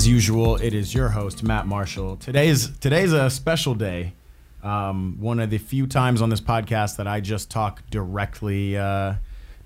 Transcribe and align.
As 0.00 0.08
usual, 0.08 0.56
it 0.56 0.72
is 0.72 0.94
your 0.94 1.10
host 1.10 1.42
Matt 1.42 1.66
Marshall. 1.66 2.16
Today's 2.16 2.70
today's 2.78 3.12
a 3.12 3.28
special 3.28 3.74
day. 3.74 4.14
Um, 4.62 5.18
one 5.20 5.38
of 5.40 5.50
the 5.50 5.58
few 5.58 5.86
times 5.86 6.22
on 6.22 6.30
this 6.30 6.40
podcast 6.40 6.96
that 6.96 7.06
I 7.06 7.20
just 7.20 7.50
talk 7.50 7.82
directly 7.90 8.78
uh, 8.78 9.16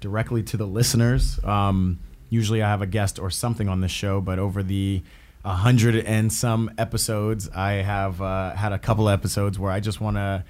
directly 0.01 0.43
to 0.43 0.57
the 0.57 0.67
listeners. 0.67 1.39
Um, 1.45 2.01
usually, 2.31 2.65
I 2.65 2.69
have 2.69 2.83
a 2.83 2.87
guest 2.89 3.21
or 3.21 3.31
something 3.31 3.69
on 3.69 3.81
this 3.81 3.93
show, 3.93 4.21
but 4.21 4.41
over 4.41 4.65
the 4.65 5.05
hundred 5.45 5.95
and 5.99 6.33
some 6.33 6.69
episodes, 6.79 7.49
I 7.51 7.75
have 7.75 8.21
uh, 8.21 8.57
had 8.57 8.73
a 8.73 8.79
couple 8.81 9.09
episodes 9.09 9.57
where 9.57 9.71
I 9.71 9.79
just 9.79 10.01
want 10.01 10.17
to 10.17 10.45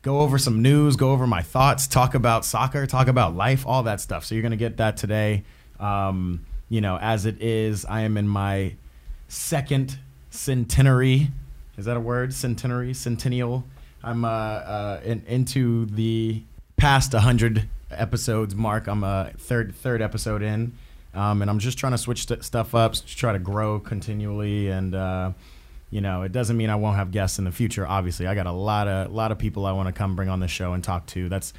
go 0.00 0.20
over 0.20 0.38
some 0.38 0.62
news, 0.62 0.96
go 0.96 1.10
over 1.10 1.26
my 1.26 1.42
thoughts, 1.42 1.86
talk 1.86 2.14
about 2.14 2.46
soccer, 2.46 2.86
talk 2.86 3.08
about 3.08 3.36
life, 3.36 3.66
all 3.66 3.82
that 3.82 4.00
stuff. 4.00 4.24
So 4.24 4.34
you're 4.34 4.42
gonna 4.42 4.56
get 4.56 4.78
that 4.78 4.96
today. 4.96 5.44
Um, 5.78 6.46
you 6.70 6.80
know, 6.80 6.96
as 6.98 7.26
it 7.26 7.42
is, 7.42 7.84
I 7.84 8.00
am 8.00 8.16
in 8.16 8.26
my 8.26 8.72
second 9.28 9.98
centenary. 10.30 11.28
Is 11.76 11.84
that 11.84 11.96
a 11.96 12.00
word? 12.00 12.34
Centenary, 12.34 12.92
centennial. 12.94 13.64
I'm 14.02 14.24
uh, 14.24 14.28
uh, 14.28 15.00
in, 15.04 15.22
into 15.26 15.86
the 15.86 16.42
past 16.76 17.12
100 17.12 17.68
episodes 17.90 18.54
mark. 18.54 18.86
I'm 18.86 19.04
a 19.04 19.32
third 19.38 19.74
third 19.74 20.02
episode 20.02 20.42
in, 20.42 20.72
um, 21.14 21.42
and 21.42 21.50
I'm 21.50 21.58
just 21.58 21.78
trying 21.78 21.92
to 21.92 21.98
switch 21.98 22.26
st- 22.26 22.44
stuff 22.44 22.74
up, 22.74 22.94
try 23.06 23.32
to 23.32 23.38
grow 23.38 23.80
continually, 23.80 24.68
and 24.68 24.94
uh, 24.94 25.32
you 25.90 26.00
know, 26.00 26.22
it 26.22 26.32
doesn't 26.32 26.56
mean 26.56 26.70
I 26.70 26.76
won't 26.76 26.96
have 26.96 27.10
guests 27.10 27.38
in 27.38 27.44
the 27.44 27.52
future. 27.52 27.86
Obviously, 27.86 28.26
I 28.26 28.34
got 28.34 28.46
a 28.46 28.52
lot 28.52 28.88
of 28.88 29.12
lot 29.12 29.32
of 29.32 29.38
people 29.38 29.66
I 29.66 29.72
want 29.72 29.88
to 29.88 29.92
come 29.92 30.16
bring 30.16 30.28
on 30.28 30.40
the 30.40 30.48
show 30.48 30.72
and 30.72 30.82
talk 30.82 31.06
to. 31.08 31.28
That's 31.28 31.52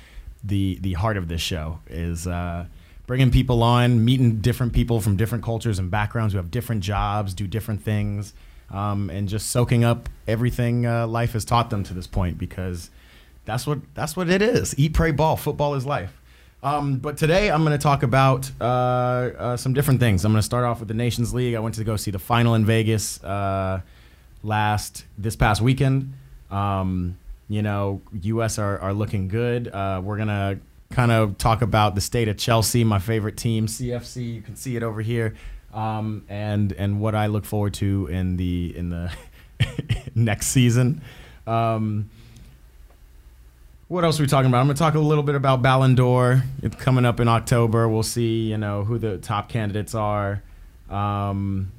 the 0.43 0.77
the 0.81 0.93
heart 0.93 1.17
of 1.17 1.27
this 1.27 1.41
show 1.41 1.79
is 1.87 2.27
uh, 2.27 2.65
bringing 3.09 3.31
people 3.31 3.63
on, 3.63 4.05
meeting 4.05 4.35
different 4.39 4.71
people 4.71 5.01
from 5.01 5.17
different 5.17 5.43
cultures 5.43 5.79
and 5.79 5.89
backgrounds 5.89 6.31
who 6.31 6.37
have 6.37 6.51
different 6.51 6.83
jobs, 6.83 7.33
do 7.33 7.47
different 7.47 7.81
things, 7.81 8.35
um, 8.69 9.09
and 9.09 9.27
just 9.27 9.49
soaking 9.49 9.83
up 9.83 10.07
everything 10.27 10.85
uh, 10.85 11.07
life 11.07 11.33
has 11.33 11.43
taught 11.43 11.71
them 11.71 11.83
to 11.83 11.95
this 11.95 12.05
point 12.05 12.37
because 12.37 12.91
that's 13.45 13.65
what 13.65 13.79
that's 13.95 14.15
what 14.15 14.29
it 14.29 14.43
is. 14.43 14.77
Eat, 14.77 14.93
pray, 14.93 15.09
ball. 15.09 15.35
Football 15.37 15.73
is 15.73 15.87
life. 15.87 16.21
Um, 16.61 16.97
but 16.97 17.17
today 17.17 17.49
I'm 17.49 17.63
going 17.65 17.75
to 17.75 17.81
talk 17.81 18.03
about 18.03 18.51
uh, 18.61 18.63
uh, 18.63 19.57
some 19.57 19.73
different 19.73 19.99
things. 19.99 20.23
I'm 20.23 20.31
going 20.31 20.37
to 20.37 20.45
start 20.45 20.63
off 20.63 20.77
with 20.77 20.87
the 20.87 20.93
Nations 20.93 21.33
League. 21.33 21.55
I 21.55 21.59
went 21.61 21.73
to 21.75 21.83
go 21.83 21.95
see 21.95 22.11
the 22.11 22.19
final 22.19 22.53
in 22.53 22.63
Vegas 22.63 23.23
uh, 23.23 23.81
last 24.43 25.03
this 25.17 25.35
past 25.35 25.61
weekend. 25.61 26.13
Um, 26.51 27.17
you 27.47 27.63
know, 27.63 28.03
U.S. 28.21 28.59
are, 28.59 28.77
are 28.77 28.93
looking 28.93 29.29
good. 29.29 29.67
Uh, 29.67 29.99
we're 30.03 30.17
gonna 30.17 30.59
kind 30.91 31.11
of 31.11 31.37
talk 31.37 31.61
about 31.61 31.95
the 31.95 32.01
state 32.01 32.27
of 32.27 32.37
Chelsea, 32.37 32.83
my 32.83 32.99
favorite 32.99 33.37
team, 33.37 33.67
CFC. 33.67 34.35
You 34.35 34.41
can 34.41 34.55
see 34.55 34.75
it 34.75 34.83
over 34.83 35.01
here, 35.01 35.35
um, 35.73 36.23
and 36.29 36.71
and 36.73 36.99
what 36.99 37.15
I 37.15 37.27
look 37.27 37.45
forward 37.45 37.73
to 37.75 38.07
in 38.07 38.37
the 38.37 38.75
in 38.75 38.89
the 38.89 39.11
next 40.15 40.47
season. 40.47 41.01
Um, 41.47 42.09
what 43.87 44.03
else 44.03 44.19
are 44.19 44.23
we 44.23 44.27
talking 44.27 44.49
about? 44.49 44.59
I'm 44.59 44.67
gonna 44.67 44.77
talk 44.77 44.93
a 44.93 44.99
little 44.99 45.23
bit 45.23 45.35
about 45.35 45.61
Ballon 45.61 45.95
d'Or. 45.95 46.43
It's 46.61 46.75
coming 46.75 47.05
up 47.05 47.19
in 47.19 47.27
October. 47.27 47.89
We'll 47.89 48.03
see, 48.03 48.49
you 48.49 48.57
know, 48.57 48.83
who 48.83 48.99
the 48.99 49.17
top 49.17 49.49
candidates 49.49 49.95
are. 49.95 50.43
Um, 50.89 51.71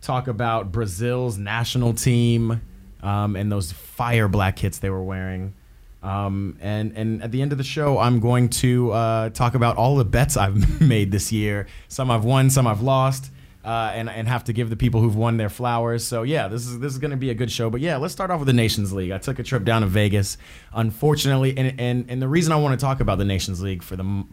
talk 0.00 0.28
about 0.28 0.72
Brazil's 0.72 1.38
national 1.38 1.94
team 1.94 2.60
um, 3.02 3.36
and 3.36 3.50
those 3.50 3.72
fire 3.72 4.28
black 4.28 4.56
kits 4.56 4.78
they 4.78 4.90
were 4.90 5.02
wearing. 5.02 5.54
Um, 6.02 6.58
and 6.60 6.96
and 6.96 7.22
at 7.22 7.30
the 7.30 7.42
end 7.42 7.52
of 7.52 7.58
the 7.58 7.64
show, 7.64 7.98
I'm 7.98 8.18
going 8.18 8.48
to 8.48 8.90
uh, 8.90 9.30
talk 9.30 9.54
about 9.54 9.76
all 9.76 9.96
the 9.96 10.04
bets 10.04 10.36
I've 10.36 10.80
made 10.86 11.12
this 11.12 11.30
year. 11.30 11.66
Some 11.88 12.10
I've 12.10 12.24
won, 12.24 12.50
some 12.50 12.66
I've 12.66 12.82
lost, 12.82 13.30
uh, 13.64 13.92
and 13.94 14.10
and 14.10 14.26
have 14.26 14.44
to 14.44 14.52
give 14.52 14.68
the 14.68 14.76
people 14.76 15.00
who've 15.00 15.14
won 15.14 15.36
their 15.36 15.48
flowers. 15.48 16.04
So 16.04 16.24
yeah, 16.24 16.48
this 16.48 16.66
is 16.66 16.80
this 16.80 16.92
is 16.92 16.98
going 16.98 17.12
to 17.12 17.16
be 17.16 17.30
a 17.30 17.34
good 17.34 17.52
show. 17.52 17.70
But 17.70 17.80
yeah, 17.80 17.98
let's 17.98 18.12
start 18.12 18.32
off 18.32 18.40
with 18.40 18.48
the 18.48 18.52
Nations 18.52 18.92
League. 18.92 19.12
I 19.12 19.18
took 19.18 19.38
a 19.38 19.44
trip 19.44 19.64
down 19.64 19.82
to 19.82 19.86
Vegas. 19.86 20.38
Unfortunately, 20.74 21.56
and 21.56 21.78
and, 21.78 22.06
and 22.08 22.20
the 22.20 22.28
reason 22.28 22.52
I 22.52 22.56
want 22.56 22.78
to 22.78 22.84
talk 22.84 22.98
about 22.98 23.18
the 23.18 23.24
Nations 23.24 23.62
League 23.62 23.84
for 23.84 23.94
the 23.94 24.24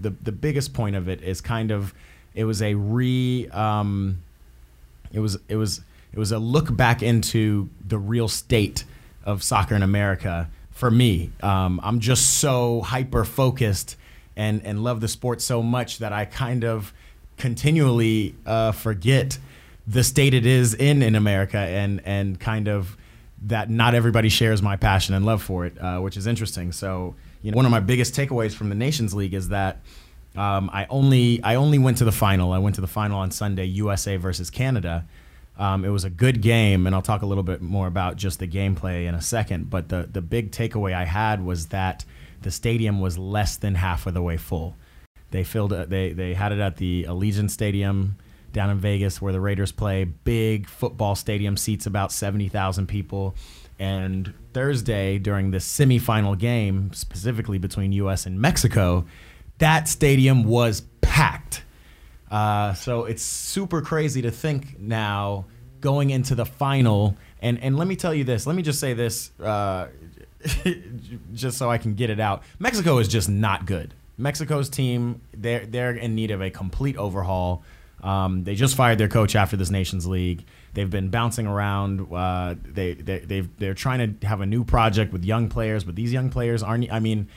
the 0.00 0.10
the 0.22 0.32
biggest 0.32 0.72
point 0.72 0.96
of 0.96 1.08
it 1.08 1.22
is 1.22 1.42
kind 1.42 1.70
of 1.70 1.92
it 2.34 2.44
was 2.44 2.62
a 2.62 2.74
re. 2.74 3.48
Um, 3.50 4.22
it 5.12 5.20
was 5.20 5.38
it 5.48 5.56
was 5.56 5.82
it 6.12 6.18
was 6.18 6.32
a 6.32 6.38
look 6.38 6.74
back 6.74 7.02
into 7.02 7.68
the 7.86 7.98
real 7.98 8.28
state 8.28 8.84
of 9.24 9.42
soccer 9.42 9.74
in 9.74 9.82
America 9.82 10.48
for 10.78 10.90
me. 10.92 11.32
Um, 11.42 11.80
I'm 11.82 11.98
just 11.98 12.38
so 12.38 12.82
hyper 12.82 13.24
focused 13.24 13.96
and 14.36 14.64
and 14.64 14.84
love 14.84 15.00
the 15.00 15.08
sport 15.08 15.42
so 15.42 15.60
much 15.60 15.98
that 15.98 16.12
I 16.12 16.24
kind 16.24 16.64
of 16.64 16.94
continually 17.36 18.36
uh, 18.46 18.70
forget 18.70 19.38
the 19.88 20.04
state 20.04 20.34
it 20.34 20.46
is 20.46 20.74
in 20.74 21.02
in 21.02 21.16
America 21.16 21.58
and 21.58 22.00
and 22.04 22.38
kind 22.38 22.68
of 22.68 22.96
that 23.42 23.68
not 23.68 23.94
everybody 23.94 24.28
shares 24.28 24.62
my 24.62 24.76
passion 24.76 25.14
and 25.14 25.26
love 25.26 25.42
for 25.42 25.66
it, 25.66 25.76
uh, 25.80 25.98
which 25.98 26.16
is 26.16 26.28
interesting. 26.28 26.70
So 26.70 27.16
you 27.42 27.50
know, 27.50 27.56
one 27.56 27.64
of 27.64 27.72
my 27.72 27.80
biggest 27.80 28.14
takeaways 28.14 28.54
from 28.54 28.68
the 28.68 28.76
Nations 28.76 29.14
League 29.14 29.34
is 29.34 29.48
that. 29.48 29.80
Um, 30.36 30.70
I 30.72 30.86
only 30.88 31.42
I 31.42 31.56
only 31.56 31.78
went 31.78 31.98
to 31.98 32.04
the 32.04 32.12
final. 32.12 32.52
I 32.52 32.58
went 32.58 32.76
to 32.76 32.80
the 32.80 32.86
final 32.86 33.18
on 33.18 33.32
Sunday, 33.32 33.64
USA 33.64 34.18
versus 34.18 34.50
Canada. 34.50 35.04
Um, 35.58 35.84
it 35.84 35.88
was 35.88 36.04
a 36.04 36.10
good 36.10 36.40
game, 36.40 36.86
and 36.86 36.94
I'll 36.94 37.02
talk 37.02 37.22
a 37.22 37.26
little 37.26 37.42
bit 37.42 37.60
more 37.60 37.88
about 37.88 38.16
just 38.16 38.38
the 38.38 38.46
gameplay 38.46 39.06
in 39.06 39.14
a 39.14 39.20
second. 39.20 39.70
But 39.70 39.88
the 39.88 40.08
the 40.10 40.22
big 40.22 40.52
takeaway 40.52 40.94
I 40.94 41.04
had 41.04 41.44
was 41.44 41.66
that 41.66 42.04
the 42.42 42.50
stadium 42.50 43.00
was 43.00 43.18
less 43.18 43.56
than 43.56 43.74
half 43.74 44.06
of 44.06 44.14
the 44.14 44.22
way 44.22 44.36
full. 44.36 44.76
They 45.30 45.44
filled 45.44 45.72
it, 45.72 45.90
they 45.90 46.12
they 46.12 46.34
had 46.34 46.52
it 46.52 46.60
at 46.60 46.76
the 46.76 47.04
Allegiant 47.08 47.50
Stadium 47.50 48.16
down 48.52 48.70
in 48.70 48.78
Vegas 48.78 49.20
where 49.20 49.32
the 49.32 49.40
Raiders 49.40 49.72
play. 49.72 50.04
Big 50.04 50.68
football 50.68 51.14
stadium 51.14 51.56
seats 51.56 51.86
about 51.86 52.12
seventy 52.12 52.48
thousand 52.48 52.86
people. 52.86 53.34
And 53.80 54.34
Thursday 54.54 55.18
during 55.18 55.52
the 55.52 55.58
semifinal 55.58 56.36
game, 56.36 56.92
specifically 56.92 57.58
between 57.58 57.92
U.S. 57.92 58.26
and 58.26 58.40
Mexico, 58.40 59.06
that 59.58 59.86
stadium 59.88 60.44
was 60.44 60.82
packed. 61.00 61.62
Uh, 62.30 62.74
so 62.74 63.04
it's 63.04 63.22
super 63.22 63.80
crazy 63.80 64.22
to 64.22 64.30
think 64.30 64.78
now 64.78 65.46
going 65.80 66.10
into 66.10 66.34
the 66.34 66.44
final. 66.44 67.16
And, 67.40 67.62
and 67.62 67.76
let 67.76 67.88
me 67.88 67.96
tell 67.96 68.14
you 68.14 68.24
this. 68.24 68.46
Let 68.46 68.56
me 68.56 68.62
just 68.62 68.80
say 68.80 68.94
this, 68.94 69.30
uh, 69.40 69.88
just 71.32 71.58
so 71.58 71.70
I 71.70 71.78
can 71.78 71.94
get 71.94 72.10
it 72.10 72.20
out. 72.20 72.42
Mexico 72.58 72.98
is 72.98 73.08
just 73.08 73.28
not 73.28 73.66
good. 73.66 73.94
Mexico's 74.16 74.68
team, 74.68 75.20
they're, 75.32 75.64
they're 75.64 75.92
in 75.92 76.14
need 76.14 76.30
of 76.30 76.42
a 76.42 76.50
complete 76.50 76.96
overhaul. 76.96 77.62
Um, 78.02 78.44
they 78.44 78.54
just 78.54 78.76
fired 78.76 78.98
their 78.98 79.08
coach 79.08 79.34
after 79.36 79.56
this 79.56 79.70
Nations 79.70 80.06
League. 80.06 80.44
They've 80.74 80.90
been 80.90 81.08
bouncing 81.08 81.46
around. 81.46 82.12
Uh, 82.12 82.54
they, 82.62 82.94
they, 82.94 83.20
they've, 83.20 83.56
they're 83.58 83.74
trying 83.74 84.18
to 84.20 84.26
have 84.26 84.40
a 84.40 84.46
new 84.46 84.64
project 84.64 85.12
with 85.12 85.24
young 85.24 85.48
players, 85.48 85.84
but 85.84 85.96
these 85.96 86.12
young 86.12 86.30
players 86.30 86.62
aren't, 86.62 86.92
I 86.92 87.00
mean, 87.00 87.28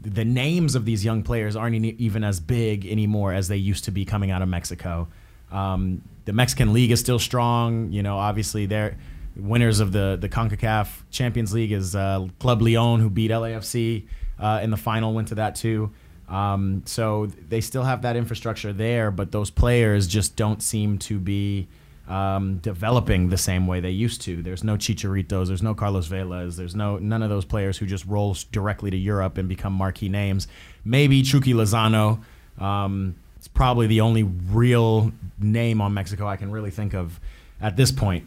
the 0.00 0.24
names 0.24 0.74
of 0.74 0.84
these 0.84 1.04
young 1.04 1.22
players 1.22 1.56
aren't 1.56 1.74
even 1.74 2.24
as 2.24 2.40
big 2.40 2.86
anymore 2.86 3.32
as 3.32 3.48
they 3.48 3.56
used 3.56 3.84
to 3.84 3.90
be 3.90 4.04
coming 4.04 4.30
out 4.30 4.42
of 4.42 4.48
Mexico. 4.48 5.08
Um, 5.50 6.02
the 6.24 6.32
Mexican 6.32 6.72
League 6.72 6.90
is 6.90 7.00
still 7.00 7.18
strong. 7.18 7.92
You 7.92 8.02
know, 8.02 8.18
obviously 8.18 8.66
they're 8.66 8.96
winners 9.36 9.80
of 9.80 9.92
the 9.92 10.18
the 10.20 10.28
Concacaf 10.28 10.88
Champions 11.10 11.52
League 11.54 11.72
is 11.72 11.94
uh, 11.94 12.26
Club 12.38 12.62
Leon, 12.62 13.00
who 13.00 13.10
beat 13.10 13.30
LAFC 13.30 14.06
uh, 14.38 14.60
in 14.62 14.70
the 14.70 14.76
final, 14.76 15.14
went 15.14 15.28
to 15.28 15.36
that 15.36 15.54
too. 15.54 15.90
Um, 16.28 16.82
so 16.84 17.26
they 17.48 17.60
still 17.60 17.84
have 17.84 18.02
that 18.02 18.14
infrastructure 18.14 18.72
there, 18.72 19.10
but 19.10 19.32
those 19.32 19.50
players 19.50 20.06
just 20.06 20.36
don't 20.36 20.62
seem 20.62 20.98
to 20.98 21.18
be 21.18 21.68
um, 22.08 22.56
developing 22.58 23.28
the 23.28 23.36
same 23.36 23.66
way 23.66 23.80
they 23.80 23.90
used 23.90 24.22
to. 24.22 24.42
There's 24.42 24.64
no 24.64 24.76
Chicharitos, 24.76 25.48
there's 25.48 25.62
no 25.62 25.74
Carlos 25.74 26.08
Velas, 26.08 26.56
there's 26.56 26.74
no 26.74 26.98
none 26.98 27.22
of 27.22 27.28
those 27.28 27.44
players 27.44 27.76
who 27.78 27.86
just 27.86 28.04
roll 28.06 28.36
directly 28.50 28.90
to 28.90 28.96
Europe 28.96 29.38
and 29.38 29.48
become 29.48 29.74
marquee 29.74 30.08
names. 30.08 30.48
Maybe 30.84 31.22
Chucky 31.22 31.52
Lozano. 31.52 32.22
Um, 32.58 33.16
it's 33.36 33.46
probably 33.46 33.86
the 33.86 34.00
only 34.00 34.24
real 34.24 35.12
name 35.38 35.80
on 35.80 35.94
Mexico 35.94 36.26
I 36.26 36.36
can 36.36 36.50
really 36.50 36.72
think 36.72 36.94
of 36.94 37.20
at 37.60 37.76
this 37.76 37.92
point. 37.92 38.26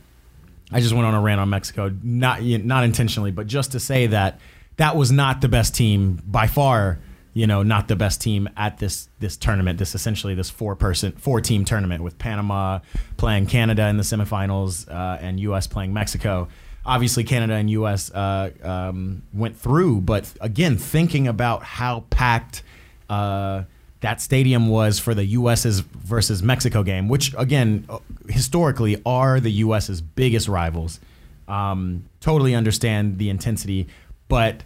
I 0.72 0.80
just 0.80 0.94
went 0.94 1.06
on 1.06 1.14
a 1.14 1.20
rant 1.20 1.42
on 1.42 1.50
Mexico, 1.50 1.94
not 2.02 2.42
not 2.44 2.84
intentionally, 2.84 3.32
but 3.32 3.48
just 3.48 3.74
to 3.74 3.80
say 3.80 4.08
that 4.08 4.40
that 4.78 4.96
was 4.96 5.12
not 5.12 5.42
the 5.42 5.50
best 5.50 5.76
team 5.76 6.22
by 6.26 6.48
far 6.48 7.00
you 7.34 7.48
know, 7.48 7.64
not 7.64 7.88
the 7.88 7.96
best 7.96 8.22
team 8.22 8.50
at 8.58 8.78
this 8.80 9.08
this 9.20 9.38
tournament. 9.38 9.80
This 9.80 9.96
essentially 9.96 10.36
this 10.36 10.50
four 10.50 10.76
person 10.76 11.14
four 11.14 11.40
team 11.42 11.64
tournament 11.66 12.04
with 12.04 12.18
Panama 12.18 12.80
playing 13.18 13.48
Canada 13.48 13.88
in 13.88 13.98
the 13.98 14.04
semifinals 14.04 14.90
uh, 14.90 15.18
and 15.22 15.40
U.S. 15.42 15.68
playing 15.68 15.94
Mexico. 15.94 16.48
Obviously, 16.86 17.24
Canada 17.24 17.54
and 17.54 17.70
U.S. 17.70 18.12
Uh, 18.12 18.50
um, 18.64 19.22
went 19.34 19.56
through, 19.56 20.02
but 20.02 20.34
again, 20.42 20.78
thinking 20.78 21.28
about 21.28 21.64
how 21.64 22.06
packed 22.10 22.64
uh, 23.10 23.64
that 24.02 24.20
stadium 24.20 24.68
was 24.68 25.00
for 25.00 25.14
the 25.14 25.24
U.S.'s 25.26 25.80
versus 25.80 26.42
Mexico 26.42 26.84
game, 26.84 27.08
which 27.08 27.34
again, 27.38 27.86
uh, 27.88 28.00
historically 28.28 29.02
are 29.06 29.40
the 29.40 29.52
U.S.'s 29.52 30.02
biggest 30.02 30.48
rivals. 30.48 31.00
Um, 31.48 32.06
totally 32.20 32.56
understand 32.56 33.20
the 33.20 33.30
intensity, 33.30 33.88
but 34.28 34.64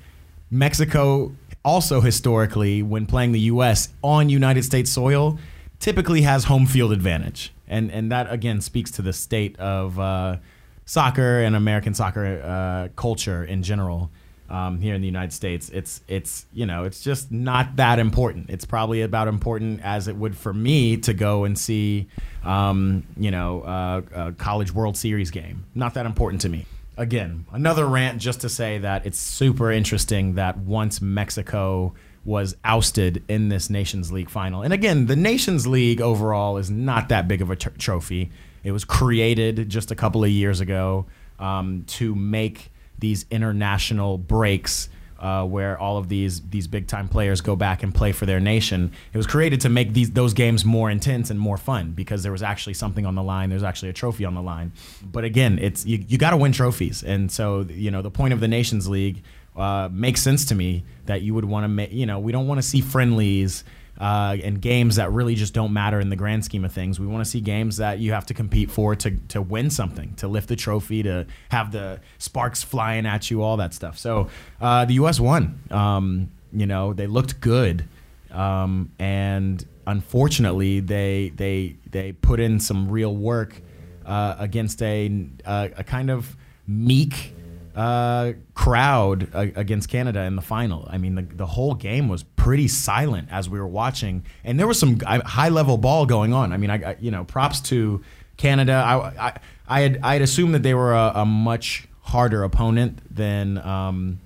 Mexico 0.49 1.35
also 1.65 1.99
historically, 1.99 2.83
when 2.83 3.07
playing 3.07 3.31
the 3.33 3.39
U.S. 3.41 3.89
on 4.03 4.29
United 4.29 4.63
States 4.63 4.91
soil, 4.91 5.37
typically 5.79 6.21
has 6.21 6.45
home 6.45 6.67
field 6.67 6.93
advantage, 6.93 7.51
and 7.67 7.91
and 7.91 8.11
that 8.11 8.31
again 8.31 8.61
speaks 8.61 8.91
to 8.91 9.01
the 9.01 9.11
state 9.11 9.59
of 9.59 9.99
uh, 9.99 10.37
soccer 10.85 11.41
and 11.41 11.55
American 11.55 11.93
soccer 11.93 12.41
uh, 12.41 12.87
culture 12.95 13.43
in 13.43 13.63
general. 13.63 14.11
Um, 14.47 14.79
here 14.79 14.93
in 14.93 15.01
the 15.01 15.07
United 15.07 15.33
States, 15.33 15.69
it's 15.69 16.01
it's 16.07 16.45
you 16.53 16.67
know 16.67 16.83
it's 16.83 17.01
just 17.01 17.31
not 17.31 17.77
that 17.77 17.97
important. 17.97 18.51
It's 18.51 18.63
probably 18.63 19.01
about 19.01 19.27
important 19.27 19.81
as 19.81 20.07
it 20.07 20.15
would 20.15 20.37
for 20.37 20.53
me 20.53 20.97
to 20.97 21.15
go 21.15 21.45
and 21.45 21.57
see, 21.57 22.07
um, 22.43 23.07
you 23.17 23.31
know, 23.31 23.61
uh, 23.61 24.01
a 24.13 24.31
college 24.33 24.71
World 24.71 24.97
Series 24.97 25.31
game. 25.31 25.65
Not 25.73 25.95
that 25.95 26.05
important 26.05 26.41
to 26.41 26.49
me 26.49 26.67
again, 26.97 27.45
another 27.51 27.85
rant 27.85 28.19
just 28.19 28.41
to 28.41 28.49
say 28.49 28.77
that 28.79 29.05
it's 29.05 29.19
super 29.19 29.71
interesting 29.71 30.35
that 30.35 30.57
once 30.57 31.01
Mexico 31.01 31.93
was 32.23 32.55
ousted 32.63 33.23
in 33.27 33.49
this 33.49 33.69
Nations 33.69 34.11
League 34.11 34.29
final. 34.29 34.63
And 34.63 34.73
again, 34.73 35.05
the 35.05 35.15
Nations 35.15 35.67
League 35.67 36.01
overall 36.01 36.57
is 36.57 36.71
not 36.71 37.09
that 37.09 37.27
big 37.27 37.41
of 37.41 37.51
a 37.51 37.55
trophy. 37.55 38.31
It 38.63 38.71
was 38.71 38.83
created 38.83 39.69
just 39.69 39.91
a 39.91 39.95
couple 39.95 40.23
of 40.23 40.31
years 40.31 40.59
ago 40.59 41.05
um, 41.37 41.83
to 41.87 42.15
make 42.15 42.71
these 42.97 43.25
international 43.29 44.17
breaks 44.17 44.89
uh, 45.19 45.45
where 45.45 45.77
all 45.77 45.97
of 45.97 46.09
these 46.09 46.41
these 46.49 46.67
big 46.67 46.87
time 46.87 47.07
players 47.07 47.41
go 47.41 47.55
back 47.55 47.83
and 47.83 47.93
play 47.93 48.11
for 48.11 48.25
their 48.25 48.39
nation. 48.39 48.91
It 49.13 49.17
was 49.17 49.27
created 49.27 49.61
to 49.61 49.69
make 49.69 49.93
these 49.93 50.11
those 50.11 50.33
games 50.33 50.65
more 50.65 50.89
intense 50.89 51.29
and 51.29 51.39
more 51.39 51.57
fun 51.57 51.91
because 51.91 52.23
there 52.23 52.31
was 52.31 52.43
actually 52.43 52.73
something 52.73 53.05
on 53.05 53.15
the 53.15 53.23
line. 53.23 53.49
There's 53.49 53.63
actually 53.63 53.89
a 53.89 53.93
trophy 53.93 54.25
on 54.25 54.33
the 54.33 54.41
line. 54.41 54.71
But 55.03 55.23
again, 55.23 55.59
it's 55.59 55.85
you, 55.85 56.03
you 56.07 56.17
got 56.17 56.31
to 56.31 56.37
win 56.37 56.51
trophies, 56.51 57.03
and 57.03 57.31
so 57.31 57.61
you 57.69 57.91
know 57.91 58.01
the 58.01 58.11
point 58.11 58.33
of 58.33 58.39
the 58.39 58.47
Nations 58.47 58.87
League 58.87 59.23
uh, 59.55 59.89
makes 59.91 60.21
sense 60.21 60.45
to 60.45 60.55
me 60.55 60.83
that 61.05 61.21
you 61.21 61.33
would 61.33 61.45
want 61.45 61.63
to 61.63 61.69
make. 61.69 61.91
You 61.91 62.05
know, 62.05 62.19
we 62.19 62.31
don't 62.31 62.47
want 62.47 62.57
to 62.57 62.67
see 62.67 62.81
friendlies 62.81 63.63
uh, 63.99 64.37
and 64.43 64.61
games 64.61 64.97
that 64.97 65.11
really 65.11 65.35
just 65.35 65.53
don't 65.53 65.71
matter 65.71 65.99
in 65.99 66.09
the 66.09 66.15
grand 66.15 66.43
scheme 66.43 66.65
of 66.65 66.73
things. 66.73 66.99
We 66.99 67.07
want 67.07 67.23
to 67.23 67.29
see 67.29 67.41
games 67.41 67.77
that 67.77 67.99
you 67.99 68.11
have 68.11 68.25
to 68.27 68.33
compete 68.33 68.69
for 68.69 68.95
to, 68.95 69.11
to 69.29 69.41
win 69.41 69.69
something, 69.69 70.13
to 70.15 70.27
lift 70.27 70.49
the 70.49 70.55
trophy, 70.55 71.03
to 71.03 71.25
have 71.49 71.71
the 71.71 71.99
sparks 72.17 72.63
flying 72.63 73.05
at 73.05 73.31
you, 73.31 73.41
all 73.41 73.57
that 73.57 73.73
stuff. 73.73 73.97
So 73.97 74.29
uh, 74.59 74.85
the 74.85 74.95
U.S. 74.95 75.19
won. 75.19 75.59
Um, 75.71 76.31
you 76.51 76.65
know, 76.65 76.93
they 76.93 77.07
looked 77.07 77.41
good, 77.41 77.85
um, 78.31 78.91
and 78.99 79.65
unfortunately, 79.87 80.79
they 80.79 81.31
they 81.35 81.75
they 81.89 82.13
put 82.13 82.39
in 82.39 82.59
some 82.59 82.89
real 82.89 83.15
work 83.15 83.61
uh, 84.05 84.35
against 84.39 84.81
a, 84.81 85.27
a, 85.45 85.71
a 85.77 85.83
kind 85.83 86.09
of 86.09 86.35
meek 86.67 87.33
uh, 87.75 88.33
crowd 88.53 89.29
uh, 89.33 89.47
against 89.55 89.89
Canada 89.89 90.21
in 90.21 90.35
the 90.35 90.41
final. 90.41 90.87
I 90.89 90.97
mean, 90.97 91.15
the, 91.15 91.23
the 91.23 91.45
whole 91.45 91.73
game 91.73 92.07
was 92.07 92.23
pretty 92.23 92.67
silent 92.67 93.27
as 93.31 93.49
we 93.49 93.59
were 93.59 93.67
watching, 93.67 94.25
and 94.43 94.57
there 94.59 94.67
was 94.67 94.79
some 94.79 94.99
high 95.01 95.49
level 95.49 95.77
ball 95.77 96.05
going 96.05 96.33
on. 96.33 96.53
I 96.53 96.57
mean, 96.57 96.69
I, 96.69 96.91
I 96.91 96.97
you 96.99 97.11
know, 97.11 97.25
props 97.25 97.59
to 97.61 98.01
Canada. 98.37 98.73
I, 98.73 99.27
I, 99.27 99.39
I 99.67 99.81
had 99.81 99.99
I 100.03 100.13
had 100.13 100.21
assumed 100.21 100.55
that 100.55 100.63
they 100.63 100.73
were 100.73 100.93
a, 100.93 101.11
a 101.15 101.25
much 101.25 101.87
harder 102.01 102.43
opponent 102.43 102.99
than 103.13 103.57
um, 103.57 104.21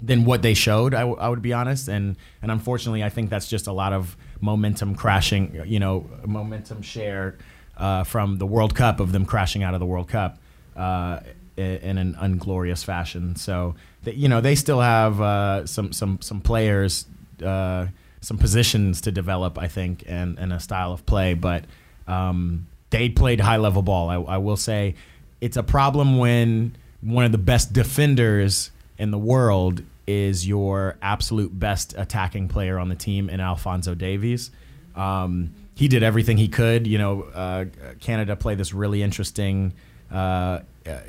than 0.00 0.24
what 0.24 0.42
they 0.42 0.54
showed. 0.54 0.92
I, 0.92 1.00
w- 1.00 1.18
I 1.18 1.28
would 1.28 1.42
be 1.42 1.52
honest, 1.52 1.86
and 1.86 2.16
and 2.42 2.50
unfortunately, 2.50 3.04
I 3.04 3.10
think 3.10 3.30
that's 3.30 3.48
just 3.48 3.68
a 3.68 3.72
lot 3.72 3.92
of 3.92 4.16
momentum 4.40 4.96
crashing. 4.96 5.62
You 5.66 5.78
know, 5.78 6.10
momentum 6.26 6.82
share 6.82 7.38
uh, 7.76 8.02
from 8.02 8.38
the 8.38 8.46
World 8.46 8.74
Cup 8.74 8.98
of 8.98 9.12
them 9.12 9.24
crashing 9.24 9.62
out 9.62 9.74
of 9.74 9.80
the 9.80 9.86
World 9.86 10.08
Cup. 10.08 10.38
Uh, 10.74 11.20
in 11.56 11.98
an 11.98 12.16
unglorious 12.18 12.82
fashion. 12.82 13.36
So 13.36 13.74
you 14.04 14.28
know 14.28 14.40
they 14.40 14.54
still 14.54 14.80
have 14.80 15.20
uh, 15.20 15.66
some 15.66 15.92
some 15.92 16.20
some 16.20 16.40
players, 16.40 17.06
uh, 17.44 17.86
some 18.20 18.38
positions 18.38 19.02
to 19.02 19.12
develop, 19.12 19.58
I 19.58 19.68
think, 19.68 20.04
and 20.06 20.38
and 20.38 20.52
a 20.52 20.60
style 20.60 20.92
of 20.92 21.04
play. 21.06 21.34
But 21.34 21.64
um, 22.06 22.66
they 22.90 23.08
played 23.08 23.40
high 23.40 23.58
level 23.58 23.82
ball. 23.82 24.08
I, 24.08 24.34
I 24.34 24.38
will 24.38 24.56
say 24.56 24.94
it's 25.40 25.56
a 25.56 25.62
problem 25.62 26.18
when 26.18 26.76
one 27.00 27.24
of 27.24 27.32
the 27.32 27.38
best 27.38 27.72
defenders 27.72 28.70
in 28.98 29.10
the 29.10 29.18
world 29.18 29.82
is 30.06 30.46
your 30.46 30.96
absolute 31.02 31.56
best 31.58 31.94
attacking 31.96 32.48
player 32.48 32.78
on 32.78 32.88
the 32.88 32.94
team 32.94 33.28
in 33.28 33.40
Alfonso 33.40 33.94
Davies. 33.94 34.50
Um, 34.94 35.54
he 35.74 35.88
did 35.88 36.02
everything 36.02 36.36
he 36.36 36.48
could. 36.48 36.86
You 36.86 36.98
know, 36.98 37.22
uh, 37.22 37.64
Canada 38.00 38.36
played 38.36 38.58
this 38.58 38.74
really 38.74 39.02
interesting 39.02 39.72
uh, 40.10 40.60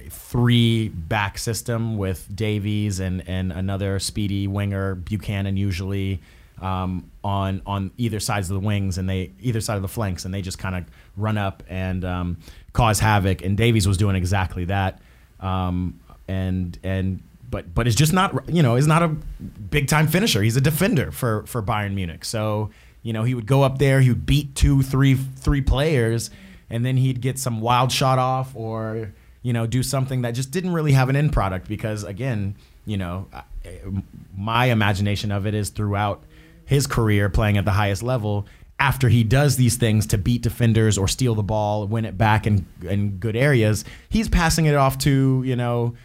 three 0.10 0.90
back 0.90 1.38
system 1.38 1.98
with 1.98 2.28
Davies 2.36 3.00
and, 3.00 3.28
and 3.28 3.52
another 3.52 4.00
speedy 4.00 4.48
winger, 4.48 4.96
Buchanan 4.96 5.58
usually 5.58 6.22
um, 6.62 7.10
on 7.24 7.62
on 7.66 7.92
either 7.98 8.20
sides 8.20 8.50
of 8.50 8.62
the 8.62 8.66
wings 8.66 8.98
and 8.98 9.10
they 9.10 9.32
either 9.42 9.60
side 9.62 9.76
of 9.76 9.82
the 9.82 9.88
flanks 9.88 10.26
and 10.26 10.34
they 10.34 10.42
just 10.42 10.60
kind 10.60 10.76
of 10.76 10.86
run 11.18 11.38
up 11.38 11.64
and 11.68 12.06
um, 12.06 12.38
cause 12.72 13.00
havoc. 13.00 13.44
And 13.44 13.58
Davies 13.58 13.88
was 13.88 13.98
doing 13.98 14.16
exactly 14.16 14.66
that. 14.66 15.02
Um, 15.40 16.00
and 16.28 16.78
and 16.84 17.22
but 17.50 17.74
but 17.74 17.86
it's 17.86 17.96
just 17.96 18.14
not 18.14 18.50
you 18.50 18.64
know 18.64 18.76
is 18.76 18.88
not 18.88 19.04
a 19.04 19.10
big 19.10 19.88
time 19.88 20.08
finisher. 20.08 20.42
He's 20.42 20.56
a 20.56 20.62
defender 20.62 21.12
for 21.12 21.46
for 21.46 21.62
Bayern 21.62 21.94
Munich. 21.94 22.26
So 22.26 22.70
you 23.02 23.14
know 23.14 23.24
he 23.24 23.36
would 23.36 23.46
go 23.46 23.64
up 23.64 23.78
there, 23.78 24.02
he 24.02 24.10
would 24.10 24.26
beat 24.26 24.56
two, 24.56 24.82
three, 24.82 25.16
three 25.16 25.62
players, 25.62 26.30
and 26.70 26.86
then 26.86 26.98
he'd 26.98 27.22
get 27.22 27.38
some 27.38 27.62
wild 27.62 27.92
shot 27.92 28.20
off 28.20 28.56
or 28.56 29.14
you 29.44 29.54
know, 29.54 29.68
do 29.68 29.84
something 29.84 30.24
that 30.24 30.32
just 30.32 30.50
didn't 30.52 30.74
really 30.74 30.94
have 30.94 31.10
an 31.10 31.16
end 31.16 31.34
product 31.34 31.68
because, 31.68 32.04
again, 32.04 32.56
you 32.86 32.98
know, 32.98 33.28
my 34.36 34.66
imagination 34.66 35.32
of 35.32 35.46
it 35.46 35.54
is 35.54 35.70
throughout 35.70 36.24
his 36.66 36.88
career 36.88 37.30
playing 37.30 37.58
at 37.58 37.66
the 37.66 37.72
highest 37.72 38.02
level. 38.02 38.48
After 38.80 39.08
he 39.10 39.24
does 39.24 39.58
these 39.58 39.76
things 39.76 40.08
to 40.08 40.18
beat 40.18 40.42
defenders 40.42 40.98
or 40.98 41.08
steal 41.08 41.36
the 41.36 41.44
ball, 41.44 41.86
win 41.88 42.06
it 42.06 42.18
back 42.18 42.48
in 42.48 42.66
in 42.82 43.18
good 43.18 43.36
areas, 43.36 43.86
he's 44.10 44.28
passing 44.28 44.66
it 44.66 44.76
off 44.76 44.98
to 45.00 45.44
you 45.46 45.56
know 45.56 45.96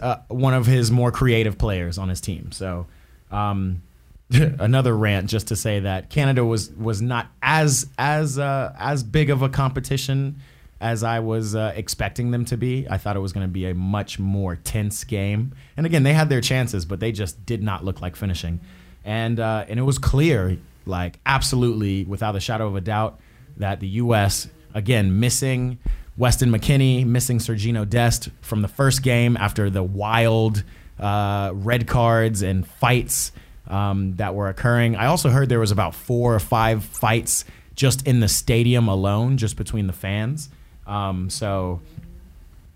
uh, 0.00 0.18
one 0.28 0.54
of 0.54 0.66
his 0.66 0.90
more 0.90 1.10
creative 1.10 1.56
players 1.56 1.98
on 1.98 2.08
his 2.08 2.20
team. 2.20 2.52
So, 2.52 2.86
um, 3.30 3.82
another 4.30 4.96
rant 4.96 5.30
just 5.30 5.48
to 5.48 5.56
say 5.56 5.80
that 5.80 6.10
Canada 6.10 6.44
was 6.44 6.70
was 6.72 7.00
not 7.00 7.28
as 7.42 7.88
as 7.96 8.38
uh, 8.38 8.74
as 8.78 9.02
big 9.02 9.30
of 9.30 9.42
a 9.42 9.48
competition 9.48 10.40
as 10.80 11.02
I 11.02 11.20
was 11.20 11.54
uh, 11.54 11.72
expecting 11.74 12.30
them 12.30 12.44
to 12.46 12.56
be. 12.56 12.86
I 12.88 12.98
thought 12.98 13.16
it 13.16 13.20
was 13.20 13.32
going 13.32 13.46
to 13.46 13.52
be 13.52 13.66
a 13.66 13.74
much 13.74 14.18
more 14.18 14.56
tense 14.56 15.04
game. 15.04 15.54
And 15.76 15.86
again, 15.86 16.02
they 16.02 16.12
had 16.12 16.28
their 16.28 16.40
chances, 16.40 16.84
but 16.84 17.00
they 17.00 17.12
just 17.12 17.44
did 17.46 17.62
not 17.62 17.84
look 17.84 18.00
like 18.00 18.16
finishing. 18.16 18.60
And 19.04 19.40
uh, 19.40 19.64
and 19.68 19.78
it 19.78 19.82
was 19.82 19.98
clear, 19.98 20.58
like 20.86 21.18
absolutely, 21.26 22.04
without 22.04 22.36
a 22.36 22.40
shadow 22.40 22.66
of 22.66 22.76
a 22.76 22.80
doubt, 22.80 23.20
that 23.56 23.80
the 23.80 23.88
U.S. 23.88 24.48
again 24.74 25.18
missing 25.18 25.78
Weston 26.16 26.50
McKennie, 26.50 27.06
missing 27.06 27.38
Sergino 27.38 27.88
Dest 27.88 28.28
from 28.40 28.60
the 28.62 28.68
first 28.68 29.02
game 29.02 29.36
after 29.36 29.70
the 29.70 29.82
wild 29.82 30.64
uh, 30.98 31.52
red 31.54 31.86
cards 31.86 32.42
and 32.42 32.66
fights 32.66 33.30
um, 33.68 34.16
that 34.16 34.34
were 34.34 34.48
occurring. 34.48 34.96
I 34.96 35.06
also 35.06 35.30
heard 35.30 35.48
there 35.48 35.60
was 35.60 35.70
about 35.70 35.94
four 35.94 36.34
or 36.34 36.40
five 36.40 36.84
fights 36.84 37.44
just 37.76 38.06
in 38.06 38.18
the 38.18 38.28
stadium 38.28 38.88
alone, 38.88 39.36
just 39.36 39.56
between 39.56 39.86
the 39.86 39.92
fans. 39.92 40.50
Um, 40.88 41.30
so, 41.30 41.80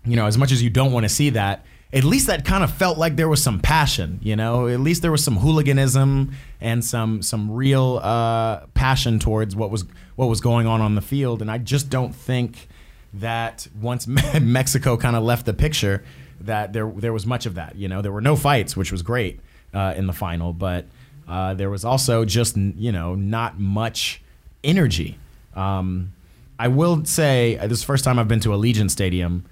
you 0.05 0.15
know, 0.15 0.27
as 0.27 0.37
much 0.37 0.51
as 0.51 0.61
you 0.63 0.69
don't 0.69 0.91
want 0.91 1.03
to 1.03 1.09
see 1.09 1.31
that, 1.31 1.65
at 1.91 2.03
least 2.03 2.27
that 2.27 2.43
kind 2.43 2.63
of 2.63 2.73
felt 2.73 2.97
like 2.97 3.15
there 3.15 3.29
was 3.29 3.41
some 3.43 3.59
passion, 3.59 4.19
you 4.23 4.35
know. 4.35 4.67
At 4.67 4.79
least 4.79 5.01
there 5.01 5.11
was 5.11 5.23
some 5.23 5.37
hooliganism 5.37 6.33
and 6.59 6.83
some 6.83 7.21
some 7.21 7.51
real 7.51 7.99
uh, 8.01 8.61
passion 8.73 9.19
towards 9.19 9.55
what 9.55 9.69
was 9.69 9.85
what 10.15 10.27
was 10.27 10.41
going 10.41 10.65
on 10.65 10.81
on 10.81 10.95
the 10.95 11.01
field. 11.01 11.41
And 11.41 11.51
I 11.51 11.59
just 11.59 11.89
don't 11.89 12.13
think 12.13 12.67
that 13.13 13.67
once 13.79 14.07
Mexico 14.41 14.97
kind 14.97 15.15
of 15.15 15.23
left 15.23 15.45
the 15.45 15.53
picture, 15.53 16.03
that 16.41 16.73
there 16.73 16.89
there 16.89 17.13
was 17.13 17.27
much 17.27 17.45
of 17.45 17.55
that. 17.55 17.75
You 17.75 17.87
know, 17.87 18.01
there 18.01 18.11
were 18.11 18.21
no 18.21 18.35
fights, 18.35 18.75
which 18.75 18.91
was 18.91 19.03
great 19.03 19.39
uh, 19.73 19.93
in 19.95 20.07
the 20.07 20.13
final, 20.13 20.51
but 20.51 20.85
uh, 21.27 21.53
there 21.53 21.69
was 21.69 21.85
also 21.85 22.25
just 22.25 22.57
you 22.57 22.91
know 22.91 23.13
not 23.13 23.59
much 23.59 24.21
energy. 24.63 25.17
Um, 25.55 26.13
I 26.63 26.69
will 26.69 27.03
say 27.03 27.57
uh, 27.57 27.67
this 27.67 27.79
is 27.79 27.81
the 27.81 27.87
first 27.87 28.05
time 28.05 28.17
I've 28.17 28.29
been 28.29 28.39
to 28.39 28.49
Allegiant 28.49 28.89
Stadium. 28.89 29.43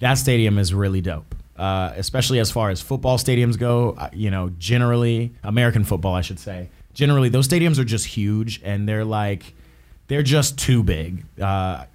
That 0.00 0.14
stadium 0.18 0.58
is 0.58 0.74
really 0.74 1.00
dope, 1.00 1.34
uh, 1.56 1.94
especially 1.96 2.40
as 2.40 2.50
far 2.50 2.68
as 2.68 2.82
football 2.82 3.16
stadiums 3.16 3.58
go. 3.58 3.94
Uh, 3.96 4.10
you 4.12 4.30
know, 4.30 4.50
generally 4.58 5.32
American 5.42 5.82
football, 5.82 6.14
I 6.14 6.20
should 6.20 6.38
say. 6.38 6.68
Generally, 6.92 7.30
those 7.30 7.48
stadiums 7.48 7.78
are 7.78 7.84
just 7.84 8.04
huge, 8.04 8.60
and 8.62 8.86
they're 8.86 9.06
like 9.06 9.54
they're 10.08 10.22
just 10.22 10.58
too 10.58 10.82
big. 10.82 11.24
Uh, 11.40 11.86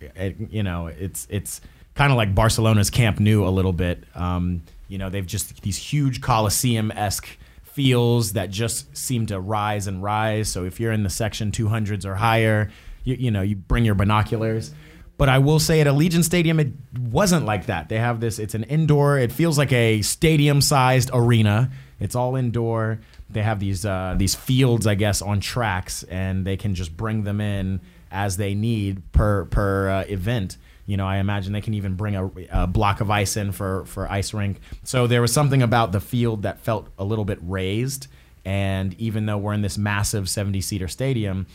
you 0.50 0.64
know, 0.64 0.88
it's 0.88 1.28
it's 1.30 1.62
kind 1.94 2.12
of 2.12 2.18
like 2.18 2.34
Barcelona's 2.34 2.90
Camp 2.90 3.20
Nou 3.20 3.48
a 3.48 3.52
little 3.52 3.74
bit. 3.74 4.06
Um, 4.16 4.64
you 4.88 4.98
know, 4.98 5.12
they've 5.12 5.28
just 5.28 5.62
these 5.62 5.78
huge 5.78 6.20
Coliseum 6.20 6.90
esque 6.90 7.28
feels 7.62 8.34
that 8.34 8.50
just 8.50 8.98
seem 8.98 9.28
to 9.28 9.40
rise 9.40 9.86
and 9.86 10.02
rise. 10.02 10.50
So 10.50 10.66
if 10.66 10.80
you're 10.80 10.94
in 10.94 11.04
the 11.04 11.12
section 11.12 11.52
200s 11.52 12.06
or 12.06 12.16
higher, 12.16 12.72
you, 13.08 13.16
you 13.18 13.32
know, 13.32 13.42
you 13.42 13.56
bring 13.56 13.86
your 13.86 13.96
binoculars. 13.96 14.74
But 15.18 15.30
I 15.30 15.40
will 15.40 15.60
say 15.60 15.82
at 15.82 15.88
Allegiant 15.88 16.26
Stadium, 16.26 16.60
it 16.60 16.68
wasn't 17.00 17.46
like 17.46 17.66
that. 17.68 17.90
They 17.90 17.98
have 17.98 18.20
this, 18.20 18.38
it's 18.38 18.54
an 18.54 18.64
indoor, 18.66 19.18
it 19.18 19.32
feels 19.32 19.58
like 19.58 19.72
a 19.72 20.02
stadium 20.04 20.62
sized 20.62 21.10
arena. 21.14 21.72
It's 22.00 22.16
all 22.16 22.36
indoor. 22.36 23.00
They 23.30 23.42
have 23.42 23.60
these 23.60 23.84
uh, 23.86 24.14
these 24.18 24.36
fields, 24.36 24.86
I 24.86 24.94
guess, 24.94 25.24
on 25.24 25.40
tracks, 25.40 26.04
and 26.04 26.46
they 26.46 26.56
can 26.56 26.76
just 26.76 26.96
bring 26.96 27.24
them 27.24 27.42
in 27.42 27.82
as 28.12 28.38
they 28.38 28.54
need 28.54 29.12
per 29.12 29.46
per 29.46 29.90
uh, 29.90 30.04
event. 30.04 30.58
You 30.86 30.96
know, 30.96 31.08
I 31.08 31.18
imagine 31.18 31.54
they 31.54 31.62
can 31.62 31.74
even 31.74 31.96
bring 31.96 32.16
a, 32.16 32.30
a, 32.52 32.68
block 32.68 33.02
of 33.02 33.10
ice 33.10 33.36
in 33.36 33.52
for 33.52 33.86
for 33.86 34.10
ice 34.10 34.32
rink. 34.34 34.60
So 34.84 35.08
there 35.08 35.22
was 35.22 35.34
something 35.34 35.64
about 35.64 35.92
the 35.92 36.00
field 36.00 36.44
that 36.44 36.60
felt 36.60 36.88
a 37.00 37.04
little 37.04 37.26
bit 37.26 37.40
raised, 37.42 38.08
and 38.46 38.94
even 39.00 39.26
though 39.26 39.40
we're 39.40 39.54
in 39.54 39.64
this 39.64 39.78
massive 39.78 40.30
70 40.30 40.62
seater 40.62 40.88
stadium, 40.88 41.48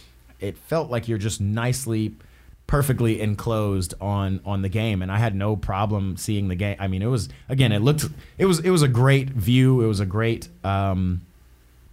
it 0.42 0.58
felt 0.58 0.90
like 0.90 1.08
you're 1.08 1.18
just 1.18 1.40
nicely 1.40 2.14
perfectly 2.66 3.20
enclosed 3.20 3.92
on 4.00 4.40
on 4.44 4.62
the 4.62 4.68
game 4.68 5.02
and 5.02 5.12
I 5.12 5.18
had 5.18 5.34
no 5.34 5.56
problem 5.56 6.16
seeing 6.16 6.48
the 6.48 6.54
game. 6.54 6.76
I 6.78 6.88
mean, 6.88 7.02
it 7.02 7.06
was 7.06 7.28
again, 7.48 7.72
it 7.72 7.80
looked 7.80 8.06
it 8.38 8.46
was 8.46 8.60
it 8.60 8.70
was 8.70 8.82
a 8.82 8.88
great 8.88 9.30
view. 9.30 9.80
It 9.82 9.86
was 9.86 10.00
a 10.00 10.06
great 10.06 10.48
um, 10.64 11.20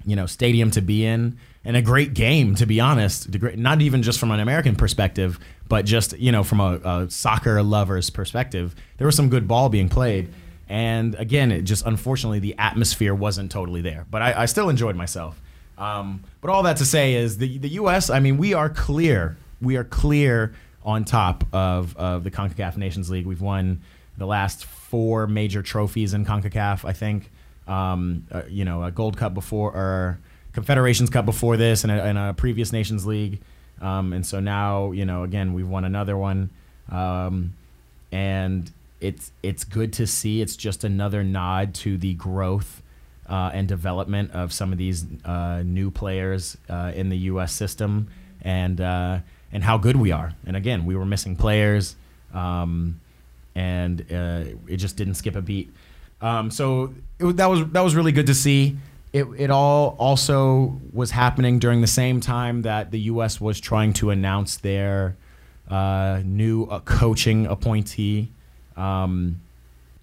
you 0.06 0.16
know, 0.16 0.26
stadium 0.26 0.72
to 0.72 0.82
be 0.82 1.06
in 1.06 1.38
and 1.66 1.76
a 1.76 1.82
great 1.82 2.14
game 2.14 2.56
to 2.56 2.66
be 2.66 2.80
honest. 2.80 3.30
Not 3.58 3.82
even 3.82 4.04
just 4.04 4.20
from 4.20 4.32
an 4.32 4.40
American 4.40 4.76
perspective, 4.76 5.40
but 5.68 5.86
just, 5.86 6.18
you 6.18 6.32
know, 6.32 6.44
from 6.44 6.62
a, 6.62 6.76
a 6.78 7.10
soccer 7.10 7.62
lover's 7.62 8.10
perspective. 8.10 8.76
There 8.98 9.06
was 9.06 9.16
some 9.16 9.30
good 9.30 9.48
ball 9.48 9.70
being 9.70 9.90
played. 9.90 10.34
And 10.70 11.16
again, 11.16 11.52
it 11.52 11.64
just 11.64 11.86
unfortunately 11.86 12.40
the 12.40 12.56
atmosphere 12.58 13.14
wasn't 13.14 13.52
totally 13.52 13.82
there. 13.82 14.06
But 14.10 14.22
I, 14.22 14.44
I 14.44 14.46
still 14.46 14.70
enjoyed 14.70 14.96
myself. 14.96 15.42
Um, 15.80 16.24
but 16.42 16.52
all 16.52 16.64
that 16.64 16.78
to 16.78 16.86
say 16.86 17.14
is 17.16 17.38
the 17.38 17.58
the 17.58 17.70
U.S. 17.70 18.10
I 18.10 18.20
mean, 18.20 18.38
we 18.38 18.54
are 18.54 18.70
clear. 18.70 19.38
We 19.62 19.78
are 19.78 19.84
clear 19.84 20.54
on 20.84 21.06
top 21.06 21.46
of 21.54 21.96
of 21.98 22.24
the 22.24 22.32
Concacaf 22.32 22.78
Nations 22.78 23.10
League. 23.10 23.26
We've 23.26 23.42
won 23.42 23.82
the 24.18 24.28
last 24.28 24.66
four 24.66 25.26
major 25.26 25.64
trophies 25.64 26.14
in 26.14 26.26
Concacaf. 26.26 26.86
I 26.86 26.94
think. 26.94 27.32
Um, 27.68 28.26
uh, 28.32 28.42
you 28.50 28.66
know, 28.66 28.84
a 28.84 28.90
Gold 28.90 29.16
Cup 29.16 29.36
before 29.36 29.72
or 29.72 30.20
Confederations 30.54 31.12
Cup 31.12 31.26
before 31.26 31.56
this, 31.56 31.84
and 31.84 31.92
a, 31.92 32.04
and 32.04 32.18
a 32.18 32.34
previous 32.34 32.74
Nations 32.74 33.06
League. 33.06 33.42
Um, 33.80 34.12
and 34.12 34.26
so 34.26 34.40
now, 34.40 34.92
you 34.92 35.06
know, 35.06 35.24
again, 35.24 35.54
we've 35.54 35.68
won 35.68 35.86
another 35.86 36.18
one, 36.18 36.50
um, 36.92 37.54
and 38.12 38.72
it's 39.00 39.32
it's 39.44 39.64
good 39.64 39.94
to 39.94 40.08
see. 40.08 40.42
It's 40.42 40.56
just 40.56 40.84
another 40.84 41.24
nod 41.24 41.74
to 41.76 41.98
the 41.98 42.16
growth 42.16 42.82
uh, 43.30 43.52
and 43.54 43.68
development 43.68 44.32
of 44.32 44.52
some 44.52 44.72
of 44.72 44.78
these 44.78 45.06
uh, 45.24 45.62
new 45.64 45.92
players 45.92 46.58
uh, 46.68 46.92
in 46.96 47.10
the 47.10 47.18
U.S. 47.18 47.54
system, 47.54 48.10
and 48.42 48.82
uh, 48.82 49.20
and 49.52 49.64
how 49.64 49.78
good 49.78 49.96
we 49.96 50.12
are. 50.12 50.34
And 50.46 50.58
again, 50.58 50.86
we 50.86 50.96
were 50.96 51.06
missing 51.06 51.36
players, 51.36 51.96
um, 52.34 53.00
and 53.54 54.02
uh, 54.12 54.44
it 54.68 54.78
just 54.78 54.98
didn't 54.98 55.14
skip 55.14 55.36
a 55.36 55.42
beat. 55.42 55.72
Um, 56.22 56.50
so 56.50 56.94
it, 57.20 57.38
that 57.38 57.46
was 57.46 57.68
that 57.70 57.82
was 57.82 57.96
really 57.96 58.12
good 58.12 58.28
to 58.28 58.36
see. 58.36 58.78
It, 59.14 59.26
it 59.38 59.50
all 59.50 59.96
also 60.00 60.80
was 60.92 61.12
happening 61.12 61.60
during 61.60 61.82
the 61.82 61.88
same 61.88 62.20
time 62.22 62.64
that 62.64 62.92
the 62.92 63.00
U.S. 63.02 63.40
was 63.40 63.60
trying 63.60 63.94
to 63.94 64.10
announce 64.10 64.58
their 64.58 65.16
new 66.24 66.66
coaching 66.86 67.46
appointee. 67.46 68.32
Um, 68.76 69.42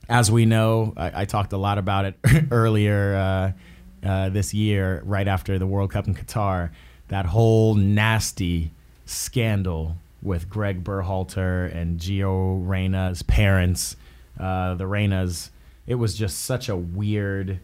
as 0.08 0.30
we 0.30 0.46
know, 0.46 0.92
I, 0.96 1.22
I, 1.22 1.24
talked 1.24 1.52
a 1.52 1.56
lot 1.56 1.78
about 1.78 2.04
it 2.04 2.14
earlier 2.50 3.16
uh, 3.16 4.06
uh, 4.06 4.28
this 4.28 4.54
year, 4.54 5.02
right 5.04 5.26
after 5.26 5.58
the 5.58 5.66
World 5.66 5.90
Cup 5.90 6.06
in 6.06 6.14
Qatar. 6.14 6.70
That 7.08 7.26
whole 7.26 7.74
nasty 7.74 8.70
scandal 9.04 9.96
with 10.22 10.48
Greg 10.48 10.84
Berhalter 10.84 11.74
and 11.74 12.00
Gio 12.00 12.66
Reyna's 12.66 13.22
parents, 13.22 13.96
uh, 14.38 14.74
the 14.74 14.84
Reynas. 14.84 15.50
It 15.86 15.96
was 15.96 16.14
just 16.14 16.44
such 16.44 16.68
a 16.68 16.76
weird, 16.76 17.60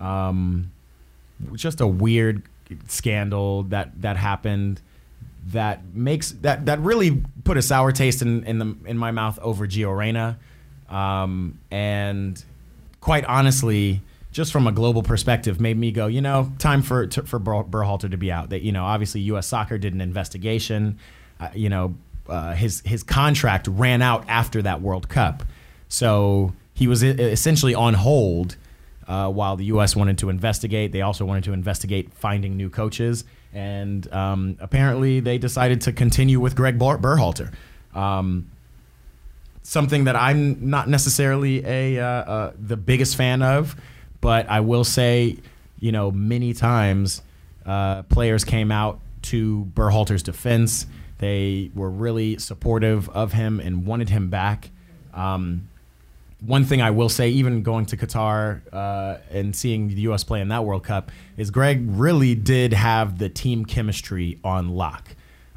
um, 0.00 0.72
just 1.54 1.80
a 1.80 1.86
weird 1.86 2.42
scandal 2.86 3.62
that 3.64 4.00
that 4.02 4.16
happened 4.16 4.80
that 5.48 5.82
makes 5.94 6.32
that 6.32 6.66
that 6.66 6.78
really 6.80 7.22
put 7.44 7.56
a 7.56 7.62
sour 7.62 7.92
taste 7.92 8.20
in 8.20 8.44
in 8.44 8.58
the 8.58 8.76
in 8.84 8.98
my 8.98 9.10
mouth 9.10 9.38
over 9.40 9.66
Gio 9.66 9.96
Reyna 9.96 10.38
um, 10.88 11.58
and 11.70 12.42
quite 13.00 13.24
honestly, 13.24 14.02
just 14.30 14.52
from 14.52 14.66
a 14.66 14.72
global 14.72 15.02
perspective, 15.02 15.60
made 15.60 15.76
me 15.76 15.90
go, 15.90 16.06
you 16.06 16.20
know, 16.20 16.52
time 16.58 16.82
for 16.82 17.06
to, 17.06 17.22
for 17.22 17.40
Berhalter 17.40 18.10
to 18.10 18.16
be 18.16 18.30
out. 18.30 18.50
That 18.50 18.62
you 18.62 18.72
know, 18.72 18.84
obviously, 18.84 19.20
U.S. 19.22 19.46
Soccer 19.46 19.78
did 19.78 19.94
an 19.94 20.00
investigation. 20.00 20.98
Uh, 21.40 21.48
you 21.54 21.68
know, 21.68 21.94
uh, 22.28 22.54
his 22.54 22.82
his 22.84 23.02
contract 23.02 23.68
ran 23.68 24.02
out 24.02 24.24
after 24.28 24.62
that 24.62 24.80
World 24.82 25.08
Cup, 25.08 25.44
so 25.88 26.52
he 26.74 26.86
was 26.86 27.02
essentially 27.02 27.74
on 27.74 27.94
hold 27.94 28.56
uh, 29.08 29.28
while 29.30 29.56
the 29.56 29.64
U.S. 29.66 29.96
wanted 29.96 30.18
to 30.18 30.28
investigate. 30.28 30.92
They 30.92 31.02
also 31.02 31.24
wanted 31.24 31.44
to 31.44 31.52
investigate 31.52 32.12
finding 32.12 32.56
new 32.56 32.70
coaches, 32.70 33.24
and 33.52 34.10
um, 34.12 34.56
apparently, 34.60 35.20
they 35.20 35.38
decided 35.38 35.80
to 35.82 35.92
continue 35.92 36.38
with 36.38 36.54
Greg 36.54 36.78
Berhalter. 36.78 37.52
Um, 37.94 38.50
something 39.68 40.04
that 40.04 40.16
I'm 40.16 40.70
not 40.70 40.88
necessarily 40.88 41.62
a 41.64 41.98
uh, 41.98 42.06
uh, 42.06 42.52
the 42.58 42.76
biggest 42.76 43.16
fan 43.16 43.42
of, 43.42 43.76
but 44.22 44.48
I 44.48 44.60
will 44.60 44.82
say, 44.82 45.36
you 45.78 45.92
know, 45.92 46.10
many 46.10 46.54
times 46.54 47.20
uh, 47.66 48.02
players 48.04 48.44
came 48.44 48.72
out 48.72 48.98
to 49.22 49.70
Berhalter's 49.74 50.22
defense. 50.22 50.86
They 51.18 51.70
were 51.74 51.90
really 51.90 52.38
supportive 52.38 53.10
of 53.10 53.34
him 53.34 53.60
and 53.60 53.84
wanted 53.84 54.08
him 54.08 54.30
back. 54.30 54.70
Um, 55.12 55.68
one 56.40 56.64
thing 56.64 56.80
I 56.80 56.92
will 56.92 57.10
say, 57.10 57.28
even 57.28 57.62
going 57.62 57.84
to 57.86 57.96
Qatar 57.98 58.62
uh, 58.72 59.18
and 59.30 59.54
seeing 59.54 59.88
the 59.88 60.00
U.S. 60.02 60.24
play 60.24 60.40
in 60.40 60.48
that 60.48 60.64
World 60.64 60.84
Cup, 60.84 61.10
is 61.36 61.50
Greg 61.50 61.84
really 61.84 62.34
did 62.34 62.72
have 62.72 63.18
the 63.18 63.28
team 63.28 63.66
chemistry 63.66 64.38
on 64.42 64.70
lock. 64.70 65.08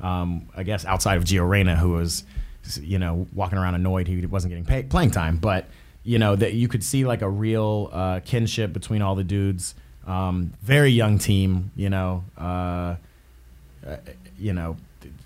Um, 0.02 0.50
I 0.58 0.64
guess 0.64 0.84
outside 0.84 1.16
of 1.16 1.24
Gio 1.24 1.48
Reyna, 1.48 1.78
who 1.78 1.92
was 1.92 2.26
you 2.82 3.00
know, 3.00 3.28
walking 3.34 3.58
around 3.58 3.76
annoyed 3.76 4.08
he 4.08 4.26
wasn't 4.26 4.52
getting 4.52 4.66
pay- 4.66 4.84
playing 4.84 5.12
time. 5.12 5.38
But 5.38 5.68
you 6.04 6.18
know 6.20 6.36
that 6.36 6.54
you 6.54 6.68
could 6.68 6.84
see 6.84 7.06
like 7.06 7.22
a 7.22 7.30
real 7.30 7.90
uh, 7.92 8.20
kinship 8.22 8.74
between 8.74 9.02
all 9.02 9.16
the 9.16 9.24
dudes. 9.24 9.76
Um, 10.06 10.54
very 10.62 10.90
young 10.90 11.20
team, 11.20 11.72
you 11.76 11.90
know. 11.90 12.24
Uh, 12.38 12.96
uh, 13.86 13.98
you 14.38 14.54
know, 14.54 14.78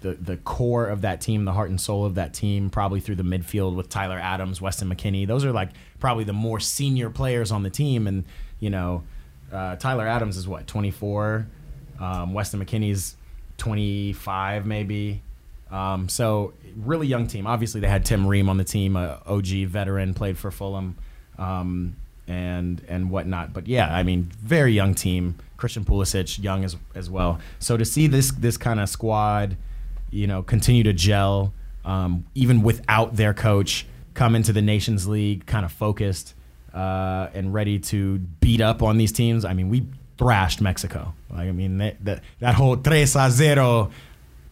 the 0.01 0.13
the 0.13 0.37
core 0.37 0.87
of 0.87 1.01
that 1.01 1.21
team, 1.21 1.45
the 1.45 1.53
heart 1.53 1.69
and 1.69 1.79
soul 1.79 2.05
of 2.05 2.15
that 2.15 2.33
team, 2.33 2.69
probably 2.69 2.99
through 2.99 3.15
the 3.15 3.23
midfield 3.23 3.75
with 3.75 3.89
Tyler 3.89 4.19
Adams, 4.19 4.61
Weston 4.61 4.93
McKennie. 4.93 5.25
Those 5.25 5.45
are 5.45 5.51
like 5.51 5.69
probably 5.99 6.23
the 6.23 6.33
more 6.33 6.59
senior 6.59 7.09
players 7.09 7.51
on 7.51 7.63
the 7.63 7.69
team, 7.69 8.07
and 8.07 8.25
you 8.59 8.69
know, 8.69 9.03
uh, 9.51 9.75
Tyler 9.77 10.07
Adams 10.07 10.37
is 10.37 10.47
what 10.47 10.67
24, 10.67 11.47
um, 11.99 12.33
Weston 12.33 12.63
McKennie's 12.63 13.15
25 13.57 14.65
maybe. 14.65 15.21
Um, 15.71 16.09
so 16.09 16.53
really 16.75 17.07
young 17.07 17.27
team. 17.27 17.47
Obviously, 17.47 17.81
they 17.81 17.87
had 17.87 18.05
Tim 18.05 18.27
Ream 18.27 18.49
on 18.49 18.57
the 18.57 18.63
team, 18.63 18.95
a 18.95 19.21
OG 19.25 19.67
veteran, 19.67 20.13
played 20.13 20.37
for 20.37 20.51
Fulham, 20.51 20.95
um, 21.37 21.95
and 22.27 22.81
and 22.87 23.09
whatnot. 23.09 23.53
But 23.53 23.67
yeah, 23.67 23.93
I 23.93 24.03
mean, 24.03 24.31
very 24.41 24.73
young 24.73 24.93
team. 24.93 25.35
Christian 25.57 25.85
Pulisic, 25.85 26.41
young 26.43 26.63
as 26.63 26.75
as 26.93 27.09
well. 27.09 27.39
So 27.59 27.77
to 27.77 27.85
see 27.85 28.07
this 28.07 28.31
this 28.31 28.57
kind 28.57 28.79
of 28.79 28.89
squad, 28.89 29.57
you 30.11 30.27
know, 30.27 30.43
continue 30.43 30.83
to 30.83 30.93
gel, 30.93 31.53
um, 31.83 32.25
even 32.35 32.61
without 32.61 33.15
their 33.15 33.33
coach, 33.33 33.85
come 34.13 34.35
into 34.35 34.53
the 34.53 34.61
Nations 34.61 35.07
League 35.07 35.45
kind 35.45 35.65
of 35.65 35.71
focused 35.71 36.35
uh, 36.73 37.29
and 37.33 37.53
ready 37.53 37.79
to 37.79 38.19
beat 38.19 38.61
up 38.61 38.83
on 38.83 38.97
these 38.97 39.11
teams. 39.11 39.45
I 39.45 39.53
mean, 39.53 39.69
we 39.69 39.85
thrashed 40.17 40.61
Mexico. 40.61 41.13
Like, 41.29 41.47
I 41.47 41.51
mean, 41.51 41.77
that, 41.79 42.03
that, 42.05 42.23
that 42.39 42.55
whole 42.55 42.77
tres 42.77 43.15
a 43.15 43.29
zero, 43.29 43.91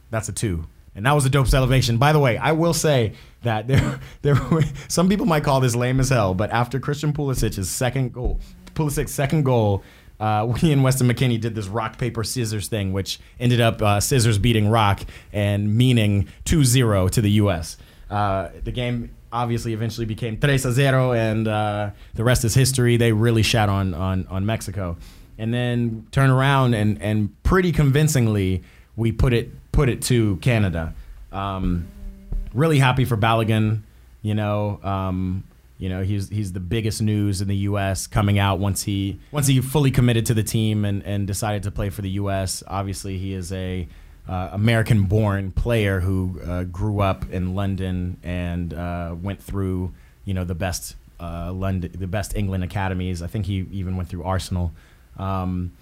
that's 0.09 0.29
a 0.29 0.33
two 0.33 0.65
and 0.95 1.05
that 1.05 1.13
was 1.13 1.25
a 1.25 1.29
dope 1.29 1.47
celebration. 1.47 1.97
By 1.97 2.13
the 2.13 2.19
way, 2.19 2.37
I 2.37 2.51
will 2.51 2.73
say 2.73 3.13
that 3.43 3.67
there, 3.67 3.99
there 4.21 4.35
were, 4.51 4.63
some 4.87 5.09
people 5.09 5.25
might 5.25 5.43
call 5.43 5.59
this 5.59 5.75
lame 5.75 5.99
as 5.99 6.09
hell, 6.09 6.33
but 6.33 6.51
after 6.51 6.79
Christian 6.79 7.13
Pulisic's 7.13 7.69
second 7.69 8.13
goal, 8.13 8.39
Pulisic's 8.75 9.11
second 9.11 9.43
goal, 9.43 9.83
uh, 10.19 10.45
we 10.45 10.71
and 10.71 10.83
Weston 10.83 11.07
McKennie 11.07 11.39
did 11.39 11.55
this 11.55 11.67
rock 11.67 11.97
paper 11.97 12.23
scissors 12.23 12.67
thing, 12.67 12.93
which 12.93 13.19
ended 13.39 13.59
up 13.59 13.81
uh, 13.81 13.99
scissors 13.99 14.37
beating 14.37 14.69
rock 14.69 15.01
and 15.31 15.75
meaning 15.75 16.27
2-0 16.45 17.11
to 17.11 17.21
the 17.21 17.31
U.S. 17.31 17.77
Uh, 18.09 18.49
the 18.63 18.71
game 18.71 19.09
obviously 19.31 19.73
eventually 19.73 20.05
became 20.05 20.37
3-0, 20.37 21.17
and 21.17 21.47
uh, 21.47 21.89
the 22.13 22.23
rest 22.23 22.45
is 22.45 22.53
history. 22.53 22.95
They 22.95 23.11
really 23.11 23.43
shat 23.43 23.67
on 23.67 23.93
on 23.93 24.27
on 24.27 24.45
Mexico, 24.45 24.97
and 25.37 25.53
then 25.53 26.07
turn 26.11 26.29
around 26.29 26.75
and 26.75 27.01
and 27.01 27.43
pretty 27.43 27.71
convincingly 27.71 28.63
we 28.95 29.11
put 29.11 29.33
it 29.33 29.51
put 29.73 29.89
it 29.89 30.01
to 30.03 30.37
Canada. 30.37 30.93
Um, 31.33 31.87
really 32.53 32.79
happy 32.79 33.03
for 33.03 33.17
Balogun. 33.17 33.81
You 34.21 34.35
know, 34.35 34.79
um, 34.83 35.43
you 35.77 35.89
know 35.89 36.01
he's 36.01 36.29
he's 36.29 36.53
the 36.53 36.61
biggest 36.61 37.01
news 37.01 37.41
in 37.41 37.49
the 37.49 37.57
U.S. 37.57 38.07
coming 38.07 38.39
out 38.39 38.59
once 38.59 38.83
he 38.83 39.19
once 39.33 39.47
he 39.47 39.59
fully 39.59 39.91
committed 39.91 40.25
to 40.27 40.33
the 40.33 40.43
team 40.43 40.85
and 40.85 41.03
and 41.03 41.27
decided 41.27 41.63
to 41.63 41.71
play 41.71 41.89
for 41.89 42.01
the 42.01 42.11
U.S. 42.11 42.63
Obviously, 42.65 43.17
he 43.17 43.33
is 43.33 43.51
a 43.51 43.85
uh, 44.29 44.49
American-born 44.53 45.51
player 45.51 45.99
who 45.99 46.39
uh, 46.47 46.63
grew 46.63 47.01
up 47.01 47.29
in 47.29 47.55
London 47.55 48.17
and 48.23 48.73
uh, 48.73 49.13
went 49.21 49.41
through 49.41 49.93
you 50.23 50.33
know 50.33 50.45
the 50.45 50.55
best 50.55 50.95
uh, 51.19 51.51
London, 51.51 51.91
the 51.93 52.07
best 52.07 52.33
England 52.37 52.63
academies. 52.63 53.21
I 53.21 53.27
think 53.27 53.45
he 53.45 53.67
even 53.71 53.97
went 53.97 54.07
through 54.07 54.23
Arsenal. 54.23 54.71
Um, 55.17 55.73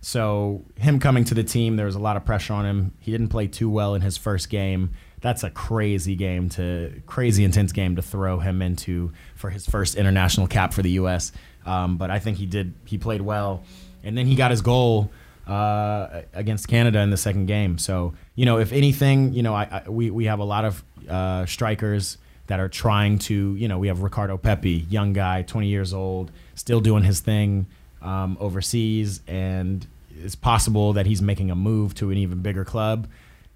so 0.00 0.64
him 0.76 1.00
coming 1.00 1.24
to 1.24 1.34
the 1.34 1.42
team, 1.42 1.76
there 1.76 1.86
was 1.86 1.94
a 1.94 2.00
lot 2.00 2.16
of 2.16 2.24
pressure 2.24 2.52
on 2.52 2.64
him. 2.64 2.92
He 3.00 3.10
didn't 3.10 3.28
play 3.28 3.46
too 3.46 3.68
well 3.68 3.94
in 3.94 4.02
his 4.02 4.16
first 4.16 4.48
game. 4.48 4.90
That's 5.20 5.42
a 5.42 5.50
crazy 5.50 6.14
game 6.14 6.48
to 6.50 7.02
crazy 7.06 7.44
intense 7.44 7.72
game 7.72 7.96
to 7.96 8.02
throw 8.02 8.38
him 8.38 8.62
into 8.62 9.12
for 9.34 9.50
his 9.50 9.66
first 9.66 9.96
international 9.96 10.46
cap 10.46 10.72
for 10.72 10.82
the 10.82 10.92
U.S. 10.92 11.32
Um, 11.66 11.96
but 11.96 12.10
I 12.10 12.20
think 12.20 12.38
he 12.38 12.46
did. 12.46 12.74
He 12.84 12.98
played 12.98 13.20
well, 13.20 13.64
and 14.04 14.16
then 14.16 14.26
he 14.26 14.36
got 14.36 14.52
his 14.52 14.62
goal 14.62 15.10
uh, 15.48 16.22
against 16.32 16.68
Canada 16.68 17.00
in 17.00 17.10
the 17.10 17.16
second 17.16 17.46
game. 17.46 17.78
So 17.78 18.14
you 18.36 18.46
know, 18.46 18.58
if 18.58 18.72
anything, 18.72 19.32
you 19.32 19.42
know, 19.42 19.54
I, 19.54 19.82
I 19.84 19.90
we 19.90 20.10
we 20.10 20.26
have 20.26 20.38
a 20.38 20.44
lot 20.44 20.64
of 20.64 20.84
uh, 21.08 21.46
strikers 21.46 22.18
that 22.46 22.60
are 22.60 22.68
trying 22.68 23.18
to. 23.18 23.56
You 23.56 23.66
know, 23.66 23.80
we 23.80 23.88
have 23.88 24.02
Ricardo 24.02 24.36
Pepi, 24.36 24.86
young 24.88 25.12
guy, 25.12 25.42
20 25.42 25.66
years 25.66 25.92
old, 25.92 26.30
still 26.54 26.80
doing 26.80 27.02
his 27.02 27.18
thing 27.18 27.66
um, 28.02 28.36
overseas, 28.40 29.20
and 29.26 29.86
it's 30.22 30.34
possible 30.34 30.92
that 30.94 31.06
he's 31.06 31.22
making 31.22 31.50
a 31.50 31.56
move 31.56 31.94
to 31.96 32.10
an 32.10 32.18
even 32.18 32.42
bigger 32.42 32.64
club 32.64 33.08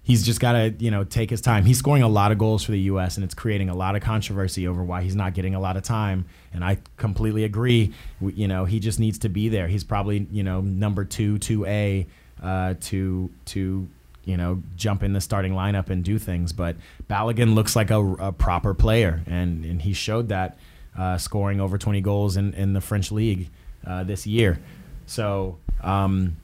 he's 0.03 0.23
just 0.23 0.39
got 0.39 0.51
to 0.51 0.69
you 0.77 0.91
know 0.91 1.03
take 1.03 1.29
his 1.29 1.41
time. 1.41 1.65
He's 1.65 1.79
scoring 1.79 2.03
a 2.03 2.07
lot 2.07 2.31
of 2.31 2.37
goals 2.37 2.63
for 2.63 2.71
the 2.71 2.79
U.S. 2.81 3.15
and 3.17 3.23
it's 3.23 3.33
creating 3.33 3.69
a 3.69 3.75
lot 3.75 3.95
of 3.95 4.03
controversy 4.03 4.67
over 4.67 4.83
why 4.83 5.01
he's 5.01 5.15
not 5.15 5.33
getting 5.33 5.55
a 5.55 5.59
lot 5.59 5.77
of 5.77 5.83
time. 5.83 6.25
And 6.53 6.63
I 6.63 6.77
completely 6.97 7.45
agree. 7.45 7.93
We, 8.21 8.33
you 8.33 8.47
know, 8.47 8.65
he 8.65 8.79
just 8.79 8.99
needs 8.99 9.17
to 9.19 9.29
be 9.29 9.49
there. 9.49 9.67
He's 9.67 9.83
probably 9.83 10.27
you 10.31 10.43
know 10.43 10.61
number 10.61 11.05
two, 11.05 11.39
two 11.39 11.65
A, 11.65 12.05
uh, 12.41 12.75
to 12.81 13.31
to 13.45 13.87
you 14.25 14.37
know 14.37 14.61
jump 14.75 15.01
in 15.03 15.13
the 15.13 15.21
starting 15.21 15.53
lineup 15.53 15.89
and 15.89 16.03
do 16.03 16.19
things. 16.19 16.53
But 16.53 16.75
Balogun 17.09 17.55
looks 17.55 17.75
like 17.75 17.89
a, 17.89 17.99
a 17.99 18.31
proper 18.31 18.73
player, 18.73 19.23
and 19.25 19.65
and 19.65 19.81
he 19.81 19.93
showed 19.93 20.29
that 20.29 20.57
uh, 20.97 21.17
scoring 21.17 21.59
over 21.59 21.77
20 21.77 22.01
goals 22.01 22.37
in 22.37 22.53
in 22.53 22.73
the 22.73 22.81
French 22.81 23.11
league 23.11 23.49
uh, 23.85 24.03
this 24.03 24.25
year. 24.27 24.59
So. 25.05 25.57
Um, 25.81 26.37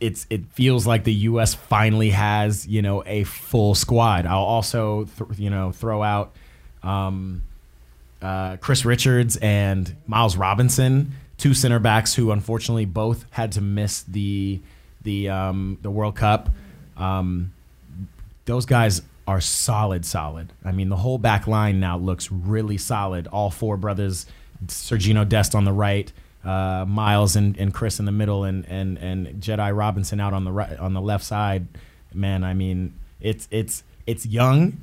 it's 0.00 0.26
it 0.28 0.44
feels 0.52 0.86
like 0.86 1.04
the 1.04 1.14
U.S. 1.14 1.54
finally 1.54 2.10
has 2.10 2.66
you 2.66 2.82
know 2.82 3.02
a 3.06 3.24
full 3.24 3.74
squad. 3.74 4.26
I'll 4.26 4.38
also 4.38 5.04
th- 5.04 5.38
you 5.38 5.48
know 5.48 5.70
throw 5.70 6.02
out 6.02 6.34
um, 6.82 7.42
uh, 8.20 8.56
Chris 8.56 8.84
Richards 8.84 9.36
and 9.36 9.94
Miles 10.06 10.36
Robinson, 10.36 11.12
two 11.38 11.54
center 11.54 11.78
backs 11.78 12.14
who 12.14 12.30
unfortunately 12.30 12.84
both 12.84 13.24
had 13.30 13.52
to 13.52 13.60
miss 13.60 14.02
the 14.02 14.60
the 15.02 15.28
um, 15.28 15.78
the 15.82 15.90
World 15.90 16.16
Cup. 16.16 16.50
Um, 16.96 17.52
those 18.44 18.66
guys 18.66 19.02
are 19.26 19.40
solid, 19.40 20.04
solid. 20.04 20.52
I 20.64 20.72
mean, 20.72 20.90
the 20.90 20.96
whole 20.96 21.18
back 21.18 21.46
line 21.46 21.80
now 21.80 21.96
looks 21.96 22.30
really 22.30 22.78
solid. 22.78 23.26
All 23.26 23.50
four 23.50 23.76
brothers, 23.76 24.26
Sergino 24.68 25.28
Dest 25.28 25.54
on 25.54 25.64
the 25.64 25.72
right, 25.72 26.12
uh, 26.44 26.84
Miles 26.86 27.36
and, 27.36 27.56
and 27.56 27.72
Chris 27.72 27.98
in 27.98 28.04
the 28.04 28.12
middle, 28.12 28.44
and, 28.44 28.66
and 28.68 28.98
and 28.98 29.26
Jedi 29.42 29.76
Robinson 29.76 30.20
out 30.20 30.32
on 30.32 30.44
the 30.44 30.52
right 30.52 30.78
on 30.78 30.94
the 30.94 31.00
left 31.00 31.24
side. 31.24 31.66
Man, 32.12 32.44
I 32.44 32.54
mean, 32.54 32.94
it's 33.20 33.48
it's 33.50 33.82
it's 34.06 34.26
young, 34.26 34.78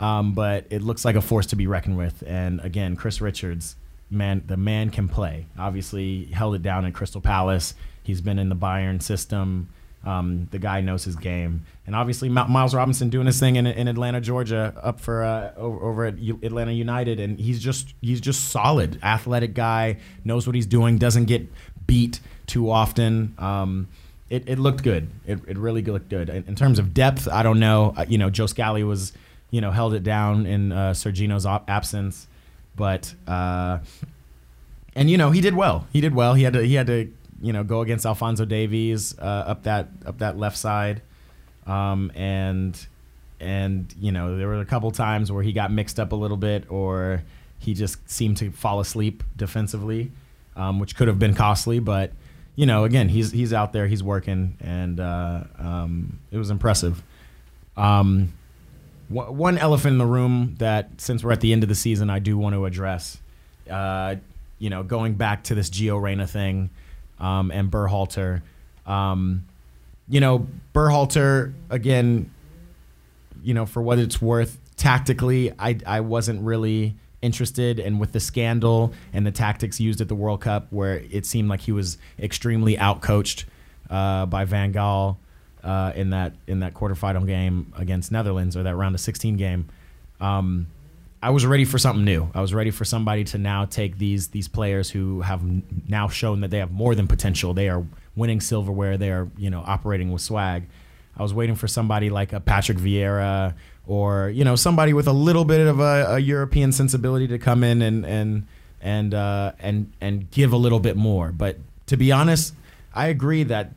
um, 0.00 0.32
but 0.32 0.66
it 0.70 0.82
looks 0.82 1.04
like 1.04 1.16
a 1.16 1.20
force 1.20 1.46
to 1.46 1.56
be 1.56 1.66
reckoned 1.66 1.96
with. 1.96 2.24
And 2.26 2.60
again, 2.60 2.96
Chris 2.96 3.20
Richards, 3.20 3.76
man, 4.10 4.42
the 4.46 4.56
man 4.56 4.90
can 4.90 5.08
play. 5.08 5.46
Obviously, 5.58 6.24
held 6.26 6.54
it 6.54 6.62
down 6.62 6.84
at 6.84 6.94
Crystal 6.94 7.20
Palace. 7.20 7.74
He's 8.02 8.20
been 8.20 8.38
in 8.38 8.48
the 8.48 8.56
Bayern 8.56 9.02
system. 9.02 9.68
Um, 10.04 10.48
the 10.50 10.58
guy 10.58 10.80
knows 10.80 11.04
his 11.04 11.14
game, 11.14 11.64
and 11.86 11.94
obviously 11.94 12.28
Miles 12.28 12.74
Robinson 12.74 13.08
doing 13.08 13.26
his 13.26 13.38
thing 13.38 13.54
in, 13.54 13.66
in 13.68 13.86
Atlanta, 13.86 14.20
Georgia, 14.20 14.74
up 14.82 15.00
for 15.00 15.22
uh, 15.22 15.52
over, 15.56 15.84
over, 15.86 16.04
at 16.06 16.18
U- 16.18 16.40
Atlanta 16.42 16.72
United, 16.72 17.20
and 17.20 17.38
he's 17.38 17.62
just 17.62 17.94
he's 18.00 18.20
just 18.20 18.50
solid, 18.50 18.98
athletic 19.04 19.54
guy, 19.54 19.98
knows 20.24 20.44
what 20.46 20.56
he's 20.56 20.66
doing, 20.66 20.98
doesn't 20.98 21.26
get 21.26 21.46
beat 21.86 22.18
too 22.46 22.68
often. 22.68 23.34
Um, 23.38 23.88
it, 24.28 24.48
it 24.48 24.58
looked 24.58 24.82
good. 24.82 25.08
It, 25.26 25.40
it 25.46 25.58
really 25.58 25.82
looked 25.82 26.08
good. 26.08 26.28
In, 26.30 26.44
in 26.48 26.56
terms 26.56 26.78
of 26.78 26.94
depth, 26.94 27.28
I 27.28 27.42
don't 27.42 27.60
know. 27.60 27.94
Uh, 27.96 28.06
you 28.08 28.18
know, 28.18 28.30
Joe 28.30 28.46
Scally 28.46 28.82
was 28.82 29.12
you 29.50 29.60
know 29.60 29.70
held 29.70 29.94
it 29.94 30.02
down 30.02 30.46
in 30.46 30.72
uh, 30.72 30.90
Sergino's 30.92 31.46
op- 31.46 31.70
absence, 31.70 32.26
but 32.74 33.14
uh, 33.28 33.78
and 34.96 35.08
you 35.08 35.16
know 35.16 35.30
he 35.30 35.40
did 35.40 35.54
well. 35.54 35.86
He 35.92 36.00
did 36.00 36.14
well. 36.14 36.34
He 36.34 36.42
had 36.42 36.54
to 36.54 36.62
he 36.66 36.74
had 36.74 36.86
to 36.88 37.12
you 37.42 37.52
know, 37.52 37.64
go 37.64 37.80
against 37.80 38.06
Alfonso 38.06 38.44
Davies 38.44 39.18
uh, 39.18 39.22
up 39.22 39.64
that 39.64 39.88
up 40.06 40.18
that 40.18 40.38
left 40.38 40.56
side, 40.56 41.02
um, 41.66 42.12
and 42.14 42.78
and 43.40 43.92
you 44.00 44.12
know 44.12 44.38
there 44.38 44.46
were 44.46 44.60
a 44.60 44.64
couple 44.64 44.90
times 44.92 45.30
where 45.32 45.42
he 45.42 45.52
got 45.52 45.72
mixed 45.72 45.98
up 45.98 46.12
a 46.12 46.16
little 46.16 46.36
bit, 46.36 46.70
or 46.70 47.24
he 47.58 47.74
just 47.74 48.08
seemed 48.08 48.36
to 48.38 48.52
fall 48.52 48.78
asleep 48.78 49.24
defensively, 49.36 50.12
um, 50.54 50.78
which 50.78 50.94
could 50.94 51.08
have 51.08 51.18
been 51.18 51.34
costly. 51.34 51.80
But 51.80 52.12
you 52.54 52.64
know, 52.64 52.84
again, 52.84 53.08
he's 53.08 53.32
he's 53.32 53.52
out 53.52 53.72
there, 53.72 53.88
he's 53.88 54.04
working, 54.04 54.56
and 54.60 55.00
uh, 55.00 55.42
um, 55.58 56.20
it 56.30 56.38
was 56.38 56.48
impressive. 56.50 57.02
Um, 57.76 58.32
one 59.08 59.58
elephant 59.58 59.92
in 59.92 59.98
the 59.98 60.06
room 60.06 60.54
that, 60.58 60.88
since 60.98 61.22
we're 61.22 61.32
at 61.32 61.40
the 61.40 61.52
end 61.52 61.62
of 61.64 61.68
the 61.68 61.74
season, 61.74 62.08
I 62.08 62.18
do 62.18 62.38
want 62.38 62.54
to 62.54 62.64
address. 62.64 63.18
Uh, 63.68 64.16
you 64.58 64.70
know, 64.70 64.82
going 64.82 65.14
back 65.14 65.44
to 65.44 65.54
this 65.54 65.68
Gio 65.68 66.00
Reyna 66.00 66.26
thing 66.26 66.70
um, 67.22 67.50
and 67.50 67.70
Berhalter. 67.70 68.42
Um, 68.84 69.46
you 70.08 70.20
know, 70.20 70.46
Berhalter 70.74 71.54
again. 71.70 72.30
You 73.42 73.54
know, 73.54 73.66
for 73.66 73.82
what 73.82 73.98
it's 73.98 74.22
worth, 74.22 74.58
tactically, 74.76 75.52
I 75.58 75.78
I 75.86 76.00
wasn't 76.00 76.42
really 76.42 76.94
interested, 77.22 77.78
and 77.78 77.98
with 77.98 78.12
the 78.12 78.20
scandal 78.20 78.92
and 79.12 79.26
the 79.26 79.30
tactics 79.30 79.80
used 79.80 80.00
at 80.00 80.08
the 80.08 80.14
World 80.14 80.42
Cup, 80.42 80.66
where 80.70 81.02
it 81.10 81.24
seemed 81.24 81.48
like 81.48 81.60
he 81.60 81.72
was 81.72 81.98
extremely 82.18 82.76
outcoached 82.76 83.44
uh, 83.90 84.26
by 84.26 84.44
Van 84.44 84.72
Gaal 84.72 85.16
uh, 85.64 85.92
in 85.94 86.10
that 86.10 86.34
in 86.46 86.60
that 86.60 86.74
quarterfinal 86.74 87.26
game 87.26 87.72
against 87.76 88.12
Netherlands 88.12 88.56
or 88.56 88.64
that 88.64 88.76
round 88.76 88.94
of 88.94 89.00
16 89.00 89.36
game. 89.36 89.68
Um, 90.20 90.66
I 91.22 91.30
was 91.30 91.46
ready 91.46 91.64
for 91.64 91.78
something 91.78 92.04
new. 92.04 92.28
I 92.34 92.40
was 92.40 92.52
ready 92.52 92.72
for 92.72 92.84
somebody 92.84 93.22
to 93.24 93.38
now 93.38 93.64
take 93.64 93.96
these 93.96 94.28
these 94.28 94.48
players 94.48 94.90
who 94.90 95.20
have 95.20 95.40
now 95.88 96.08
shown 96.08 96.40
that 96.40 96.50
they 96.50 96.58
have 96.58 96.72
more 96.72 96.96
than 96.96 97.06
potential. 97.06 97.54
They 97.54 97.68
are 97.68 97.84
winning 98.16 98.40
silverware. 98.40 98.98
They 98.98 99.10
are 99.10 99.28
you 99.38 99.48
know 99.48 99.62
operating 99.64 100.10
with 100.10 100.20
swag. 100.20 100.64
I 101.16 101.22
was 101.22 101.32
waiting 101.32 101.54
for 101.54 101.68
somebody 101.68 102.10
like 102.10 102.32
a 102.32 102.40
Patrick 102.40 102.78
Vieira 102.78 103.54
or 103.86 104.30
you 104.30 104.42
know 104.42 104.56
somebody 104.56 104.92
with 104.92 105.06
a 105.06 105.12
little 105.12 105.44
bit 105.44 105.64
of 105.64 105.78
a, 105.78 106.06
a 106.14 106.18
European 106.18 106.72
sensibility 106.72 107.28
to 107.28 107.38
come 107.38 107.62
in 107.62 107.82
and 107.82 108.04
and 108.04 108.46
and 108.80 109.14
uh, 109.14 109.52
and 109.60 109.92
and 110.00 110.28
give 110.32 110.52
a 110.52 110.56
little 110.56 110.80
bit 110.80 110.96
more. 110.96 111.30
But 111.30 111.58
to 111.86 111.96
be 111.96 112.10
honest, 112.10 112.52
I 112.92 113.06
agree 113.06 113.44
that 113.44 113.72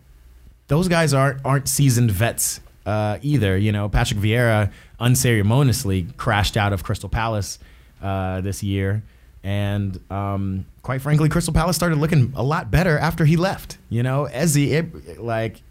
those 0.67 0.88
guys 0.88 1.13
aren't 1.13 1.45
aren't 1.45 1.69
seasoned 1.69 2.10
vets 2.10 2.60
uh, 2.85 3.17
either. 3.21 3.57
You 3.57 3.71
know, 3.71 3.89
Patrick 3.89 4.19
Vieira 4.19 4.71
unceremoniously 4.99 6.07
crashed 6.17 6.57
out 6.57 6.73
of 6.73 6.83
Crystal 6.83 7.09
Palace 7.09 7.59
uh, 8.01 8.41
this 8.41 8.63
year. 8.63 9.03
And 9.43 9.99
um, 10.09 10.65
quite 10.81 11.01
frankly, 11.01 11.29
Crystal 11.29 11.53
Palace 11.53 11.75
started 11.75 11.99
looking 11.99 12.33
a 12.35 12.43
lot 12.43 12.71
better 12.71 12.97
after 12.97 13.25
he 13.25 13.37
left. 13.37 13.77
You 13.89 14.01
know, 14.01 14.25
Eze, 14.25 14.83
like 15.19 15.61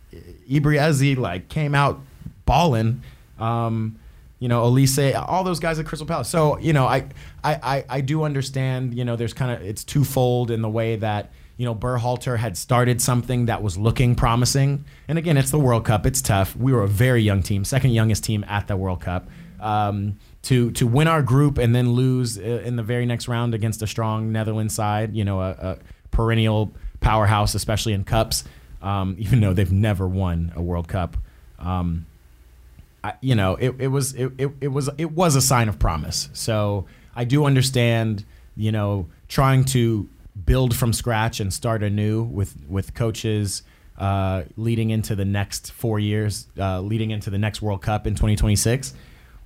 Ibri 0.49 0.79
Eze, 0.79 1.19
like 1.19 1.49
came 1.49 1.75
out 1.75 2.01
balling. 2.47 3.03
Um, 3.39 3.99
you 4.39 4.49
know, 4.49 4.63
Olise, 4.63 5.15
all 5.29 5.43
those 5.43 5.59
guys 5.59 5.79
at 5.79 5.87
Crystal 5.87 6.07
Palace. 6.07 6.29
So, 6.29 6.59
you 6.59 6.73
know, 6.73 6.87
I, 6.87 7.07
I, 7.43 7.55
I, 7.55 7.85
I 7.89 8.01
do 8.01 8.25
understand, 8.25 8.95
you 8.95 9.05
know, 9.05 9.17
there's 9.17 9.33
kind 9.33 9.51
of, 9.51 9.67
it's 9.67 9.83
twofold 9.83 10.51
in 10.51 10.61
the 10.61 10.69
way 10.69 10.97
that, 10.97 11.33
you 11.57 11.65
know, 11.65 11.75
Berhalter 11.75 12.39
had 12.39 12.57
started 12.57 13.01
something 13.01 13.47
that 13.47 13.63
was 13.63 13.79
looking 13.79 14.15
promising. 14.15 14.85
And 15.07 15.19
again, 15.19 15.37
it's 15.37 15.51
the 15.51 15.59
World 15.59 15.85
Cup. 15.85 16.05
It's 16.05 16.21
tough. 16.21 16.57
We 16.57 16.73
were 16.73 16.83
a 16.83 16.89
very 16.89 17.23
young 17.23 17.43
team, 17.43 17.65
second 17.65 17.93
youngest 17.93 18.25
team 18.25 18.45
at 18.49 18.67
the 18.67 18.77
World 18.77 19.01
Cup. 19.01 19.29
Um, 19.61 20.19
to 20.43 20.71
to 20.73 20.87
win 20.87 21.09
our 21.09 21.23
group 21.23 21.57
and 21.57 21.75
then 21.75 21.93
lose 21.93 22.39
uh, 22.39 22.43
in 22.43 22.77
the 22.77 22.83
very 22.83 23.07
next 23.07 23.29
round 23.29 23.55
against 23.55 23.81
a 23.83 23.87
strong 23.87 24.31
Netherlands 24.31 24.75
side, 24.75 25.15
you 25.15 25.25
know, 25.25 25.41
a, 25.41 25.51
a 25.51 25.79
perennial 26.11 26.73
powerhouse, 27.01 27.55
especially 27.55 27.93
in 27.93 28.05
cups, 28.05 28.45
um, 28.83 29.17
even 29.19 29.41
though 29.41 29.55
they've 29.55 29.73
never 29.73 30.07
won 30.07 30.53
a 30.55 30.61
World 30.63 30.89
Cup. 30.89 31.17
Um, 31.59 32.07
I, 33.03 33.15
you 33.21 33.35
know, 33.35 33.57
it, 33.57 33.75
it 33.79 33.89
was 33.89 34.13
it, 34.15 34.33
it, 34.39 34.51
it 34.61 34.69
was 34.69 34.91
it 34.99 35.13
was 35.13 35.37
a 35.37 35.41
sign 35.41 35.69
of 35.69 35.79
promise. 35.79 36.29
So 36.33 36.87
I 37.15 37.25
do 37.25 37.45
understand, 37.45 38.25
you 38.57 38.73
know, 38.73 39.07
trying 39.29 39.65
to 39.67 40.09
build 40.45 40.77
from 40.77 40.93
scratch 40.93 41.41
and 41.41 41.53
start 41.53 41.83
anew 41.83 42.23
with 42.23 42.57
with 42.69 42.95
coaches 42.95 43.63
uh, 43.99 44.43
leading 44.57 44.91
into 44.91 45.15
the 45.15 45.25
next 45.25 45.73
four 45.73 45.99
years, 45.99 46.49
uh, 46.59 46.81
leading 46.81 47.11
into 47.11 47.31
the 47.31 47.39
next 47.39 47.63
World 47.63 47.83
Cup 47.83 48.07
in 48.07 48.15
2026, 48.15 48.95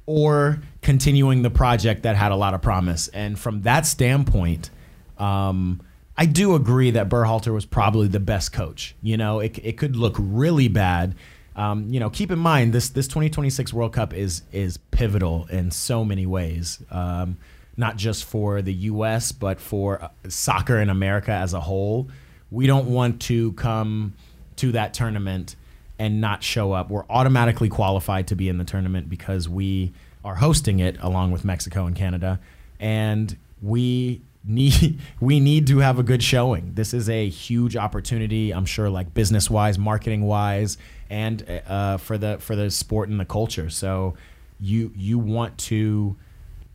or 0.07 0.61
continuing 0.81 1.43
the 1.43 1.51
project 1.51 2.05
that 2.05 2.17
had 2.17 2.33
a 2.33 2.37
lot 2.37 2.55
of 2.55 2.63
promise. 2.63 3.09
And 3.09 3.39
from 3.39 3.63
that 3.63 3.85
standpoint, 3.85 4.71
um, 5.19 5.83
I 6.17 6.27
do 6.27 6.55
agree 6.55 6.93
that 6.93 7.09
Berhalter 7.09 7.53
was 7.53 7.67
probably 7.67 8.09
the 8.09 8.21
best 8.21 8.53
coach. 8.53 8.97
You 9.03 9.17
know, 9.17 9.41
it, 9.41 9.59
it 9.63 9.77
could 9.77 9.97
look 9.97 10.17
really 10.19 10.69
bad. 10.69 11.15
Um, 11.55 11.89
you 11.91 12.01
know, 12.01 12.09
keep 12.09 12.31
in 12.31 12.39
mind 12.39 12.73
this 12.73 12.89
this 12.89 13.07
2026 13.09 13.73
World 13.73 13.93
Cup 13.93 14.15
is 14.15 14.43
is 14.53 14.79
pivotal 14.91 15.47
in 15.51 15.71
so 15.71 16.05
many 16.05 16.25
ways. 16.25 16.79
Um, 16.91 17.37
not 17.79 17.97
just 17.97 18.25
for 18.25 18.61
the 18.61 18.73
U.S. 18.75 19.33
but 19.33 19.61
for 19.61 20.03
uh, 20.03 20.09
soccer 20.29 20.79
in 20.79 20.91
America 20.91 21.31
as 21.31 21.55
a 21.55 21.61
whole. 21.61 22.09
We 22.51 22.67
don't 22.67 22.89
want 22.89 23.23
to 23.23 23.53
come 23.53 24.15
to 24.57 24.73
that 24.73 24.93
tournament 24.93 25.55
and 25.99 26.21
not 26.21 26.43
show 26.43 26.73
up. 26.73 26.91
We're 26.91 27.07
automatically 27.09 27.69
qualified 27.69 28.27
to 28.29 28.35
be 28.35 28.49
in 28.49 28.59
the 28.59 28.65
tournament 28.65 29.09
because 29.09 29.49
we 29.49 29.93
are 30.25 30.35
hosting 30.35 30.81
it 30.81 30.97
along 31.01 31.31
with 31.31 31.45
Mexico 31.45 31.87
and 31.87 31.95
Canada, 31.95 32.41
and 32.81 33.37
we 33.63 34.23
need 34.45 34.99
we 35.21 35.41
need 35.41 35.67
to 35.69 35.79
have 35.79 35.99
a 35.99 36.03
good 36.03 36.23
showing. 36.23 36.73
This 36.75 36.93
is 36.93 37.09
a 37.09 37.29
huge 37.29 37.77
opportunity. 37.77 38.53
I'm 38.53 38.67
sure, 38.67 38.91
like 38.91 39.15
business 39.15 39.49
wise, 39.49 39.79
marketing 39.79 40.23
wise, 40.23 40.79
and 41.11 41.63
uh, 41.69 41.99
for 41.99 42.19
the 42.19 42.39
for 42.39 42.57
the 42.57 42.71
sport 42.71 43.09
and 43.09 43.21
the 43.21 43.25
culture. 43.25 43.71
So 43.71 44.15
you 44.61 44.93
you 44.97 45.19
want 45.19 45.59
to 45.59 46.17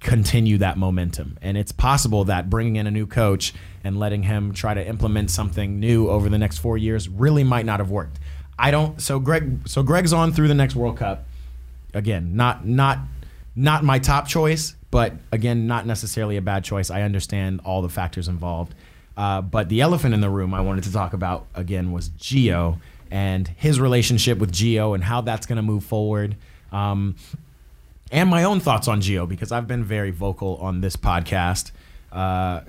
continue 0.03 0.59
that 0.59 0.77
momentum, 0.77 1.37
and 1.41 1.57
it's 1.57 1.71
possible 1.71 2.25
that 2.25 2.49
bringing 2.49 2.75
in 2.75 2.85
a 2.85 2.91
new 2.91 3.07
coach 3.07 3.53
and 3.83 3.97
letting 3.97 4.23
him 4.23 4.53
try 4.53 4.73
to 4.73 4.87
implement 4.87 5.31
something 5.31 5.79
new 5.79 6.09
over 6.09 6.29
the 6.29 6.37
next 6.37 6.59
four 6.59 6.77
years 6.77 7.09
really 7.09 7.43
might 7.43 7.65
not 7.65 7.79
have 7.79 7.89
worked. 7.89 8.19
I 8.59 8.71
don't. 8.71 9.01
So 9.01 9.19
Greg. 9.19 9.67
So 9.67 9.81
Greg's 9.81 10.13
on 10.13 10.31
through 10.31 10.49
the 10.49 10.53
next 10.53 10.75
World 10.75 10.97
Cup. 10.97 11.25
Again, 11.93 12.35
not 12.35 12.65
not 12.65 12.99
not 13.55 13.83
my 13.83 13.99
top 13.99 14.27
choice, 14.27 14.75
but 14.91 15.13
again, 15.31 15.67
not 15.67 15.85
necessarily 15.85 16.37
a 16.37 16.41
bad 16.41 16.63
choice. 16.63 16.91
I 16.91 17.01
understand 17.01 17.61
all 17.65 17.81
the 17.81 17.89
factors 17.89 18.27
involved. 18.27 18.75
Uh, 19.15 19.41
but 19.41 19.69
the 19.69 19.81
elephant 19.81 20.13
in 20.13 20.21
the 20.21 20.29
room 20.29 20.53
I 20.53 20.61
wanted 20.61 20.83
to 20.85 20.93
talk 20.93 21.13
about 21.13 21.47
again 21.55 21.91
was 21.91 22.09
Gio 22.09 22.79
and 23.11 23.47
his 23.47 23.79
relationship 23.79 24.39
with 24.39 24.51
Gio 24.51 24.95
and 24.95 25.03
how 25.03 25.21
that's 25.21 25.45
going 25.45 25.57
to 25.57 25.61
move 25.63 25.83
forward. 25.83 26.35
Um, 26.71 27.15
and 28.13 28.29
my 28.29 28.43
own 28.43 28.59
thoughts 28.59 28.87
on 28.87 29.01
Gio 29.01 29.27
because 29.27 29.51
I've 29.51 29.67
been 29.67 29.83
very 29.83 30.11
vocal 30.11 30.57
on 30.57 30.81
this 30.81 30.95
podcast 30.95 31.71
uh, 32.11 32.61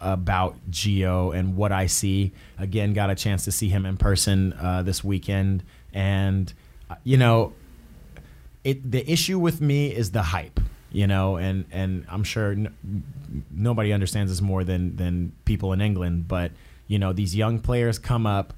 about 0.00 0.56
Gio 0.68 1.34
and 1.34 1.56
what 1.56 1.70
I 1.70 1.86
see. 1.86 2.32
Again, 2.58 2.92
got 2.92 3.08
a 3.08 3.14
chance 3.14 3.44
to 3.44 3.52
see 3.52 3.68
him 3.68 3.86
in 3.86 3.96
person 3.96 4.52
uh, 4.54 4.82
this 4.82 5.04
weekend, 5.04 5.62
and 5.92 6.52
uh, 6.90 6.96
you 7.04 7.16
know, 7.16 7.52
it 8.64 8.90
the 8.90 9.08
issue 9.10 9.38
with 9.38 9.60
me 9.60 9.94
is 9.94 10.10
the 10.10 10.22
hype. 10.22 10.58
You 10.90 11.06
know, 11.06 11.36
and 11.36 11.66
and 11.70 12.04
I'm 12.08 12.24
sure 12.24 12.50
n- 12.50 12.74
nobody 13.52 13.92
understands 13.92 14.32
this 14.32 14.40
more 14.40 14.64
than 14.64 14.96
than 14.96 15.32
people 15.44 15.72
in 15.72 15.80
England, 15.80 16.26
but 16.26 16.50
you 16.88 16.98
know, 16.98 17.12
these 17.12 17.34
young 17.34 17.60
players 17.60 17.98
come 18.00 18.26
up 18.26 18.54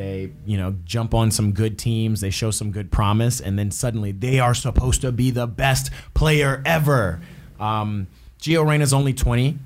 they 0.00 0.30
you 0.46 0.56
know 0.56 0.74
jump 0.84 1.14
on 1.14 1.30
some 1.30 1.52
good 1.52 1.78
teams 1.78 2.20
they 2.20 2.30
show 2.30 2.50
some 2.50 2.72
good 2.72 2.90
promise 2.90 3.40
and 3.40 3.58
then 3.58 3.70
suddenly 3.70 4.12
they 4.12 4.40
are 4.40 4.54
supposed 4.54 5.02
to 5.02 5.12
be 5.12 5.30
the 5.30 5.46
best 5.46 5.90
player 6.14 6.62
ever. 6.64 7.20
Um, 7.58 8.06
gio 8.40 8.66
reyna's 8.66 8.94
only 8.94 9.12
20 9.12 9.58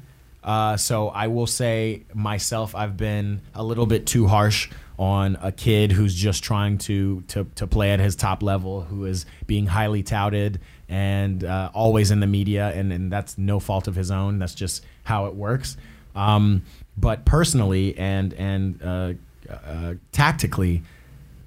uh, 0.43 0.77
so 0.77 1.09
i 1.11 1.29
will 1.29 1.47
say 1.47 2.03
myself 2.13 2.75
i've 2.75 2.97
been 2.97 3.41
a 3.55 3.63
little 3.63 3.87
bit 3.87 4.05
too 4.05 4.27
harsh 4.27 4.69
on 4.99 5.39
a 5.41 5.53
kid 5.53 5.93
who's 5.93 6.15
just 6.15 6.43
trying 6.43 6.79
to 6.79 7.23
to, 7.29 7.45
to 7.55 7.67
play 7.69 7.93
at 7.93 8.01
his 8.01 8.17
top 8.17 8.43
level 8.43 8.83
who 8.83 9.05
is 9.05 9.27
being 9.47 9.67
highly 9.67 10.03
touted 10.03 10.61
and 10.89 11.45
uh, 11.45 11.71
always 11.73 12.11
in 12.11 12.21
the 12.21 12.27
media 12.27 12.73
and, 12.75 12.93
and 12.93 13.13
that's 13.13 13.39
no 13.39 13.61
fault 13.61 13.89
of 13.89 13.95
his 13.95 14.11
own 14.11 14.39
that's 14.39 14.55
just 14.55 14.85
how 15.05 15.27
it 15.27 15.35
works. 15.35 15.77
Um, 16.15 16.63
but 16.97 17.25
personally 17.25 17.97
and 17.99 18.33
and 18.35 18.83
uh, 18.83 19.13
uh, 19.51 19.95
tactically, 20.13 20.83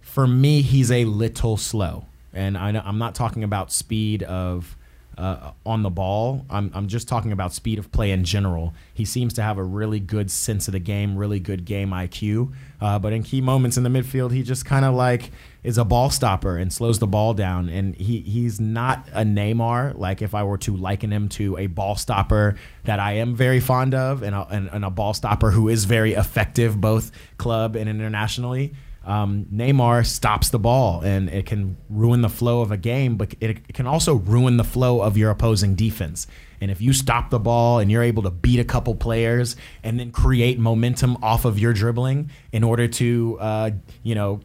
for 0.01 0.27
me, 0.27 0.61
he's 0.61 0.91
a 0.91 1.05
little 1.05 1.57
slow. 1.57 2.05
And 2.33 2.57
I, 2.57 2.69
am 2.69 2.97
not 2.97 3.15
talking 3.15 3.43
about 3.43 3.71
speed 3.71 4.23
of 4.23 4.76
uh, 5.17 5.51
on 5.65 5.83
the 5.83 5.89
ball. 5.89 6.45
I'm, 6.49 6.71
I'm 6.73 6.87
just 6.87 7.07
talking 7.07 7.31
about 7.31 7.53
speed 7.53 7.79
of 7.79 7.91
play 7.91 8.11
in 8.11 8.23
general. 8.23 8.73
He 8.93 9.05
seems 9.05 9.33
to 9.33 9.41
have 9.41 9.57
a 9.57 9.63
really 9.63 9.99
good 9.99 10.29
sense 10.29 10.67
of 10.67 10.73
the 10.73 10.79
game, 10.79 11.17
really 11.17 11.39
good 11.39 11.65
game 11.65 11.89
IQ. 11.89 12.53
Uh, 12.79 12.99
but 12.99 13.13
in 13.13 13.23
key 13.23 13.41
moments 13.41 13.77
in 13.77 13.83
the 13.83 13.89
midfield, 13.89 14.31
he 14.31 14.43
just 14.43 14.65
kind 14.65 14.85
of 14.85 14.93
like 14.93 15.31
is 15.63 15.77
a 15.77 15.83
ball 15.83 16.09
stopper 16.09 16.57
and 16.57 16.71
slows 16.71 16.99
the 16.99 17.07
ball 17.07 17.33
down. 17.33 17.67
And 17.67 17.95
he, 17.95 18.19
he's 18.21 18.59
not 18.59 19.07
a 19.11 19.23
Neymar. 19.23 19.97
Like 19.97 20.21
if 20.21 20.35
I 20.35 20.43
were 20.43 20.59
to 20.59 20.75
liken 20.75 21.11
him 21.11 21.29
to 21.29 21.57
a 21.57 21.67
ball 21.67 21.95
stopper 21.95 22.55
that 22.83 22.99
I 22.99 23.13
am 23.13 23.35
very 23.35 23.59
fond 23.59 23.95
of 23.95 24.21
and 24.21 24.35
a, 24.35 24.47
and, 24.49 24.69
and 24.71 24.85
a 24.85 24.89
ball 24.89 25.13
stopper 25.13 25.51
who 25.51 25.67
is 25.67 25.85
very 25.85 26.13
effective 26.13 26.79
both 26.79 27.11
club 27.37 27.75
and 27.75 27.89
internationally 27.89 28.73
um, 29.07 29.45
Neymar 29.53 30.05
stops 30.05 30.49
the 30.49 30.59
ball 30.59 31.01
and 31.01 31.29
it 31.29 31.45
can 31.45 31.77
ruin 31.89 32.21
the 32.21 32.29
flow 32.29 32.59
of 32.59 32.71
a 32.71 32.77
game, 32.77 33.15
but 33.15 33.33
it, 33.39 33.73
can 33.73 33.87
also 33.87 34.15
ruin 34.15 34.57
the 34.57 34.65
flow 34.65 35.01
of 35.01 35.17
your 35.17 35.31
opposing 35.31 35.75
defense. 35.75 36.27
And 36.59 36.69
if 36.69 36.81
you 36.81 36.91
stop 36.91 37.29
the 37.29 37.39
ball 37.39 37.79
and 37.79 37.89
you're 37.89 38.03
able 38.03 38.23
to 38.23 38.29
beat 38.29 38.59
a 38.59 38.65
couple 38.65 38.95
players 38.95 39.55
and 39.81 39.97
then 39.97 40.11
create 40.11 40.59
momentum 40.59 41.17
off 41.23 41.45
of 41.45 41.57
your 41.57 41.71
dribbling 41.71 42.31
in 42.51 42.65
order 42.65 42.87
to, 42.89 43.37
uh, 43.39 43.71
you 44.03 44.13
know, 44.13 44.41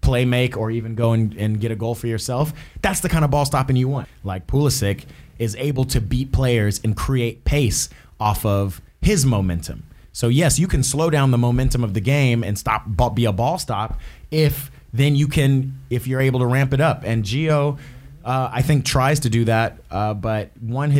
play 0.00 0.24
make 0.24 0.56
or 0.56 0.72
even 0.72 0.96
go 0.96 1.12
and, 1.12 1.34
and 1.34 1.60
get 1.60 1.70
a 1.70 1.76
goal 1.76 1.94
for 1.94 2.08
yourself, 2.08 2.52
that's 2.82 3.00
the 3.00 3.08
kind 3.08 3.24
of 3.24 3.30
ball 3.30 3.44
stopping 3.44 3.76
you 3.76 3.86
want. 3.86 4.08
Like 4.24 4.48
Pulisic 4.48 5.04
is 5.38 5.54
able 5.54 5.84
to 5.84 6.00
beat 6.00 6.32
players 6.32 6.80
and 6.82 6.96
create 6.96 7.44
pace 7.44 7.88
off 8.18 8.44
of 8.44 8.82
his 9.00 9.24
momentum. 9.24 9.84
So 10.12 10.28
yes, 10.28 10.58
you 10.58 10.66
can 10.66 10.82
slow 10.82 11.10
down 11.10 11.30
the 11.30 11.38
momentum 11.38 11.84
of 11.84 11.94
the 11.94 12.00
game 12.00 12.42
and 12.42 12.58
stop 12.58 12.84
be 13.14 13.24
a 13.24 13.32
ball 13.32 13.58
stop 13.58 14.00
if 14.30 14.70
then 14.92 15.14
you 15.14 15.28
can 15.28 15.78
if 15.88 16.06
you're 16.06 16.20
able 16.20 16.40
to 16.40 16.46
ramp 16.46 16.72
it 16.72 16.80
up. 16.80 17.02
And 17.04 17.24
Gio, 17.24 17.78
uh, 18.24 18.50
I 18.52 18.62
think 18.62 18.84
tries 18.84 19.20
to 19.20 19.30
do 19.30 19.44
that, 19.44 19.78
uh, 19.90 20.14
but 20.14 20.50
one 20.60 20.90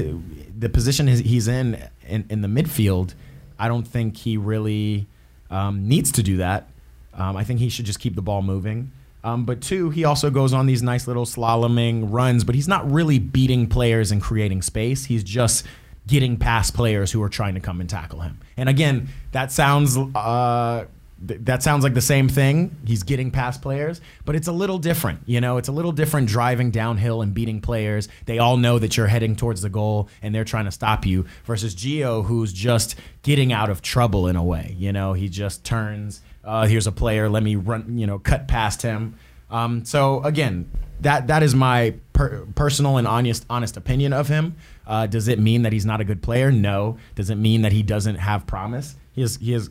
the 0.59 0.69
position 0.69 1.07
he's 1.07 1.49
in, 1.49 1.83
in, 2.07 2.25
in 2.31 2.41
the 2.41 2.49
midfield, 2.49 3.15
I 3.59 3.69
don't 3.69 3.87
think 3.87 4.17
he 4.17 4.37
really 4.37 5.07
um, 5.51 5.89
needs 5.89 6.13
to 6.13 6.23
do 6.23 6.39
that. 6.39 6.69
Um, 7.15 7.37
I 7.37 7.45
think 7.45 7.61
he 7.61 7.69
should 7.69 7.85
just 7.85 8.01
keep 8.01 8.15
the 8.15 8.23
ball 8.23 8.43
moving. 8.43 8.93
Um, 9.23 9.45
but 9.45 9.61
two, 9.61 9.91
he 9.91 10.05
also 10.05 10.31
goes 10.31 10.55
on 10.55 10.67
these 10.67 10.83
nice 10.83 11.07
little 11.07 11.27
slaloming 11.27 12.07
runs, 12.11 12.45
but 12.45 12.55
he's 12.55 12.69
not 12.69 12.91
really 12.91 13.19
beating 13.19 13.67
players 13.67 14.11
and 14.11 14.23
creating 14.23 14.63
space. 14.63 15.05
He's 15.05 15.23
just 15.23 15.67
getting 16.11 16.37
past 16.37 16.75
players 16.75 17.13
who 17.13 17.23
are 17.23 17.29
trying 17.29 17.55
to 17.55 17.61
come 17.61 17.81
and 17.81 17.89
tackle 17.89 18.21
him. 18.21 18.41
And 18.57 18.69
again, 18.69 19.09
that 19.31 19.53
sounds 19.53 19.97
uh, 19.97 20.87
th- 21.27 21.41
that 21.45 21.63
sounds 21.63 21.85
like 21.85 21.95
the 21.95 22.01
same 22.01 22.29
thing. 22.29 22.77
He's 22.85 23.05
getting 23.05 23.31
past 23.31 23.63
players, 23.63 24.01
but 24.25 24.35
it's 24.35 24.49
a 24.49 24.53
little 24.53 24.79
different. 24.79 25.21
You 25.27 25.41
know, 25.41 25.57
it's 25.57 25.69
a 25.69 25.73
little 25.73 25.93
different 25.93 26.29
driving 26.29 26.73
downhill 26.73 27.23
and 27.23 27.33
beating 27.33 27.61
players. 27.61 28.09
They 28.27 28.41
all 28.41 28.57
know 28.57 28.81
that 28.81 28.97
you're 28.97 29.07
heading 29.07 29.37
towards 29.37 29.63
the 29.63 29.69
goal 29.71 30.09
and 30.21 30.35
they're 30.35 30.45
trying 30.45 30.65
to 30.65 30.73
stop 30.73 31.07
you. 31.07 31.27
Versus 31.45 31.77
Gio, 31.77 32.25
who's 32.25 32.53
just 32.53 32.97
getting 33.23 33.53
out 33.53 33.71
of 33.71 33.81
trouble 33.81 34.27
in 34.27 34.35
a 34.35 34.43
way. 34.43 34.75
You 34.77 34.93
know, 34.93 35.13
he 35.13 35.29
just 35.29 35.65
turns. 35.65 36.23
Uh, 36.45 36.67
here's 36.67 36.89
a 36.89 36.93
player. 36.93 37.29
Let 37.29 37.45
me 37.45 37.55
run. 37.55 37.97
You 37.97 38.09
know, 38.09 38.19
cut 38.19 38.49
past 38.49 38.83
him. 38.83 39.15
Um, 39.49 39.85
so 39.85 40.23
again, 40.25 40.71
that 41.01 41.29
that 41.29 41.43
is 41.45 41.55
my 41.55 41.95
per- 42.13 42.47
personal 42.55 42.97
and 42.97 43.07
honest 43.07 43.47
honest 43.49 43.77
opinion 43.77 44.13
of 44.13 44.29
him. 44.29 44.57
Uh, 44.91 45.07
does 45.07 45.29
it 45.29 45.39
mean 45.39 45.63
that 45.63 45.73
he's 45.73 45.87
not 45.87 46.01
a 46.01 46.05
good 46.05 46.21
player? 46.21 46.51
No. 46.51 46.99
Does 47.15 47.31
it 47.31 47.37
mean 47.37 47.63
that 47.63 47.71
he 47.71 47.85
doesn't 47.85 48.17
have 48.17 48.45
promise? 48.45 48.97
He 49.13 49.21
has 49.21 49.37
he 49.37 49.53
has 49.53 49.71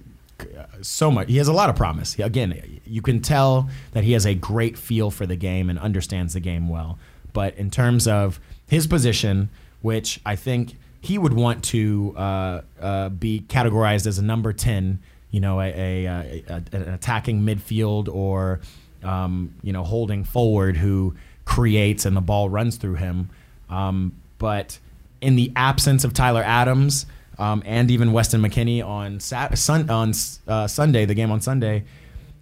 so 0.82 1.12
much. 1.12 1.28
He 1.28 1.36
has 1.38 1.50
a 1.50 1.54
lot 1.54 1.70
of 1.70 1.76
promise. 1.76 2.18
Again, 2.18 2.80
you 2.86 3.02
can 3.02 3.22
tell 3.22 3.70
that 3.92 4.06
he 4.06 4.14
has 4.14 4.26
a 4.26 4.34
great 4.34 4.78
feel 4.78 5.12
for 5.12 5.26
the 5.26 5.36
game 5.36 5.70
and 5.70 5.78
understands 5.78 6.34
the 6.36 6.40
game 6.40 6.70
well. 6.70 6.98
But 7.34 7.58
in 7.58 7.70
terms 7.70 8.08
of 8.08 8.40
his 8.66 8.88
position, 8.88 9.50
which 9.82 10.22
I 10.26 10.38
think 10.38 10.78
he 11.02 11.18
would 11.18 11.34
want 11.34 11.66
to 11.66 12.16
uh, 12.16 12.62
uh, 12.80 13.10
be 13.10 13.42
categorized 13.42 14.08
as 14.08 14.20
a 14.20 14.24
number 14.24 14.54
ten, 14.54 15.00
you 15.32 15.42
know, 15.42 15.60
a, 15.60 15.68
a, 15.68 16.06
a, 16.06 16.44
a 16.48 16.64
an 16.72 16.94
attacking 16.94 17.42
midfield 17.42 18.08
or 18.08 18.62
um, 19.04 19.54
you 19.64 19.74
know 19.74 19.84
holding 19.84 20.24
forward 20.24 20.78
who 20.78 21.14
creates 21.44 22.06
and 22.06 22.16
the 22.16 22.22
ball 22.22 22.48
runs 22.48 22.78
through 22.78 22.96
him. 22.96 23.30
Um, 23.70 24.14
but 24.38 24.80
in 25.22 25.36
the 25.36 25.52
absence 25.56 26.04
of 26.04 26.14
Tyler 26.14 26.44
Adams 26.44 27.06
um, 27.38 27.64
and 27.66 27.90
even 27.90 28.12
Weston 28.12 28.42
McKennie 28.42 28.86
on 28.86 29.20
Sat- 29.20 29.58
sun- 29.58 29.90
on 29.90 30.14
uh, 30.48 30.68
Sunday, 30.68 31.06
the 31.06 31.14
game 31.14 31.32
on 31.32 31.42
Sunday, 31.42 31.84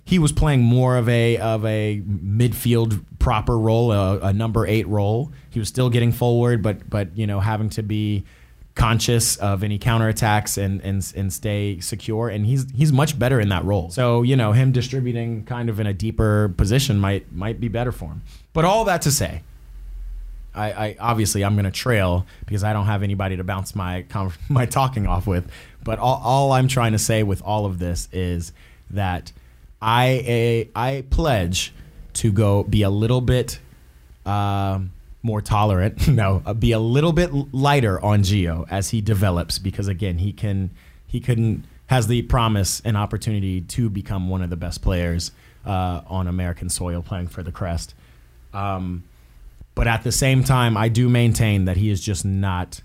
he 0.05 0.19
was 0.19 0.31
playing 0.31 0.61
more 0.61 0.97
of 0.97 1.07
a 1.09 1.37
of 1.37 1.65
a 1.65 2.01
midfield 2.01 3.03
proper 3.19 3.57
role, 3.57 3.91
a, 3.91 4.19
a 4.19 4.33
number 4.33 4.65
eight 4.65 4.87
role. 4.87 5.31
He 5.49 5.59
was 5.59 5.67
still 5.67 5.89
getting 5.89 6.11
forward, 6.11 6.63
but 6.63 6.89
but 6.89 7.15
you 7.17 7.27
know 7.27 7.39
having 7.39 7.69
to 7.71 7.83
be 7.83 8.23
conscious 8.77 9.37
of 9.37 9.63
any 9.63 9.79
counterattacks 9.79 10.57
and, 10.57 10.81
and 10.81 11.11
and 11.15 11.33
stay 11.33 11.79
secure 11.79 12.29
and 12.29 12.45
he's 12.45 12.69
he's 12.71 12.93
much 12.93 13.17
better 13.17 13.39
in 13.39 13.49
that 13.49 13.65
role. 13.65 13.89
So, 13.89 14.21
you 14.21 14.35
know, 14.35 14.51
him 14.51 14.71
distributing 14.71 15.43
kind 15.45 15.67
of 15.69 15.79
in 15.79 15.87
a 15.87 15.93
deeper 15.93 16.53
position 16.57 16.99
might 16.99 17.31
might 17.33 17.59
be 17.59 17.67
better 17.67 17.91
for 17.91 18.05
him. 18.05 18.21
But 18.53 18.65
all 18.65 18.85
that 18.85 19.01
to 19.03 19.11
say, 19.11 19.41
I, 20.57 20.87
I 20.87 20.95
obviously 20.99 21.45
I'm 21.45 21.55
going 21.55 21.65
to 21.65 21.71
trail 21.71 22.25
because 22.45 22.63
I 22.63 22.73
don't 22.73 22.87
have 22.87 23.03
anybody 23.03 23.37
to 23.37 23.43
bounce 23.43 23.75
my 23.75 24.05
my 24.49 24.65
talking 24.65 25.07
off 25.07 25.27
with. 25.27 25.49
But 25.83 25.99
all, 25.99 26.21
all 26.23 26.51
I'm 26.51 26.67
trying 26.67 26.91
to 26.93 26.99
say 26.99 27.23
with 27.23 27.41
all 27.43 27.65
of 27.65 27.79
this 27.79 28.09
is 28.11 28.51
that 28.89 29.31
I 29.81 30.67
I 30.75 31.03
pledge 31.09 31.73
to 32.13 32.31
go 32.31 32.63
be 32.63 32.81
a 32.81 32.89
little 32.89 33.21
bit 33.21 33.59
uh, 34.25 34.79
more 35.21 35.41
tolerant. 35.41 36.07
no, 36.09 36.41
uh, 36.45 36.53
be 36.53 36.71
a 36.71 36.79
little 36.79 37.13
bit 37.13 37.31
lighter 37.53 38.03
on 38.03 38.23
Gio 38.23 38.65
as 38.69 38.89
he 38.89 39.01
develops 39.01 39.59
because 39.59 39.87
again, 39.87 40.17
he 40.17 40.33
can 40.33 40.71
he 41.05 41.19
couldn't 41.19 41.65
has 41.87 42.07
the 42.07 42.21
promise 42.23 42.81
and 42.83 42.97
opportunity 42.97 43.61
to 43.61 43.89
become 43.89 44.27
one 44.29 44.41
of 44.41 44.49
the 44.49 44.57
best 44.57 44.81
players 44.81 45.31
uh, 45.65 46.01
on 46.07 46.27
American 46.27 46.69
soil 46.69 47.01
playing 47.01 47.27
for 47.27 47.43
the 47.43 47.51
Crest. 47.51 47.93
Um, 48.53 49.03
but 49.77 49.87
at 49.87 50.03
the 50.03 50.11
same 50.11 50.43
time, 50.43 50.75
I 50.75 50.89
do 50.89 51.07
maintain 51.07 51.65
that 51.65 51.77
he 51.77 51.91
is 51.91 52.01
just 52.01 52.25
not 52.25 52.81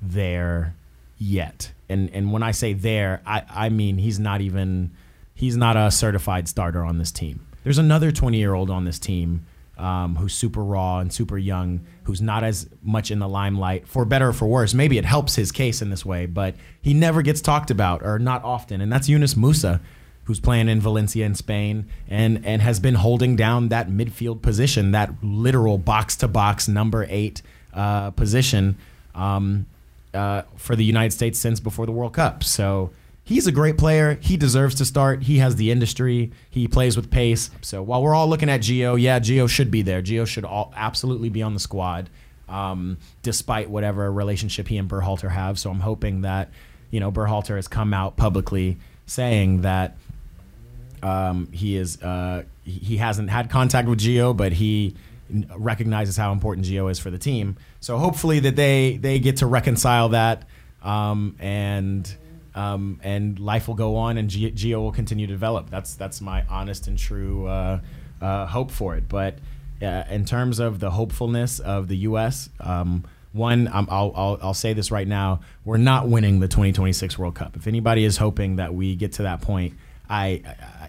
there 0.00 0.74
yet. 1.18 1.70
And 1.90 2.10
and 2.14 2.32
when 2.32 2.42
I 2.42 2.50
say 2.50 2.72
there, 2.72 3.20
I, 3.26 3.42
I 3.48 3.68
mean 3.68 3.98
he's 3.98 4.18
not 4.18 4.40
even 4.40 4.90
he's 5.34 5.54
not 5.54 5.76
a 5.76 5.90
certified 5.90 6.48
starter 6.48 6.82
on 6.82 6.96
this 6.96 7.12
team. 7.12 7.46
There's 7.62 7.76
another 7.76 8.10
20 8.10 8.38
year 8.38 8.54
old 8.54 8.70
on 8.70 8.86
this 8.86 8.98
team 8.98 9.44
um, 9.76 10.16
who's 10.16 10.32
super 10.32 10.64
raw 10.64 11.00
and 11.00 11.12
super 11.12 11.36
young, 11.36 11.84
who's 12.04 12.22
not 12.22 12.42
as 12.42 12.70
much 12.82 13.10
in 13.10 13.18
the 13.18 13.28
limelight, 13.28 13.86
for 13.86 14.06
better 14.06 14.28
or 14.28 14.32
for 14.32 14.46
worse. 14.46 14.72
Maybe 14.72 14.96
it 14.96 15.04
helps 15.04 15.34
his 15.34 15.52
case 15.52 15.82
in 15.82 15.90
this 15.90 16.06
way, 16.06 16.24
but 16.24 16.54
he 16.80 16.94
never 16.94 17.20
gets 17.20 17.42
talked 17.42 17.70
about 17.70 18.02
or 18.02 18.18
not 18.18 18.42
often. 18.44 18.80
And 18.80 18.90
that's 18.90 19.10
Yunus 19.10 19.34
Musah, 19.34 19.80
who's 20.24 20.40
playing 20.40 20.68
in 20.68 20.80
Valencia 20.80 21.24
in 21.24 21.34
Spain 21.34 21.86
and, 22.08 22.44
and 22.44 22.62
has 22.62 22.80
been 22.80 22.94
holding 22.94 23.36
down 23.36 23.68
that 23.68 23.88
midfield 23.88 24.42
position, 24.42 24.92
that 24.92 25.12
literal 25.22 25.78
box 25.78 26.16
to 26.16 26.28
box 26.28 26.66
number 26.66 27.06
eight 27.08 27.42
uh, 27.74 28.10
position 28.12 28.76
um, 29.14 29.66
uh, 30.12 30.42
for 30.56 30.76
the 30.76 30.84
United 30.84 31.12
States 31.12 31.38
since 31.38 31.60
before 31.60 31.86
the 31.86 31.92
World 31.92 32.14
Cup. 32.14 32.42
So 32.42 32.90
he's 33.24 33.46
a 33.46 33.52
great 33.52 33.76
player. 33.76 34.18
He 34.20 34.36
deserves 34.36 34.74
to 34.76 34.84
start. 34.84 35.24
He 35.24 35.38
has 35.38 35.56
the 35.56 35.70
industry. 35.70 36.32
He 36.48 36.68
plays 36.68 36.96
with 36.96 37.10
pace. 37.10 37.50
So 37.60 37.82
while 37.82 38.02
we're 38.02 38.14
all 38.14 38.28
looking 38.28 38.48
at 38.48 38.60
Gio, 38.60 39.00
yeah, 39.00 39.18
Gio 39.18 39.48
should 39.48 39.70
be 39.70 39.82
there. 39.82 40.02
Gio 40.02 40.26
should 40.26 40.44
all, 40.44 40.72
absolutely 40.76 41.28
be 41.28 41.42
on 41.42 41.54
the 41.54 41.60
squad, 41.60 42.08
um, 42.48 42.98
despite 43.22 43.68
whatever 43.68 44.10
relationship 44.10 44.68
he 44.68 44.78
and 44.78 44.88
Berhalter 44.88 45.30
have. 45.30 45.58
So 45.58 45.70
I'm 45.70 45.80
hoping 45.80 46.22
that 46.22 46.50
you 46.90 47.00
know 47.00 47.10
Berhalter 47.10 47.56
has 47.56 47.68
come 47.68 47.92
out 47.92 48.16
publicly 48.16 48.78
saying 49.06 49.62
that 49.62 49.96
um, 51.04 51.52
he 51.52 51.76
is 51.76 52.00
uh, 52.02 52.44
he 52.64 52.96
hasn't 52.96 53.28
had 53.28 53.50
contact 53.50 53.86
with 53.86 54.00
Gio, 54.00 54.34
but 54.34 54.52
he 54.52 54.94
recognizes 55.56 56.16
how 56.16 56.32
important 56.32 56.66
Gio 56.66 56.90
is 56.90 56.98
for 56.98 57.10
the 57.10 57.18
team. 57.18 57.56
So 57.80 57.98
hopefully 57.98 58.40
that 58.40 58.56
they 58.56 58.96
they 58.96 59.18
get 59.18 59.36
to 59.38 59.46
reconcile 59.46 60.08
that 60.10 60.48
um, 60.82 61.36
and 61.38 62.12
um, 62.54 63.00
and 63.02 63.38
life 63.38 63.68
will 63.68 63.74
go 63.74 63.96
on 63.96 64.16
and 64.16 64.30
Gio 64.30 64.80
will 64.80 64.92
continue 64.92 65.26
to 65.26 65.32
develop. 65.32 65.68
That's 65.68 65.94
that's 65.94 66.22
my 66.22 66.44
honest 66.48 66.86
and 66.86 66.98
true 66.98 67.46
uh, 67.46 67.80
uh, 68.22 68.46
hope 68.46 68.70
for 68.70 68.96
it. 68.96 69.06
But 69.06 69.38
uh, 69.82 70.04
in 70.08 70.24
terms 70.24 70.58
of 70.58 70.80
the 70.80 70.90
hopefulness 70.90 71.58
of 71.58 71.88
the 71.88 71.96
U.S., 71.98 72.48
um, 72.60 73.04
one, 73.32 73.68
i 73.68 73.80
will 73.80 73.88
I'll, 73.90 74.38
I'll 74.40 74.54
say 74.54 74.72
this 74.72 74.90
right 74.90 75.08
now: 75.08 75.40
we're 75.66 75.76
not 75.76 76.08
winning 76.08 76.40
the 76.40 76.48
2026 76.48 77.18
World 77.18 77.34
Cup. 77.34 77.56
If 77.56 77.66
anybody 77.66 78.04
is 78.04 78.16
hoping 78.16 78.56
that 78.56 78.72
we 78.72 78.94
get 78.94 79.12
to 79.14 79.24
that 79.24 79.42
point, 79.42 79.74
I, 80.14 80.42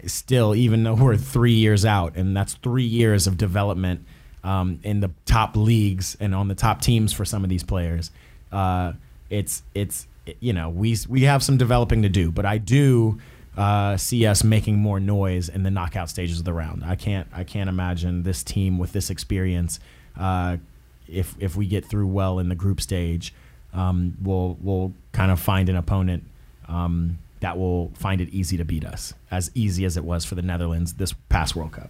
I 0.04 0.08
still, 0.08 0.54
even 0.54 0.84
though 0.84 0.94
we're 0.96 1.18
three 1.18 1.54
years 1.54 1.86
out, 1.86 2.16
and 2.16 2.36
that's 2.36 2.54
three 2.56 2.84
years 2.84 3.28
of 3.28 3.38
development 3.38 4.06
um, 4.44 4.80
in 4.84 5.00
the 5.00 5.12
top 5.26 5.56
leagues 5.56 6.16
and 6.20 6.36
on 6.36 6.48
the 6.48 6.56
top 6.56 6.82
teams 6.82 7.12
for 7.12 7.26
some 7.26 7.44
of 7.44 7.50
these 7.50 7.64
players, 7.64 8.12
uh, 8.52 8.94
it's 9.30 9.64
it's 9.74 10.08
you 10.40 10.54
know, 10.54 10.70
we 10.70 10.96
we 11.08 11.24
have 11.24 11.44
some 11.44 11.58
developing 11.58 12.04
to 12.04 12.10
do, 12.10 12.32
but 12.32 12.46
I 12.46 12.58
do 12.58 13.20
uh, 13.58 13.98
see 13.98 14.26
us 14.26 14.44
making 14.44 14.78
more 14.78 15.00
noise 15.00 15.50
in 15.50 15.64
the 15.64 15.72
knockout 15.72 16.10
stages 16.10 16.40
of 16.40 16.46
the 16.46 16.54
round. 16.54 16.84
I 16.84 16.96
can't 16.96 17.28
I 17.34 17.44
can't 17.44 17.70
imagine 17.70 18.24
this 18.24 18.44
team 18.44 18.78
with 18.78 18.92
this 18.92 19.10
experience. 19.10 19.80
Uh, 20.18 20.58
if 21.08 21.36
if 21.40 21.56
we 21.56 21.68
get 21.68 21.86
through 21.86 22.08
well 22.08 22.40
in 22.40 22.50
the 22.50 22.56
group 22.56 22.82
stage, 22.82 23.34
um, 23.74 24.18
we'll 24.22 24.58
we'll 24.62 24.94
kind 25.12 25.32
of 25.32 25.40
find 25.40 25.70
an 25.70 25.76
opponent 25.76 26.24
um, 26.68 27.18
that 27.40 27.58
will 27.58 27.92
find 27.96 28.22
it 28.22 28.30
easy 28.30 28.58
to 28.58 28.66
beat 28.66 28.86
us, 28.86 29.14
as 29.32 29.52
easy 29.54 29.86
as 29.86 29.98
it 29.98 30.04
was 30.04 30.26
for 30.26 30.36
the 30.36 30.42
Netherlands 30.42 30.94
this 30.94 31.14
past 31.30 31.56
World 31.56 31.74
Cup. 31.74 31.90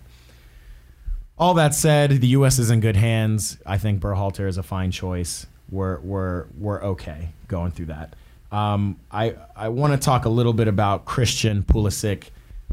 All 1.37 1.53
that 1.55 1.75
said, 1.75 2.11
the 2.11 2.27
U.S. 2.27 2.59
is 2.59 2.71
in 2.71 2.79
good 2.79 2.95
hands. 2.95 3.57
I 3.65 3.77
think 3.77 4.01
Berhalter 4.01 4.47
is 4.47 4.57
a 4.57 4.63
fine 4.63 4.91
choice. 4.91 5.45
We're 5.69 5.99
we're 5.99 6.45
we're 6.57 6.81
okay 6.83 7.29
going 7.47 7.71
through 7.71 7.87
that. 7.87 8.15
Um, 8.51 8.99
I 9.11 9.35
I 9.55 9.69
want 9.69 9.93
to 9.93 10.03
talk 10.03 10.25
a 10.25 10.29
little 10.29 10.53
bit 10.53 10.67
about 10.67 11.05
Christian 11.05 11.63
Pulisic 11.63 12.29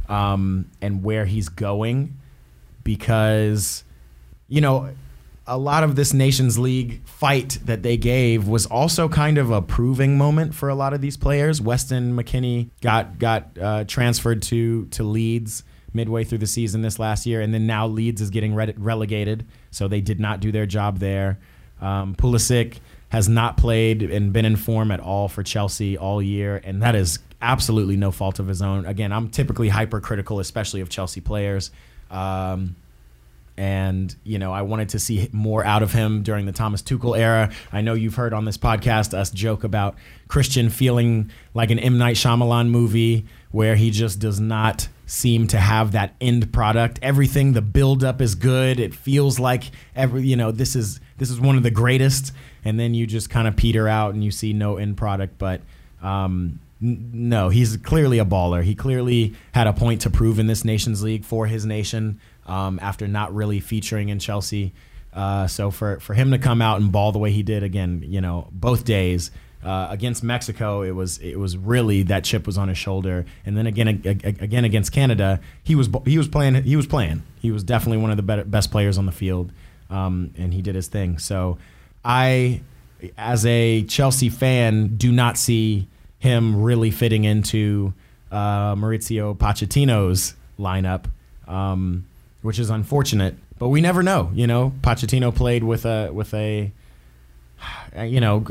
um, 0.09 0.71
and 0.81 1.03
where 1.03 1.25
he's 1.25 1.49
going 1.49 2.17
because 2.85 3.85
you 4.49 4.61
know 4.61 4.91
a 5.47 5.59
lot 5.59 5.83
of 5.83 5.97
this 5.97 6.13
Nations 6.13 6.59
League 6.59 7.05
fight 7.05 7.59
that 7.65 7.83
they 7.83 7.97
gave 7.97 8.47
was 8.47 8.67
also 8.67 9.09
kind 9.09 9.39
of 9.39 9.51
a 9.51 9.61
proving 9.61 10.17
moment 10.17 10.55
for 10.55 10.69
a 10.69 10.75
lot 10.75 10.93
of 10.93 11.01
these 11.01 11.17
players. 11.17 11.61
Weston 11.61 12.17
McKennie 12.17 12.71
got 12.81 13.19
got 13.19 13.59
uh, 13.61 13.85
transferred 13.85 14.43
to 14.43 14.87
to 14.87 15.03
Leeds 15.03 15.65
midway 15.95 16.25
through 16.25 16.39
the 16.39 16.47
season 16.47 16.83
this 16.83 16.99
last 16.99 17.27
year, 17.27 17.41
and 17.41 17.53
then 17.53 17.67
now 17.67 17.87
Leeds 17.87 18.21
is 18.21 18.31
getting 18.31 18.55
re- 18.55 18.75
relegated, 18.77 19.47
so 19.71 19.89
they 19.89 20.01
did 20.01 20.21
not 20.21 20.41
do 20.41 20.53
their 20.53 20.67
job 20.67 20.99
there. 20.99 21.39
Um, 21.81 22.15
Pulisic 22.15 22.79
has 23.09 23.29
not 23.29 23.57
played 23.57 24.03
and 24.03 24.33
been 24.33 24.45
in 24.45 24.57
form 24.57 24.91
at 24.91 25.01
all 25.01 25.29
for 25.29 25.43
Chelsea 25.43 25.99
all 25.99 26.23
year, 26.23 26.61
and 26.65 26.83
that 26.83 26.95
is 26.95 27.19
absolutely 27.43 27.97
no 27.97 28.11
fault 28.11 28.39
of 28.39 28.47
his 28.47 28.63
own. 28.63 28.87
Again, 28.87 29.13
I'm 29.13 29.29
typically 29.29 29.69
hypercritical, 29.69 30.39
especially 30.41 30.81
of 30.81 30.89
Chelsea 30.89 31.21
players. 31.21 31.71
Um, 32.11 32.77
and 33.57 34.15
you 34.25 34.39
know, 34.39 34.53
I 34.53 34.63
wanted 34.63 34.91
to 34.91 34.99
see 34.99 35.29
more 35.33 35.65
out 35.65 35.83
of 35.83 35.93
him 35.93 36.23
during 36.23 36.47
the 36.47 36.53
Thomas 36.53 36.83
Tuchel 36.83 37.19
era. 37.19 37.53
I 37.71 37.81
know 37.81 37.95
you've 37.95 38.15
heard 38.15 38.33
on 38.33 38.45
this 38.45 38.57
podcast 38.57 39.15
us 39.15 39.31
joke 39.31 39.65
about 39.65 39.97
Christian 40.29 40.71
feeling 40.71 41.31
like 41.55 41.71
an 41.71 41.79
M 41.79 41.99
Night 41.99 42.17
Shyamalan 42.17 42.69
movie 42.69 43.27
where 43.51 43.77
he 43.77 43.91
just 43.91 44.19
does 44.19 44.41
not 44.41 44.89
seem 45.07 45.47
to 45.49 45.59
have 45.59 45.93
that 45.93 46.15
end 46.21 46.53
product. 46.53 46.99
Everything, 47.03 47.53
the 47.53 47.61
buildup 47.61 48.23
is 48.23 48.35
good. 48.35 48.81
It 48.81 48.95
feels 48.95 49.39
like 49.39 49.65
every 49.95 50.23
you 50.23 50.37
know 50.37 50.51
this 50.51 50.75
is 50.75 51.01
this 51.19 51.31
is 51.31 51.39
one 51.39 51.57
of 51.57 51.63
the 51.63 51.71
greatest, 51.71 52.33
and 52.65 52.81
then 52.81 52.95
you 52.95 53.07
just 53.07 53.29
kind 53.29 53.47
of 53.47 53.55
peter 53.55 53.87
out 53.87 54.15
and 54.15 54.25
you 54.25 54.31
see 54.31 54.53
no 54.53 54.79
end 54.79 54.97
product. 54.97 55.39
But 55.39 55.61
um, 56.03 56.59
no, 56.81 57.49
he's 57.49 57.77
clearly 57.77 58.19
a 58.19 58.25
baller. 58.25 58.63
He 58.65 58.75
clearly 58.75 59.35
had 59.53 59.67
a 59.67 59.73
point 59.73 60.01
to 60.01 60.11
prove 60.11 60.39
in 60.39 60.49
this 60.49 60.65
Nations 60.65 61.03
League 61.03 61.25
for 61.25 61.47
his 61.47 61.65
nation 61.65 62.19
um, 62.47 62.79
after 62.83 63.07
not 63.09 63.35
really 63.35 63.61
featuring 63.61 64.09
in 64.09 64.19
Chelsea. 64.19 64.73
Uh, 65.13 65.47
so 65.47 65.71
for 65.71 66.01
for 66.01 66.15
him 66.15 66.31
to 66.31 66.39
come 66.39 66.63
out 66.63 66.81
and 66.81 66.91
ball 66.91 67.13
the 67.13 67.19
way 67.19 67.31
he 67.33 67.43
did 67.43 67.63
again, 67.63 68.05
you 68.07 68.21
know, 68.21 68.49
both 68.53 68.85
days. 68.85 69.31
Uh, 69.65 69.87
against 69.91 70.25
Mexico, 70.25 70.83
it 70.83 70.91
was 70.91 71.19
it 71.19 71.39
was 71.39 71.57
really 71.57 72.03
that 72.03 72.25
chip 72.25 72.49
was 72.49 72.59
on 72.59 72.67
his 72.67 72.77
shoulder, 72.77 73.25
and 73.47 73.57
then 73.57 73.69
again 73.69 73.87
again 73.87 74.65
against 74.65 74.91
Canada, 74.91 75.39
he 75.63 75.77
was 75.77 75.89
he 76.05 76.19
was 76.19 76.27
playing 76.27 76.65
he 76.65 76.75
was 76.75 76.89
playing 76.89 77.23
he 77.43 77.51
was 77.51 77.65
definitely 77.65 77.99
one 77.99 78.11
of 78.11 78.17
the 78.17 78.23
better, 78.23 78.45
best 78.45 78.71
players 78.71 78.97
on 78.97 79.05
the 79.05 79.13
field, 79.13 79.53
um, 79.91 80.33
and 80.39 80.55
he 80.55 80.63
did 80.63 80.77
his 80.77 80.87
thing. 80.87 81.19
So 81.19 81.59
I, 82.05 82.63
as 83.19 83.45
a 83.45 83.83
Chelsea 83.83 84.29
fan, 84.29 84.97
do 84.97 85.11
not 85.11 85.37
see 85.37 85.89
him 86.21 86.63
really 86.63 86.93
fitting 86.93 87.25
into 87.25 87.95
uh, 88.31 88.77
Mauricio 88.77 89.37
Pochettino's 89.37 90.35
lineup, 90.59 91.07
um, 91.49 92.07
which 92.43 92.59
is 92.59 92.71
unfortunate. 92.71 93.37
But 93.59 93.69
we 93.69 93.81
never 93.81 94.03
know. 94.03 94.31
You 94.35 94.47
know, 94.47 94.73
Pochettino 94.83 95.35
played 95.35 95.65
with 95.65 95.87
a 95.87 96.11
with 96.13 96.35
a, 96.35 96.73
you 97.97 98.21
know. 98.21 98.45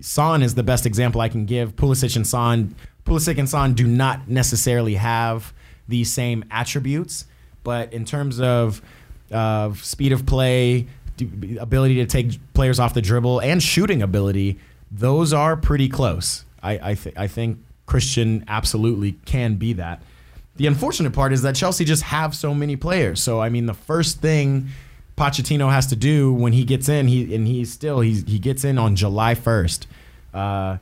Son 0.00 0.42
is 0.42 0.54
the 0.54 0.62
best 0.62 0.86
example 0.86 1.20
I 1.20 1.28
can 1.28 1.44
give. 1.44 1.74
Pulisic 1.74 2.14
and 2.14 2.26
Son, 2.26 2.74
Pulisic 3.04 3.36
and 3.36 3.48
Son 3.48 3.74
do 3.74 3.86
not 3.86 4.28
necessarily 4.28 4.94
have 4.94 5.52
the 5.88 6.04
same 6.04 6.44
attributes, 6.50 7.26
but 7.64 7.92
in 7.92 8.04
terms 8.04 8.40
of 8.40 8.80
of 9.30 9.84
speed 9.84 10.12
of 10.12 10.24
play, 10.24 10.86
ability 11.58 11.96
to 11.96 12.06
take 12.06 12.38
players 12.54 12.78
off 12.78 12.94
the 12.94 13.02
dribble, 13.02 13.40
and 13.40 13.62
shooting 13.62 14.02
ability, 14.02 14.58
those 14.90 15.32
are 15.32 15.56
pretty 15.56 15.88
close. 15.88 16.44
I 16.62 16.90
I, 16.90 16.94
th- 16.94 17.16
I 17.16 17.26
think 17.26 17.58
Christian 17.86 18.44
absolutely 18.48 19.12
can 19.24 19.56
be 19.56 19.72
that. 19.74 20.02
The 20.58 20.66
unfortunate 20.66 21.12
part 21.12 21.32
is 21.32 21.42
that 21.42 21.54
Chelsea 21.54 21.84
just 21.84 22.02
have 22.02 22.34
so 22.34 22.54
many 22.54 22.76
players. 22.76 23.22
So 23.22 23.40
I 23.40 23.48
mean, 23.48 23.66
the 23.66 23.74
first 23.74 24.20
thing 24.20 24.68
Pochettino 25.16 25.70
has 25.70 25.86
to 25.88 25.96
do 25.96 26.32
when 26.32 26.52
he 26.52 26.64
gets 26.64 26.88
in, 26.88 27.08
he 27.08 27.34
and 27.34 27.46
he's 27.46 27.72
still 27.72 28.00
he's, 28.00 28.24
he 28.24 28.38
gets 28.38 28.64
in 28.64 28.78
on 28.78 28.94
July 28.96 29.34
first. 29.34 29.86
Uh, 30.32 30.78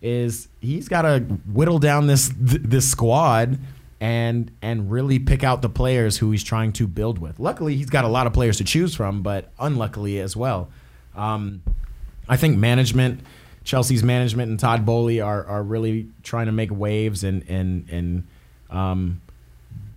is 0.00 0.48
he's 0.60 0.88
got 0.88 1.02
to 1.02 1.20
whittle 1.50 1.78
down 1.78 2.06
this 2.06 2.30
this 2.36 2.88
squad 2.88 3.58
and 4.00 4.50
and 4.60 4.90
really 4.90 5.18
pick 5.18 5.42
out 5.42 5.62
the 5.62 5.68
players 5.68 6.18
who 6.18 6.30
he's 6.30 6.44
trying 6.44 6.72
to 6.74 6.86
build 6.86 7.18
with. 7.18 7.40
Luckily, 7.40 7.76
he's 7.76 7.90
got 7.90 8.04
a 8.04 8.08
lot 8.08 8.26
of 8.26 8.32
players 8.34 8.58
to 8.58 8.64
choose 8.64 8.94
from, 8.94 9.22
but 9.22 9.50
unluckily 9.58 10.20
as 10.20 10.36
well. 10.36 10.68
Um, 11.14 11.62
I 12.28 12.36
think 12.36 12.58
management, 12.58 13.20
Chelsea's 13.64 14.02
management 14.02 14.50
and 14.50 14.60
Todd 14.60 14.84
Boehly 14.84 15.20
are 15.20 15.44
are 15.46 15.62
really 15.62 16.08
trying 16.22 16.46
to 16.46 16.52
make 16.52 16.70
waves 16.70 17.24
and 17.24 17.42
and 17.48 17.88
and 17.90 18.26
um, 18.74 19.20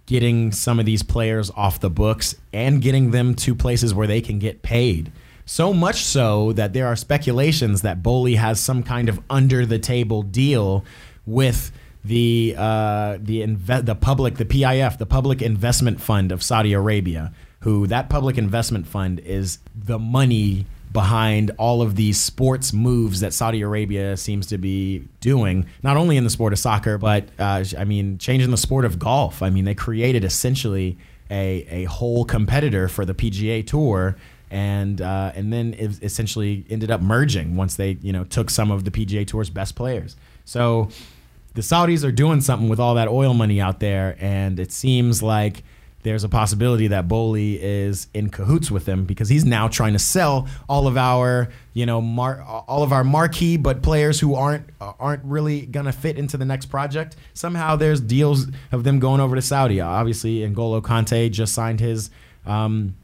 getting 0.05 0.51
some 0.51 0.79
of 0.79 0.85
these 0.85 1.03
players 1.03 1.51
off 1.51 1.79
the 1.79 1.89
books 1.89 2.35
and 2.53 2.81
getting 2.81 3.11
them 3.11 3.35
to 3.35 3.53
places 3.53 3.93
where 3.93 4.07
they 4.07 4.21
can 4.21 4.39
get 4.39 4.61
paid. 4.61 5.11
So 5.45 5.73
much 5.73 6.03
so 6.03 6.51
that 6.53 6.73
there 6.73 6.87
are 6.87 6.95
speculations 6.95 7.81
that 7.81 8.03
Boehly 8.03 8.35
has 8.35 8.59
some 8.59 8.83
kind 8.83 9.09
of 9.09 9.19
under 9.29 9.65
the 9.65 9.79
table 9.79 10.21
deal 10.21 10.83
with 11.25 11.71
the 12.03 12.55
uh, 12.57 13.17
the 13.19 13.41
inve- 13.41 13.85
the 13.85 13.95
public 13.95 14.35
the 14.35 14.45
PIF 14.45 14.97
the 14.97 15.05
Public 15.05 15.41
Investment 15.41 16.01
Fund 16.01 16.31
of 16.31 16.41
Saudi 16.41 16.73
Arabia, 16.73 17.33
who 17.61 17.87
that 17.87 18.09
public 18.09 18.37
investment 18.37 18.87
fund 18.87 19.19
is 19.19 19.59
the 19.75 19.99
money 19.99 20.65
behind 20.91 21.51
all 21.57 21.81
of 21.81 21.95
these 21.95 22.19
sports 22.19 22.73
moves 22.73 23.19
that 23.19 23.33
Saudi 23.33 23.61
Arabia 23.61 24.17
seems 24.17 24.47
to 24.47 24.57
be 24.57 25.07
doing, 25.19 25.65
not 25.83 25.97
only 25.97 26.17
in 26.17 26.23
the 26.23 26.29
sport 26.29 26.53
of 26.53 26.59
soccer, 26.59 26.97
but 26.97 27.27
uh, 27.39 27.63
I 27.77 27.83
mean, 27.83 28.17
changing 28.17 28.51
the 28.51 28.57
sport 28.57 28.85
of 28.85 28.97
golf. 28.97 29.41
I 29.41 29.49
mean, 29.49 29.65
they 29.65 29.75
created 29.75 30.23
essentially 30.23 30.97
a, 31.29 31.65
a 31.69 31.83
whole 31.85 32.25
competitor 32.25 32.87
for 32.87 33.05
the 33.05 33.13
PGA 33.13 33.65
Tour 33.65 34.15
and 34.49 35.01
uh, 35.01 35.33
and 35.35 35.51
then 35.51 35.73
essentially 36.01 36.65
ended 36.69 36.89
up 36.89 37.01
merging 37.01 37.55
once 37.55 37.75
they 37.75 37.97
you 38.01 38.13
know 38.13 38.23
took 38.23 38.49
some 38.49 38.71
of 38.71 38.85
the 38.85 38.91
PGA 38.91 39.27
Tour's 39.27 39.49
best 39.49 39.75
players. 39.75 40.15
So 40.45 40.89
the 41.53 41.61
Saudis 41.61 42.05
are 42.05 42.11
doing 42.11 42.41
something 42.41 42.69
with 42.69 42.79
all 42.79 42.95
that 42.95 43.07
oil 43.07 43.33
money 43.33 43.59
out 43.59 43.79
there, 43.79 44.15
and 44.19 44.59
it 44.59 44.71
seems 44.71 45.21
like 45.21 45.63
there's 46.07 46.23
a 46.23 46.29
possibility 46.29 46.87
that 46.87 47.07
Boehly 47.07 47.61
is 47.61 48.07
in 48.13 48.29
cahoots 48.29 48.71
with 48.71 48.85
them 48.85 49.03
because 49.03 49.27
he's 49.27 49.43
now 49.43 49.67
trying 49.67 49.93
to 49.93 49.99
sell 49.99 50.47
all 50.69 50.87
of 50.87 50.97
our, 50.97 51.49
you 51.73 51.85
know, 51.85 51.99
mar- 52.01 52.41
all 52.41 52.81
of 52.81 52.93
our 52.93 53.03
marquee 53.03 53.57
but 53.57 53.81
players 53.81 54.19
who 54.19 54.33
aren't 54.33 54.63
aren't 54.79 55.23
really 55.25 55.65
gonna 55.65 55.91
fit 55.91 56.17
into 56.17 56.37
the 56.37 56.45
next 56.45 56.67
project. 56.67 57.15
Somehow 57.33 57.75
there's 57.75 57.99
deals 57.99 58.47
of 58.71 58.83
them 58.83 58.99
going 58.99 59.19
over 59.19 59.35
to 59.35 59.41
Saudi. 59.41 59.81
Obviously, 59.81 60.39
N'Golo 60.39 60.81
Kante 60.81 61.29
just 61.31 61.53
signed 61.53 61.79
his. 61.79 62.09
Um, 62.45 62.95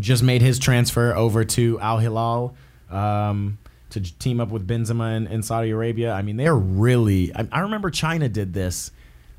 just 0.00 0.22
made 0.22 0.42
his 0.42 0.58
transfer 0.58 1.14
over 1.14 1.44
to 1.44 1.78
Al 1.80 1.98
Hilal 1.98 2.54
um, 2.90 3.58
to 3.90 4.00
team 4.00 4.40
up 4.40 4.48
with 4.50 4.66
Benzema 4.66 5.16
in, 5.16 5.26
in, 5.26 5.42
Saudi 5.42 5.70
Arabia. 5.70 6.12
I 6.12 6.22
mean, 6.22 6.36
they're 6.36 6.56
really. 6.56 7.34
I, 7.34 7.48
I 7.52 7.60
remember 7.60 7.90
China 7.90 8.28
did 8.28 8.54
this 8.54 8.90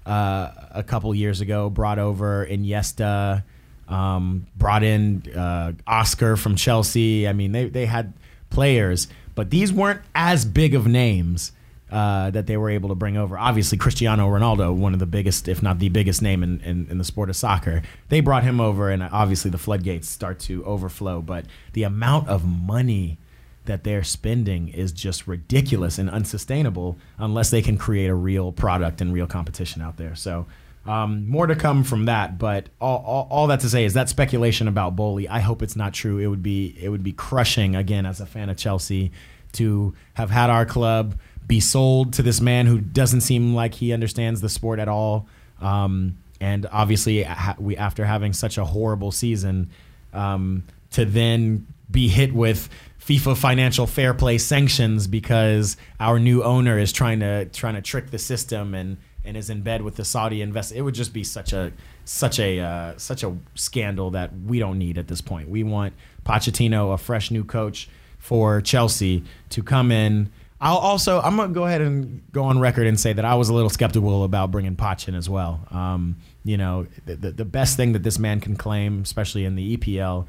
uh, 0.10 0.52
a 0.72 0.84
couple 0.84 1.14
years 1.14 1.40
ago. 1.40 1.70
Brought 1.70 2.00
over 2.00 2.46
Iniesta, 2.46 3.44
um, 3.88 4.48
brought 4.58 4.84
in 4.84 5.24
uh, 5.36 5.74
Oscar 5.86 6.36
from 6.36 6.56
Chelsea. 6.56 7.28
I 7.28 7.34
mean, 7.34 7.52
they 7.52 7.70
they 7.70 7.86
had 7.86 8.14
players, 8.50 9.08
but 9.36 9.52
these 9.52 9.72
weren't 9.72 10.02
as 10.16 10.46
big 10.46 10.74
of 10.74 10.88
names 10.88 11.52
uh, 11.92 12.32
that 12.32 12.48
they 12.48 12.58
were 12.58 12.70
able 12.70 12.90
to 12.90 12.96
bring 12.96 13.18
over. 13.18 13.38
Obviously, 13.38 13.78
Cristiano 13.78 14.28
Ronaldo, 14.28 14.76
one 14.76 14.94
of 14.94 15.00
the 15.00 15.06
biggest, 15.06 15.48
if 15.48 15.62
not 15.62 15.80
the 15.80 15.90
biggest 15.90 16.22
name 16.22 16.44
in, 16.44 16.60
in, 16.62 16.88
in, 16.90 16.98
the 16.98 17.04
sport 17.04 17.30
of 17.30 17.36
soccer, 17.36 17.82
they 18.10 18.20
brought 18.20 18.44
him 18.44 18.60
over, 18.60 18.90
and 18.90 19.02
obviously 19.04 19.50
the 19.52 19.58
floodgates 19.58 20.10
start 20.10 20.40
to 20.40 20.64
overflow. 20.66 21.22
But 21.22 21.46
the 21.74 21.84
amount 21.84 22.28
of 22.30 22.46
money 22.46 23.18
that 23.66 23.84
they're 23.84 24.04
spending 24.04 24.70
is 24.70 24.92
just 24.92 25.28
ridiculous 25.28 25.98
and 25.98 26.10
unsustainable 26.10 26.98
unless 27.18 27.52
they 27.52 27.62
can 27.62 27.78
create 27.78 28.08
a 28.08 28.16
real 28.16 28.52
product 28.52 29.02
and 29.02 29.14
real 29.14 29.28
competition 29.28 29.82
out 29.82 29.98
there. 29.98 30.16
So. 30.16 30.46
Um, 30.86 31.28
more 31.28 31.46
to 31.46 31.56
come 31.56 31.84
from 31.84 32.06
that, 32.06 32.40
but 32.40 32.70
all, 32.80 33.04
all, 33.06 33.28
all, 33.30 33.48
that 33.48 33.60
to 33.60 33.70
say 33.70 33.84
is 33.84 33.94
that 33.94 34.10
speculation 34.10 34.68
about 34.68 34.96
Boehly. 34.96 35.28
I 35.28 35.40
hope 35.40 35.62
it's 35.62 35.76
not 35.76 35.94
true. 35.94 36.18
It 36.18 36.28
would 36.28 36.42
be 36.42 36.76
it 36.82 36.90
would 36.90 37.04
be 37.04 37.12
crushing 37.12 37.76
again 37.76 38.06
as 38.08 38.22
a 38.22 38.26
fan 38.26 38.50
of 38.50 38.58
Chelsea 38.58 39.12
to 39.52 39.94
have 40.14 40.30
had 40.32 40.50
our 40.50 40.66
club 40.66 41.16
be 41.46 41.60
sold 41.60 42.14
to 42.14 42.24
this 42.24 42.40
man 42.40 42.66
who 42.66 42.80
doesn't 42.80 43.22
seem 43.22 43.54
like 43.54 43.74
he 43.74 43.92
understands 43.92 44.40
the 44.40 44.50
sport 44.50 44.80
at 44.80 44.88
all. 44.88 45.28
Um, 45.60 46.18
and 46.40 46.66
obviously, 46.72 47.28
we 47.58 47.76
after 47.76 48.06
having 48.06 48.34
such 48.34 48.58
a 48.58 48.64
horrible 48.64 49.12
season, 49.12 49.70
um, 50.14 50.64
to 50.92 51.06
then 51.06 51.68
be 51.90 52.08
hit 52.08 52.34
with 52.34 52.70
FIFA 53.00 53.38
financial 53.38 53.88
fair 53.88 54.14
play 54.14 54.38
sanctions 54.38 55.08
because 55.08 55.78
our 56.00 56.20
new 56.20 56.44
owner 56.44 56.78
is 56.78 56.92
trying 56.92 57.22
to 57.22 57.46
trying 57.46 57.76
to 57.76 57.82
trick 57.82 58.12
the 58.12 58.20
system 58.20 58.74
and 58.74 58.98
and 59.26 59.36
is 59.36 59.50
in 59.50 59.62
bed 59.62 59.82
with 59.82 59.96
the 59.96 60.06
Saudi 60.06 60.42
invest. 60.42 60.72
It 60.72 60.82
would 60.82 60.96
just 60.96 61.14
be 61.14 61.24
such 61.24 61.54
a 61.54 61.72
such 62.06 62.40
a 62.40 62.60
uh, 62.60 62.98
such 62.98 63.24
a 63.24 63.36
scandal 63.56 64.12
that 64.12 64.32
we 64.46 64.60
don't 64.60 64.78
need 64.78 64.98
at 64.98 65.08
this 65.08 65.22
point. 65.22 65.50
We 65.50 65.64
want 65.64 65.94
Pochettino, 66.26 66.94
a 66.94 66.98
fresh 66.98 67.32
new 67.32 67.44
coach 67.44 67.90
for 68.18 68.62
Chelsea, 68.62 69.24
to 69.50 69.64
come 69.64 69.92
in 69.92 70.30
I'll 70.62 70.78
also 70.78 71.22
I'm 71.22 71.38
gonna 71.38 71.54
go 71.54 71.66
ahead 71.66 71.82
and 71.82 72.22
go 72.32 72.44
on 72.44 72.60
record 72.60 72.86
and 72.86 73.00
say 73.00 73.14
that 73.14 73.24
I 73.24 73.36
was 73.36 73.50
a 73.50 73.54
little 73.54 73.70
skeptical 73.70 74.24
about 74.24 74.52
bringing 74.52 74.76
Poch 74.76 75.08
in 75.08 75.16
as 75.16 75.30
well. 75.30 75.66
Um, 75.72 76.18
you 76.44 76.58
know, 76.58 76.88
the, 77.06 77.16
the, 77.16 77.32
the 77.32 77.46
best 77.46 77.78
thing 77.78 77.94
that 77.94 78.04
this 78.04 78.20
man 78.20 78.42
can 78.42 78.56
claim, 78.56 79.02
especially 79.02 79.46
in 79.46 79.56
the 79.56 79.78
EPL, 79.78 80.26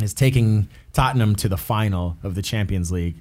is 0.00 0.14
taking 0.14 0.68
Tottenham 0.92 1.36
to 1.36 1.48
the 1.48 1.56
final 1.56 2.16
of 2.22 2.34
the 2.34 2.42
Champions 2.42 2.90
League, 2.90 3.16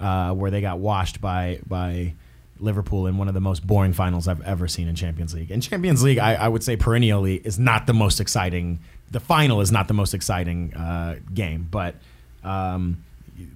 uh, 0.00 0.32
where 0.34 0.50
they 0.50 0.60
got 0.60 0.78
washed 0.78 1.20
by 1.20 1.60
by 1.66 2.14
Liverpool 2.60 3.06
in 3.06 3.16
one 3.16 3.28
of 3.28 3.34
the 3.34 3.40
most 3.40 3.66
boring 3.66 3.92
finals 3.92 4.26
I've 4.28 4.42
ever 4.42 4.68
seen 4.68 4.88
in 4.88 4.94
Champions 4.94 5.34
League. 5.34 5.50
And 5.50 5.62
Champions 5.62 6.02
League, 6.02 6.18
I, 6.18 6.34
I 6.34 6.48
would 6.48 6.64
say 6.64 6.76
perennially 6.76 7.36
is 7.36 7.58
not 7.58 7.86
the 7.86 7.94
most 7.94 8.20
exciting. 8.20 8.80
The 9.10 9.20
final 9.20 9.60
is 9.60 9.72
not 9.72 9.88
the 9.88 9.94
most 9.94 10.14
exciting 10.14 10.74
uh, 10.74 11.16
game, 11.32 11.66
but. 11.70 11.94
Um, 12.44 13.04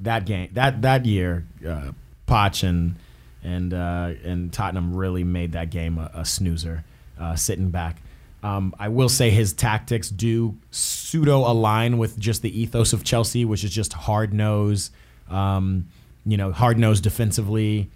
that 0.02 0.26
game 0.26 0.48
that 0.52 0.82
that 0.82 1.04
year, 1.06 1.44
uh, 1.66 1.92
Poch 2.26 2.66
and 2.66 2.96
and 3.42 3.74
uh, 3.74 4.12
and 4.24 4.52
Tottenham 4.52 4.94
really 4.94 5.24
made 5.24 5.52
that 5.52 5.70
game 5.70 5.98
a, 5.98 6.10
a 6.14 6.24
snoozer, 6.24 6.84
uh, 7.18 7.36
sitting 7.36 7.70
back. 7.70 8.00
Um, 8.42 8.74
I 8.78 8.88
will 8.88 9.08
say 9.08 9.30
his 9.30 9.52
tactics 9.52 10.10
do 10.10 10.56
pseudo 10.70 11.50
align 11.50 11.98
with 11.98 12.18
just 12.18 12.42
the 12.42 12.60
ethos 12.60 12.92
of 12.92 13.04
Chelsea, 13.04 13.44
which 13.44 13.62
is 13.62 13.70
just 13.70 13.92
hard 13.92 14.34
nose, 14.34 14.90
um, 15.30 15.86
you 16.26 16.36
know, 16.36 16.50
hard 16.50 16.78
nose 16.78 17.00
defensively, 17.00 17.88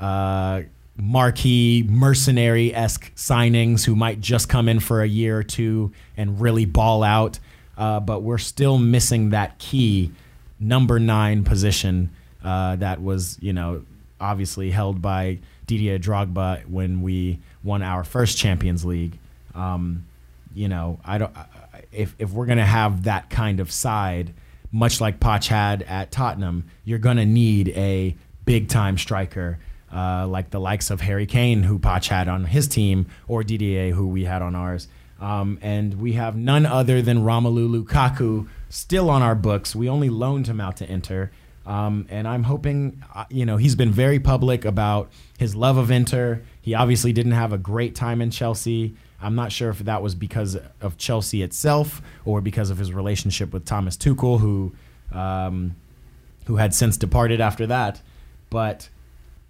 uh, 0.00 0.62
marquee 0.96 1.84
mercenary 1.88 2.74
esque 2.74 3.14
signings 3.14 3.84
who 3.84 3.94
might 3.94 4.20
just 4.20 4.48
come 4.48 4.68
in 4.68 4.80
for 4.80 5.02
a 5.02 5.08
year 5.08 5.38
or 5.38 5.42
two 5.42 5.92
and 6.16 6.40
really 6.40 6.64
ball 6.64 7.02
out. 7.02 7.38
Uh, 7.76 8.00
but 8.00 8.22
we're 8.22 8.38
still 8.38 8.78
missing 8.78 9.30
that 9.30 9.58
key 9.58 10.12
number 10.60 10.98
nine 10.98 11.44
position 11.44 12.10
uh, 12.44 12.76
that 12.76 13.02
was, 13.02 13.38
you 13.40 13.52
know, 13.52 13.84
obviously 14.20 14.70
held 14.70 15.02
by 15.02 15.38
Didier 15.66 15.98
Drogba 15.98 16.66
when 16.68 17.02
we 17.02 17.40
won 17.62 17.82
our 17.82 18.04
first 18.04 18.38
Champions 18.38 18.84
League. 18.84 19.18
Um, 19.54 20.06
you 20.54 20.68
know, 20.68 20.98
I 21.04 21.18
don't. 21.18 21.34
If 21.90 22.14
if 22.18 22.30
we're 22.30 22.46
gonna 22.46 22.66
have 22.66 23.04
that 23.04 23.30
kind 23.30 23.60
of 23.60 23.70
side, 23.70 24.32
much 24.70 25.00
like 25.00 25.20
Poch 25.20 25.46
had 25.46 25.82
at 25.82 26.10
Tottenham, 26.10 26.64
you're 26.84 26.98
gonna 26.98 27.26
need 27.26 27.68
a 27.70 28.16
big 28.44 28.68
time 28.68 28.98
striker. 28.98 29.58
Uh, 29.92 30.26
like 30.26 30.48
the 30.48 30.60
likes 30.60 30.90
of 30.90 31.02
Harry 31.02 31.26
Kane, 31.26 31.62
who 31.62 31.78
Poch 31.78 32.08
had 32.08 32.26
on 32.26 32.46
his 32.46 32.66
team, 32.66 33.06
or 33.28 33.42
DDA, 33.42 33.92
who 33.92 34.08
we 34.08 34.24
had 34.24 34.40
on 34.40 34.54
ours. 34.54 34.88
Um, 35.20 35.58
and 35.60 36.00
we 36.00 36.14
have 36.14 36.34
none 36.34 36.64
other 36.64 37.02
than 37.02 37.18
Romelu 37.18 37.84
Lukaku, 37.84 38.48
still 38.70 39.10
on 39.10 39.22
our 39.22 39.34
books. 39.34 39.76
We 39.76 39.88
only 39.88 40.08
loaned 40.08 40.48
him 40.48 40.60
out 40.60 40.78
to 40.78 40.90
Inter. 40.90 41.30
Um, 41.64 42.06
and 42.10 42.26
I'm 42.26 42.42
hoping, 42.42 43.04
uh, 43.14 43.26
you 43.30 43.46
know, 43.46 43.56
he's 43.56 43.76
been 43.76 43.92
very 43.92 44.18
public 44.18 44.64
about 44.64 45.12
his 45.38 45.54
love 45.54 45.76
of 45.76 45.90
Inter. 45.90 46.42
He 46.60 46.74
obviously 46.74 47.12
didn't 47.12 47.32
have 47.32 47.52
a 47.52 47.58
great 47.58 47.94
time 47.94 48.20
in 48.20 48.30
Chelsea. 48.30 48.96
I'm 49.22 49.34
not 49.34 49.52
sure 49.52 49.70
if 49.70 49.78
that 49.80 50.02
was 50.02 50.14
because 50.14 50.58
of 50.80 50.98
Chelsea 50.98 51.42
itself 51.42 52.02
or 52.24 52.40
because 52.40 52.70
of 52.70 52.78
his 52.78 52.92
relationship 52.92 53.52
with 53.52 53.64
Thomas 53.64 53.96
Tuchel, 53.96 54.40
who, 54.40 54.74
um, 55.12 55.76
who 56.46 56.56
had 56.56 56.74
since 56.74 56.96
departed 56.96 57.40
after 57.40 57.66
that. 57.68 58.02
But 58.50 58.88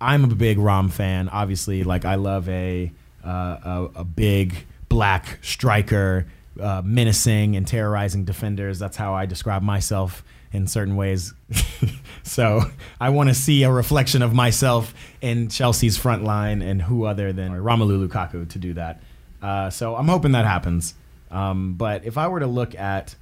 I'm 0.00 0.24
a 0.24 0.34
big 0.34 0.58
Rom 0.58 0.88
fan. 0.88 1.28
Obviously, 1.28 1.84
like 1.84 2.04
I 2.04 2.16
love 2.16 2.48
a 2.48 2.92
uh, 3.24 3.28
a, 3.28 4.00
a 4.00 4.04
big 4.04 4.66
black 4.88 5.38
striker 5.42 6.26
uh, 6.60 6.82
menacing 6.84 7.56
and 7.56 7.66
terrorizing 7.66 8.24
defenders. 8.24 8.78
That's 8.78 8.96
how 8.96 9.14
I 9.14 9.26
describe 9.26 9.62
myself 9.62 10.24
in 10.52 10.66
certain 10.66 10.96
ways. 10.96 11.32
so 12.22 12.62
I 13.00 13.10
want 13.10 13.30
to 13.30 13.34
see 13.34 13.62
a 13.62 13.70
reflection 13.70 14.22
of 14.22 14.34
myself 14.34 14.94
in 15.20 15.48
Chelsea's 15.48 15.96
front 15.96 16.24
line, 16.24 16.62
and 16.62 16.82
who 16.82 17.04
other 17.04 17.32
than 17.32 17.52
Romelu 17.52 18.06
Lukaku 18.06 18.48
to 18.50 18.58
do 18.58 18.74
that. 18.74 19.02
Uh, 19.42 19.68
so 19.68 19.96
I'm 19.96 20.08
hoping 20.08 20.32
that 20.32 20.46
happens. 20.46 20.94
Um, 21.30 21.74
but 21.74 22.04
if 22.04 22.16
I 22.16 22.28
were 22.28 22.40
to 22.40 22.46
look 22.46 22.74
at 22.74 23.16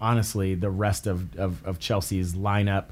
honestly 0.00 0.54
the 0.54 0.70
rest 0.70 1.06
of, 1.06 1.36
of, 1.36 1.64
of 1.66 1.78
Chelsea's 1.78 2.34
lineup, 2.34 2.86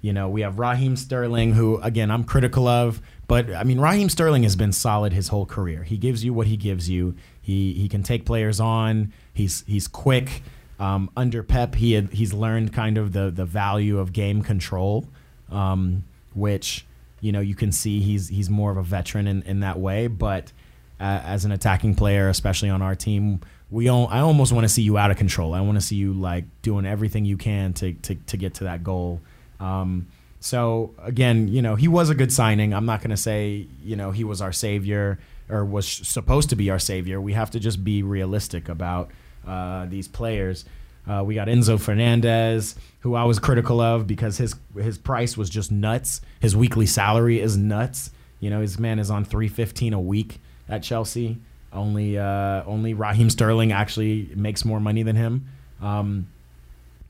you 0.00 0.12
know, 0.12 0.28
we 0.28 0.42
have 0.42 0.58
Raheem 0.58 0.96
Sterling, 0.96 1.52
who 1.54 1.80
again 1.80 2.10
I'm 2.10 2.24
critical 2.24 2.66
of, 2.68 3.00
but 3.26 3.52
I 3.52 3.64
mean 3.64 3.80
Raheem 3.80 4.08
Sterling 4.08 4.44
has 4.44 4.56
been 4.56 4.72
solid 4.72 5.12
his 5.12 5.28
whole 5.28 5.46
career. 5.46 5.82
He 5.82 5.96
gives 5.96 6.24
you 6.24 6.32
what 6.32 6.46
he 6.46 6.56
gives 6.56 6.88
you. 6.88 7.14
He 7.40 7.72
he 7.74 7.88
can 7.88 8.02
take 8.02 8.24
players 8.24 8.60
on. 8.60 9.12
He's 9.34 9.64
he's 9.66 9.88
quick. 9.88 10.42
Um, 10.80 11.10
under 11.16 11.42
Pep, 11.42 11.74
he 11.74 11.94
had, 11.94 12.12
he's 12.12 12.32
learned 12.32 12.72
kind 12.72 12.96
of 12.96 13.12
the 13.12 13.30
the 13.30 13.44
value 13.44 13.98
of 13.98 14.12
game 14.12 14.42
control, 14.42 15.08
um, 15.50 16.04
which 16.34 16.86
you 17.20 17.32
know 17.32 17.40
you 17.40 17.56
can 17.56 17.72
see 17.72 18.00
he's 18.00 18.28
he's 18.28 18.48
more 18.48 18.70
of 18.70 18.76
a 18.76 18.82
veteran 18.82 19.26
in, 19.26 19.42
in 19.42 19.60
that 19.60 19.80
way. 19.80 20.06
But 20.06 20.52
as 21.00 21.44
an 21.44 21.52
attacking 21.52 21.94
player, 21.94 22.28
especially 22.28 22.70
on 22.70 22.82
our 22.82 22.94
team. 22.94 23.40
We 23.70 23.88
all, 23.88 24.08
I 24.08 24.20
almost 24.20 24.52
want 24.52 24.64
to 24.64 24.68
see 24.68 24.82
you 24.82 24.96
out 24.96 25.10
of 25.10 25.16
control. 25.16 25.54
I 25.54 25.60
want 25.60 25.76
to 25.76 25.82
see 25.82 25.96
you 25.96 26.12
like 26.12 26.44
doing 26.62 26.86
everything 26.86 27.24
you 27.24 27.36
can 27.36 27.72
to 27.74 27.92
to, 27.92 28.14
to 28.14 28.36
get 28.36 28.54
to 28.54 28.64
that 28.64 28.82
goal. 28.82 29.20
Um, 29.60 30.06
so 30.40 30.94
again, 31.02 31.48
you 31.48 31.62
know, 31.62 31.74
he 31.74 31.88
was 31.88 32.10
a 32.10 32.14
good 32.14 32.32
signing. 32.32 32.72
I'm 32.72 32.86
not 32.86 33.00
going 33.00 33.10
to 33.10 33.16
say, 33.16 33.66
you 33.82 33.96
know, 33.96 34.10
he 34.10 34.24
was 34.24 34.40
our 34.40 34.52
savior 34.52 35.18
or 35.48 35.64
was 35.64 35.88
supposed 35.88 36.50
to 36.50 36.56
be 36.56 36.70
our 36.70 36.78
savior. 36.78 37.20
We 37.20 37.32
have 37.32 37.50
to 37.52 37.60
just 37.60 37.82
be 37.84 38.02
realistic 38.02 38.68
about 38.68 39.10
uh, 39.46 39.86
these 39.86 40.08
players. 40.08 40.64
Uh, 41.06 41.24
we 41.24 41.34
got 41.34 41.48
Enzo 41.48 41.80
Fernandez, 41.80 42.74
who 43.00 43.14
I 43.14 43.24
was 43.24 43.38
critical 43.38 43.80
of 43.80 44.06
because 44.06 44.36
his 44.36 44.54
his 44.76 44.98
price 44.98 45.36
was 45.36 45.48
just 45.50 45.72
nuts. 45.72 46.20
His 46.40 46.54
weekly 46.54 46.86
salary 46.86 47.40
is 47.40 47.56
nuts. 47.56 48.10
You 48.40 48.50
know, 48.50 48.60
his 48.60 48.78
man 48.78 48.98
is 48.98 49.10
on 49.10 49.24
three 49.24 49.48
fifteen 49.48 49.92
a 49.94 50.00
week 50.00 50.38
at 50.68 50.82
Chelsea. 50.82 51.38
Only 51.72 52.18
uh, 52.18 52.64
only 52.64 52.94
Raheem 52.94 53.30
Sterling 53.30 53.72
actually 53.72 54.30
makes 54.34 54.64
more 54.64 54.80
money 54.80 55.02
than 55.02 55.16
him. 55.16 55.46
Um, 55.82 56.28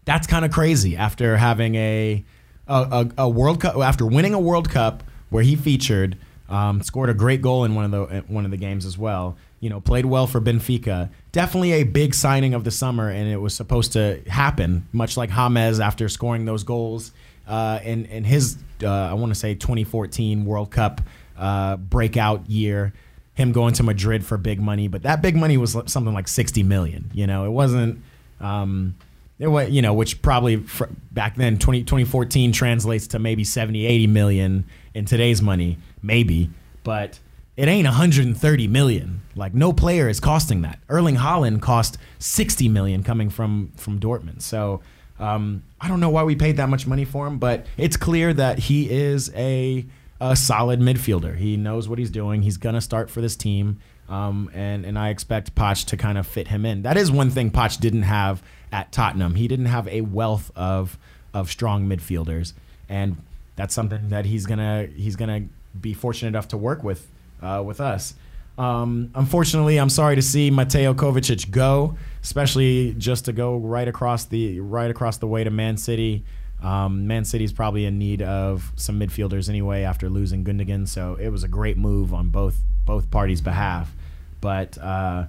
that's 0.04 0.26
kind 0.26 0.44
of 0.44 0.50
crazy 0.50 0.96
after 0.96 1.36
having 1.36 1.74
a, 1.76 2.24
a 2.66 3.08
a, 3.18 3.28
World 3.28 3.60
Cup 3.60 3.76
after 3.76 4.04
winning 4.04 4.34
a 4.34 4.40
World 4.40 4.68
Cup 4.68 5.04
where 5.30 5.44
he 5.44 5.54
featured, 5.54 6.16
um, 6.48 6.82
scored 6.82 7.08
a 7.08 7.14
great 7.14 7.40
goal 7.40 7.64
in 7.64 7.74
one 7.74 7.84
of 7.84 7.90
the 7.92 8.24
one 8.26 8.44
of 8.44 8.50
the 8.50 8.56
games 8.56 8.84
as 8.84 8.98
well. 8.98 9.36
You 9.60 9.70
know, 9.70 9.80
played 9.80 10.06
well 10.06 10.26
for 10.26 10.40
Benfica. 10.40 11.08
Definitely 11.30 11.72
a 11.72 11.84
big 11.84 12.14
signing 12.14 12.54
of 12.54 12.64
the 12.64 12.70
summer, 12.70 13.10
and 13.10 13.28
it 13.28 13.36
was 13.36 13.54
supposed 13.54 13.92
to 13.92 14.22
happen, 14.26 14.88
much 14.92 15.16
like 15.16 15.30
James 15.30 15.78
after 15.78 16.08
scoring 16.08 16.46
those 16.46 16.64
goals 16.64 17.12
uh, 17.48 17.80
in 17.82 18.04
in 18.06 18.24
his 18.24 18.58
uh, 18.82 18.88
I 18.88 19.14
want 19.14 19.32
to 19.32 19.38
say 19.38 19.54
2014 19.54 20.44
World 20.44 20.70
Cup 20.70 21.00
uh, 21.36 21.76
breakout 21.76 22.48
year 22.48 22.92
him 23.38 23.52
going 23.52 23.72
to 23.74 23.82
Madrid 23.82 24.26
for 24.26 24.36
big 24.36 24.60
money, 24.60 24.88
but 24.88 25.04
that 25.04 25.22
big 25.22 25.36
money 25.36 25.56
was 25.56 25.72
something 25.86 26.12
like 26.12 26.28
60 26.28 26.62
million. 26.64 27.10
You 27.14 27.26
know, 27.26 27.46
it 27.46 27.50
wasn't. 27.50 28.02
Um, 28.40 28.96
it 29.38 29.46
was, 29.46 29.70
you 29.70 29.80
know, 29.80 29.94
which 29.94 30.20
probably 30.20 30.64
back 31.12 31.36
then 31.36 31.58
20, 31.58 31.84
2014 31.84 32.50
translates 32.50 33.06
to 33.08 33.20
maybe 33.20 33.44
70, 33.44 33.86
80 33.86 34.06
million 34.08 34.64
in 34.94 35.04
today's 35.04 35.40
money, 35.40 35.78
maybe, 36.02 36.50
but 36.82 37.20
it 37.56 37.68
ain't 37.68 37.86
130 37.86 38.68
million. 38.68 39.22
Like 39.36 39.54
no 39.54 39.72
player 39.72 40.08
is 40.08 40.18
costing 40.18 40.62
that. 40.62 40.80
Erling 40.88 41.16
Haaland 41.16 41.62
cost 41.62 41.96
60 42.18 42.68
million 42.68 43.04
coming 43.04 43.30
from 43.30 43.70
from 43.76 44.00
Dortmund. 44.00 44.42
So 44.42 44.82
um, 45.20 45.62
I 45.80 45.86
don't 45.86 46.00
know 46.00 46.10
why 46.10 46.24
we 46.24 46.34
paid 46.34 46.56
that 46.56 46.68
much 46.68 46.88
money 46.88 47.04
for 47.04 47.26
him, 47.26 47.38
but 47.38 47.66
it's 47.76 47.96
clear 47.96 48.34
that 48.34 48.58
he 48.58 48.90
is 48.90 49.32
a 49.36 49.86
a 50.20 50.34
solid 50.36 50.80
midfielder. 50.80 51.36
He 51.36 51.56
knows 51.56 51.88
what 51.88 51.98
he's 51.98 52.10
doing. 52.10 52.42
He's 52.42 52.56
gonna 52.56 52.80
start 52.80 53.10
for 53.10 53.20
this 53.20 53.36
team, 53.36 53.78
um, 54.08 54.50
and 54.52 54.84
and 54.84 54.98
I 54.98 55.10
expect 55.10 55.54
Poch 55.54 55.84
to 55.86 55.96
kind 55.96 56.18
of 56.18 56.26
fit 56.26 56.48
him 56.48 56.64
in. 56.64 56.82
That 56.82 56.96
is 56.96 57.10
one 57.10 57.30
thing 57.30 57.50
Poch 57.50 57.78
didn't 57.78 58.02
have 58.02 58.42
at 58.72 58.92
Tottenham. 58.92 59.34
He 59.34 59.48
didn't 59.48 59.66
have 59.66 59.86
a 59.88 60.00
wealth 60.02 60.50
of 60.56 60.98
of 61.32 61.50
strong 61.50 61.88
midfielders, 61.88 62.52
and 62.88 63.16
that's 63.56 63.74
something 63.74 64.08
that 64.08 64.24
he's 64.24 64.46
gonna 64.46 64.88
he's 64.94 65.16
gonna 65.16 65.44
be 65.80 65.94
fortunate 65.94 66.28
enough 66.28 66.48
to 66.48 66.56
work 66.56 66.82
with 66.82 67.06
uh, 67.42 67.62
with 67.64 67.80
us. 67.80 68.14
Um, 68.56 69.12
unfortunately, 69.14 69.78
I'm 69.78 69.90
sorry 69.90 70.16
to 70.16 70.22
see 70.22 70.50
Mateo 70.50 70.92
Kovacic 70.92 71.50
go, 71.50 71.96
especially 72.24 72.94
just 72.98 73.26
to 73.26 73.32
go 73.32 73.56
right 73.56 73.86
across 73.86 74.24
the 74.24 74.58
right 74.58 74.90
across 74.90 75.18
the 75.18 75.28
way 75.28 75.44
to 75.44 75.50
Man 75.50 75.76
City. 75.76 76.24
Um, 76.62 77.06
Man 77.06 77.24
City's 77.24 77.52
probably 77.52 77.84
in 77.84 77.98
need 77.98 78.22
of 78.22 78.72
some 78.76 78.98
midfielders 78.98 79.48
anyway 79.48 79.82
after 79.82 80.08
losing 80.08 80.44
Gundogan, 80.44 80.88
so 80.88 81.16
it 81.20 81.28
was 81.28 81.44
a 81.44 81.48
great 81.48 81.76
move 81.76 82.12
on 82.12 82.30
both 82.30 82.60
both 82.84 83.10
parties' 83.10 83.40
behalf. 83.40 83.94
But 84.40 84.76
uh, 84.78 85.26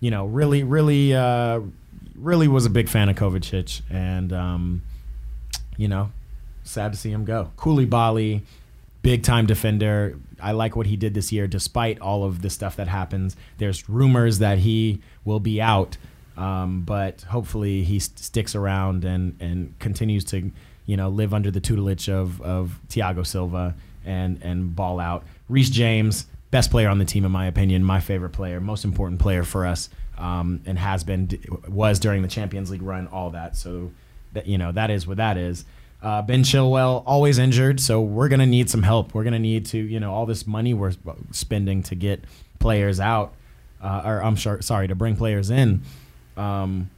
you 0.00 0.10
know, 0.10 0.26
really, 0.26 0.64
really, 0.64 1.14
uh, 1.14 1.60
really 2.16 2.48
was 2.48 2.66
a 2.66 2.70
big 2.70 2.88
fan 2.88 3.08
of 3.08 3.16
Kovacic, 3.16 3.82
and 3.88 4.32
um, 4.32 4.82
you 5.76 5.88
know, 5.88 6.10
sad 6.64 6.92
to 6.92 6.98
see 6.98 7.10
him 7.10 7.24
go. 7.24 7.52
Koulibaly, 7.56 8.42
big 9.02 9.22
time 9.22 9.46
defender. 9.46 10.18
I 10.42 10.52
like 10.52 10.74
what 10.74 10.86
he 10.86 10.96
did 10.96 11.14
this 11.14 11.30
year, 11.30 11.46
despite 11.46 12.00
all 12.00 12.24
of 12.24 12.42
the 12.42 12.50
stuff 12.50 12.76
that 12.76 12.88
happens. 12.88 13.36
There's 13.58 13.88
rumors 13.88 14.40
that 14.40 14.58
he 14.58 15.00
will 15.24 15.40
be 15.40 15.60
out 15.62 15.96
um, 16.36 16.82
but 16.82 17.22
hopefully 17.22 17.84
he 17.84 17.98
st- 17.98 18.18
sticks 18.18 18.54
around 18.54 19.04
and, 19.04 19.36
and 19.40 19.78
continues 19.78 20.24
to, 20.26 20.50
you 20.86 20.96
know, 20.96 21.08
live 21.08 21.32
under 21.32 21.50
the 21.50 21.60
tutelage 21.60 22.08
of, 22.08 22.40
of 22.42 22.80
Thiago 22.88 23.26
Silva 23.26 23.74
and, 24.04 24.42
and 24.42 24.74
ball 24.74 24.98
out. 24.98 25.24
Reece 25.48 25.70
James, 25.70 26.26
best 26.50 26.70
player 26.70 26.88
on 26.88 26.98
the 26.98 27.04
team 27.04 27.24
in 27.24 27.30
my 27.30 27.46
opinion, 27.46 27.84
my 27.84 28.00
favorite 28.00 28.30
player, 28.30 28.60
most 28.60 28.84
important 28.84 29.20
player 29.20 29.44
for 29.44 29.66
us, 29.66 29.90
um, 30.18 30.60
and 30.66 30.78
has 30.78 31.04
been 31.04 31.28
was 31.68 31.98
during 31.98 32.22
the 32.22 32.28
Champions 32.28 32.70
League 32.70 32.82
run, 32.82 33.06
all 33.08 33.30
that. 33.30 33.56
So 33.56 33.90
that 34.32 34.46
you 34.46 34.58
know 34.58 34.72
that 34.72 34.90
is 34.90 35.06
what 35.06 35.16
that 35.16 35.36
is. 35.36 35.64
Uh, 36.02 36.20
ben 36.20 36.42
Chilwell 36.42 37.02
always 37.06 37.38
injured, 37.38 37.80
so 37.80 38.00
we're 38.00 38.28
gonna 38.28 38.46
need 38.46 38.68
some 38.68 38.82
help. 38.82 39.14
We're 39.14 39.24
gonna 39.24 39.38
need 39.38 39.66
to 39.66 39.78
you 39.78 39.98
know 39.98 40.12
all 40.12 40.26
this 40.26 40.46
money 40.46 40.74
we're 40.74 40.92
spending 41.30 41.82
to 41.84 41.94
get 41.94 42.22
players 42.58 43.00
out, 43.00 43.34
uh, 43.82 44.02
or 44.04 44.22
I'm 44.22 44.36
sure 44.36 44.60
sorry 44.62 44.88
to 44.88 44.94
bring 44.94 45.16
players 45.16 45.50
in 45.50 45.82
um, 46.36 46.90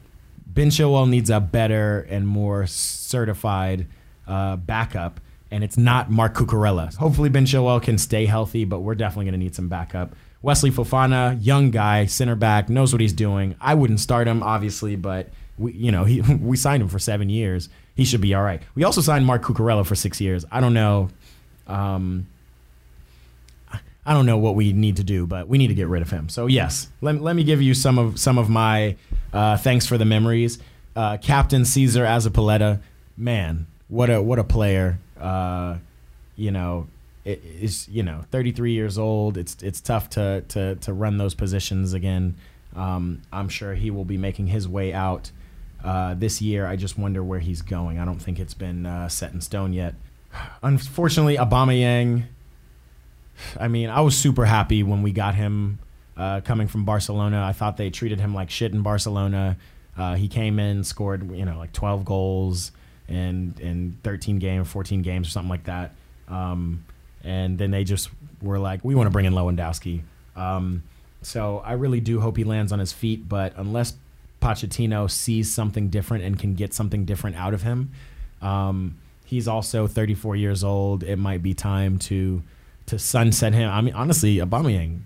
Ben 0.46 0.70
Chilwell 0.70 1.08
needs 1.08 1.30
a 1.30 1.40
better 1.40 2.06
and 2.08 2.26
more 2.26 2.66
certified 2.66 3.86
uh, 4.26 4.56
backup, 4.56 5.20
and 5.50 5.62
it's 5.62 5.76
not 5.76 6.10
Mark 6.10 6.34
Cucurella. 6.34 6.94
Hopefully, 6.96 7.28
Ben 7.28 7.46
Chilwell 7.46 7.82
can 7.82 7.98
stay 7.98 8.26
healthy, 8.26 8.64
but 8.64 8.80
we're 8.80 8.94
definitely 8.94 9.26
going 9.26 9.38
to 9.38 9.44
need 9.44 9.54
some 9.54 9.68
backup. 9.68 10.14
Wesley 10.42 10.70
Fofana, 10.70 11.38
young 11.44 11.70
guy, 11.70 12.06
center 12.06 12.36
back, 12.36 12.68
knows 12.68 12.92
what 12.92 13.00
he's 13.00 13.12
doing. 13.12 13.56
I 13.60 13.74
wouldn't 13.74 14.00
start 14.00 14.28
him, 14.28 14.42
obviously, 14.42 14.96
but 14.96 15.28
we, 15.58 15.72
you 15.72 15.90
know, 15.90 16.04
he, 16.06 16.20
we 16.20 16.56
signed 16.56 16.82
him 16.82 16.88
for 16.88 16.98
seven 16.98 17.28
years. 17.28 17.68
He 17.94 18.04
should 18.04 18.20
be 18.20 18.34
all 18.34 18.42
right. 18.42 18.62
We 18.74 18.84
also 18.84 19.00
signed 19.00 19.26
Mark 19.26 19.42
Cucurella 19.42 19.84
for 19.84 19.94
six 19.94 20.20
years. 20.20 20.44
I 20.50 20.60
don't 20.60 20.74
know. 20.74 21.08
Um, 21.66 22.26
I 24.06 24.14
don't 24.14 24.24
know 24.24 24.38
what 24.38 24.54
we 24.54 24.72
need 24.72 24.96
to 24.96 25.04
do, 25.04 25.26
but 25.26 25.48
we 25.48 25.58
need 25.58 25.66
to 25.66 25.74
get 25.74 25.88
rid 25.88 26.00
of 26.00 26.10
him. 26.10 26.28
So 26.28 26.46
yes, 26.46 26.88
let, 27.00 27.20
let 27.20 27.34
me 27.34 27.42
give 27.42 27.60
you 27.60 27.74
some 27.74 27.98
of 27.98 28.20
some 28.20 28.38
of 28.38 28.48
my 28.48 28.96
uh, 29.32 29.56
thanks 29.56 29.84
for 29.84 29.98
the 29.98 30.04
memories. 30.04 30.58
Uh, 30.94 31.18
Captain 31.18 31.64
Cesar 31.64 32.04
Azpilicueta, 32.04 32.80
man, 33.16 33.66
what 33.88 34.08
a 34.08 34.22
what 34.22 34.38
a 34.38 34.44
player. 34.44 34.98
Uh, 35.20 35.78
you 36.36 36.52
know, 36.52 36.86
it 37.24 37.42
is 37.60 37.88
you 37.88 38.04
know 38.04 38.24
33 38.30 38.72
years 38.72 38.96
old. 38.96 39.36
It's 39.36 39.60
it's 39.60 39.80
tough 39.80 40.08
to 40.10 40.42
to 40.48 40.76
to 40.76 40.92
run 40.92 41.18
those 41.18 41.34
positions 41.34 41.92
again. 41.92 42.36
Um, 42.76 43.22
I'm 43.32 43.48
sure 43.48 43.74
he 43.74 43.90
will 43.90 44.04
be 44.04 44.18
making 44.18 44.46
his 44.46 44.68
way 44.68 44.92
out 44.92 45.32
uh, 45.82 46.14
this 46.14 46.40
year. 46.40 46.66
I 46.66 46.76
just 46.76 46.96
wonder 46.96 47.24
where 47.24 47.40
he's 47.40 47.62
going. 47.62 47.98
I 47.98 48.04
don't 48.04 48.20
think 48.20 48.38
it's 48.38 48.54
been 48.54 48.86
uh, 48.86 49.08
set 49.08 49.32
in 49.32 49.40
stone 49.40 49.72
yet. 49.72 49.94
Unfortunately, 50.62 51.36
Aubameyang 51.36 52.24
I 53.58 53.68
mean, 53.68 53.90
I 53.90 54.00
was 54.00 54.16
super 54.16 54.44
happy 54.44 54.82
when 54.82 55.02
we 55.02 55.12
got 55.12 55.34
him 55.34 55.78
uh, 56.16 56.40
coming 56.40 56.68
from 56.68 56.84
Barcelona. 56.84 57.42
I 57.42 57.52
thought 57.52 57.76
they 57.76 57.90
treated 57.90 58.20
him 58.20 58.34
like 58.34 58.50
shit 58.50 58.72
in 58.72 58.82
Barcelona. 58.82 59.56
Uh, 59.96 60.14
he 60.14 60.28
came 60.28 60.58
in, 60.58 60.84
scored 60.84 61.30
you 61.30 61.44
know 61.44 61.58
like 61.58 61.72
12 61.72 62.04
goals 62.04 62.72
in 63.08 63.54
in 63.60 63.98
13 64.02 64.38
games, 64.38 64.68
14 64.68 65.02
games, 65.02 65.28
or 65.28 65.30
something 65.30 65.50
like 65.50 65.64
that. 65.64 65.92
Um, 66.28 66.84
and 67.22 67.58
then 67.58 67.70
they 67.70 67.84
just 67.84 68.10
were 68.42 68.58
like, 68.58 68.84
we 68.84 68.94
want 68.94 69.06
to 69.06 69.10
bring 69.10 69.24
in 69.24 69.32
Lewandowski. 69.32 70.02
Um, 70.36 70.82
so 71.22 71.58
I 71.64 71.72
really 71.72 72.00
do 72.00 72.20
hope 72.20 72.36
he 72.36 72.44
lands 72.44 72.72
on 72.72 72.78
his 72.78 72.92
feet. 72.92 73.28
But 73.28 73.54
unless 73.56 73.94
Pochettino 74.40 75.10
sees 75.10 75.52
something 75.52 75.88
different 75.88 76.24
and 76.24 76.38
can 76.38 76.54
get 76.54 76.72
something 76.72 77.04
different 77.04 77.36
out 77.36 77.54
of 77.54 77.62
him, 77.62 77.90
um, 78.42 78.98
he's 79.24 79.48
also 79.48 79.86
34 79.86 80.36
years 80.36 80.62
old. 80.62 81.02
It 81.02 81.16
might 81.16 81.42
be 81.42 81.54
time 81.54 81.98
to 82.00 82.42
to 82.86 82.98
sunset 82.98 83.52
him. 83.52 83.70
I 83.70 83.80
mean, 83.80 83.94
honestly, 83.94 84.36
Aubameyang, 84.36 85.00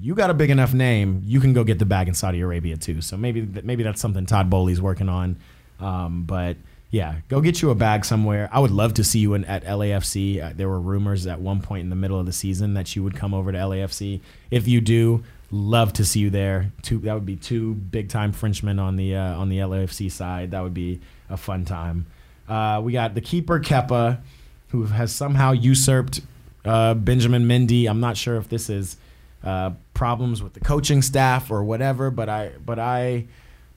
you 0.00 0.14
got 0.14 0.30
a 0.30 0.34
big 0.34 0.50
enough 0.50 0.74
name, 0.74 1.22
you 1.24 1.40
can 1.40 1.52
go 1.52 1.64
get 1.64 1.78
the 1.78 1.86
bag 1.86 2.08
in 2.08 2.14
Saudi 2.14 2.40
Arabia 2.40 2.76
too. 2.76 3.00
So 3.00 3.16
maybe 3.16 3.46
maybe 3.62 3.82
that's 3.82 4.00
something 4.00 4.26
Todd 4.26 4.50
Boehly's 4.50 4.80
working 4.80 5.08
on. 5.08 5.36
Um, 5.80 6.24
but 6.24 6.56
yeah, 6.90 7.16
go 7.28 7.40
get 7.40 7.60
you 7.60 7.70
a 7.70 7.74
bag 7.74 8.04
somewhere. 8.04 8.48
I 8.50 8.60
would 8.60 8.70
love 8.70 8.94
to 8.94 9.04
see 9.04 9.18
you 9.18 9.34
in, 9.34 9.44
at 9.44 9.64
LAFC. 9.64 10.42
Uh, 10.42 10.52
there 10.56 10.68
were 10.68 10.80
rumors 10.80 11.26
at 11.26 11.40
one 11.40 11.60
point 11.60 11.82
in 11.82 11.90
the 11.90 11.96
middle 11.96 12.18
of 12.18 12.26
the 12.26 12.32
season 12.32 12.74
that 12.74 12.96
you 12.96 13.02
would 13.02 13.14
come 13.14 13.34
over 13.34 13.52
to 13.52 13.58
LAFC. 13.58 14.20
If 14.50 14.66
you 14.66 14.80
do, 14.80 15.22
love 15.50 15.92
to 15.94 16.04
see 16.04 16.20
you 16.20 16.30
there. 16.30 16.72
Two 16.82 16.98
that 17.00 17.14
would 17.14 17.26
be 17.26 17.36
two 17.36 17.74
big 17.74 18.08
time 18.08 18.32
Frenchmen 18.32 18.78
on 18.78 18.96
the 18.96 19.16
uh, 19.16 19.38
on 19.38 19.48
the 19.48 19.58
LAFC 19.58 20.10
side. 20.10 20.50
That 20.52 20.62
would 20.62 20.74
be 20.74 21.00
a 21.28 21.36
fun 21.36 21.64
time. 21.64 22.06
Uh, 22.48 22.80
we 22.82 22.92
got 22.92 23.14
the 23.14 23.20
keeper 23.20 23.60
Kepa, 23.60 24.20
who 24.68 24.84
has 24.84 25.14
somehow 25.14 25.52
usurped 25.52 26.22
uh, 26.64 26.94
Benjamin 26.94 27.46
Mendy. 27.46 27.88
I'm 27.88 28.00
not 28.00 28.16
sure 28.16 28.36
if 28.36 28.48
this 28.48 28.70
is 28.70 28.96
uh, 29.44 29.70
problems 29.94 30.42
with 30.42 30.54
the 30.54 30.60
coaching 30.60 31.02
staff 31.02 31.50
or 31.50 31.62
whatever, 31.64 32.10
but 32.10 32.28
I 32.28 32.52
but 32.64 32.78
I 32.78 33.26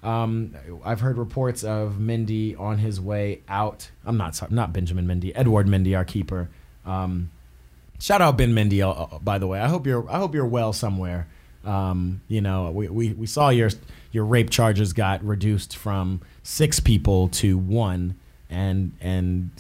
um, 0.04 0.56
I've 0.84 1.00
heard 1.00 1.18
reports 1.18 1.64
of 1.64 1.96
Mendy 2.00 2.60
on 2.60 2.80
his 2.80 3.00
way 3.00 3.42
out. 3.48 3.90
I'm 4.06 4.18
not 4.18 4.36
sorry, 4.36 4.54
not 4.54 4.74
Benjamin 4.74 5.06
Mendy, 5.06 5.32
Edward 5.36 5.68
Mendy, 5.68 5.96
our 5.96 6.06
keeper. 6.06 6.50
Um, 6.86 7.30
shout 8.00 8.22
out 8.22 8.38
Ben 8.38 8.54
Mendy, 8.54 8.82
uh, 8.82 8.90
uh, 8.90 9.20
by 9.20 9.38
the 9.38 9.48
way. 9.48 9.60
I 9.60 9.68
hope 9.68 9.86
you're 9.86 10.10
I 10.10 10.18
hope 10.18 10.34
you're 10.34 10.46
well 10.46 10.74
somewhere. 10.74 11.28
Um, 11.64 12.22
you 12.28 12.42
know, 12.42 12.72
we, 12.72 12.88
we, 12.88 13.14
we 13.14 13.28
saw 13.28 13.50
your 13.50 13.70
your 14.12 14.26
rape 14.26 14.50
charges 14.50 14.94
got 14.94 15.24
reduced 15.24 15.78
from 15.78 16.22
six 16.42 16.80
people 16.80 17.28
to 17.30 17.58
one, 17.58 18.16
and 18.50 18.94
and 19.00 19.52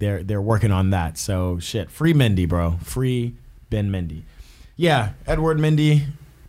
they're 0.00 0.24
they're 0.24 0.42
working 0.42 0.72
on 0.72 0.90
that. 0.90 1.16
So 1.16 1.58
shit, 1.60 1.90
free 1.90 2.12
Mendy, 2.12 2.48
bro, 2.48 2.78
free 2.82 3.34
Ben 3.68 3.90
Mendy. 3.90 4.22
Yeah, 4.74 5.12
Edward 5.26 5.58
Mendy. 5.58 6.06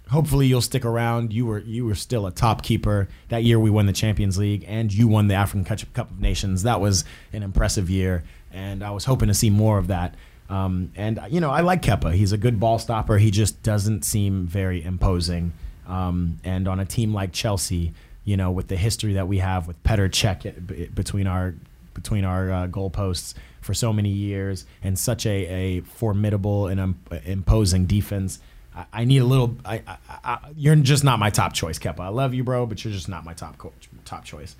Hopefully 0.09 0.47
you'll 0.47 0.61
stick 0.61 0.83
around. 0.83 1.31
You 1.31 1.45
were 1.45 1.59
you 1.59 1.85
were 1.85 1.95
still 1.95 2.25
a 2.25 2.31
top 2.31 2.63
keeper 2.63 3.07
that 3.29 3.43
year. 3.43 3.59
We 3.59 3.69
won 3.69 3.85
the 3.85 3.93
Champions 3.93 4.37
League 4.37 4.65
and 4.67 4.91
you 4.91 5.07
won 5.07 5.27
the 5.27 5.35
African 5.35 5.63
Cup 5.63 6.09
of 6.09 6.19
Nations. 6.19 6.63
That 6.63 6.81
was 6.81 7.05
an 7.31 7.43
impressive 7.43 7.89
year, 7.89 8.23
and 8.51 8.83
I 8.83 8.91
was 8.91 9.05
hoping 9.05 9.27
to 9.27 9.33
see 9.33 9.49
more 9.49 9.77
of 9.77 9.87
that. 9.87 10.15
Um, 10.49 10.91
and 10.95 11.19
you 11.29 11.39
know, 11.39 11.51
I 11.51 11.61
like 11.61 11.81
Kepa. 11.81 12.13
He's 12.13 12.31
a 12.31 12.37
good 12.37 12.59
ball 12.59 12.79
stopper. 12.79 13.17
He 13.17 13.31
just 13.31 13.61
doesn't 13.63 14.03
seem 14.03 14.47
very 14.47 14.83
imposing. 14.83 15.53
Um, 15.87 16.39
and 16.43 16.67
on 16.67 16.79
a 16.79 16.85
team 16.85 17.13
like 17.13 17.33
Chelsea, 17.33 17.93
you 18.23 18.37
know, 18.37 18.51
with 18.51 18.67
the 18.67 18.77
history 18.77 19.13
that 19.13 19.27
we 19.27 19.39
have 19.39 19.67
with 19.67 19.81
Petr 19.83 20.09
Cech 20.09 20.93
between 20.93 21.27
our 21.27 21.55
between 21.93 22.25
our 22.25 22.51
uh, 22.51 22.67
goalposts 22.67 23.33
for 23.61 23.73
so 23.73 23.93
many 23.93 24.09
years, 24.09 24.65
and 24.83 24.97
such 24.97 25.25
a, 25.25 25.29
a 25.29 25.81
formidable 25.81 26.67
and 26.67 26.79
um, 26.79 26.99
imposing 27.25 27.85
defense. 27.85 28.39
I, 28.75 28.85
I, 28.93 29.05
need 29.05 29.19
a 29.19 29.25
little. 29.25 29.55
I, 29.63 29.81
I, 30.09 30.39
you're 30.55 30.75
just 30.77 31.03
not 31.03 31.19
my 31.19 31.29
top 31.29 31.53
choice, 31.53 31.77
Kepa. 31.77 31.99
I 31.99 32.07
love 32.07 32.33
you, 32.33 32.43
bro, 32.43 32.65
but 32.65 32.83
you're 32.83 32.93
just 32.93 33.09
not 33.09 33.23
my 33.23 33.33
top 33.33 33.57
coach, 33.57 33.89
top 34.05 34.25
choice. 34.25 34.55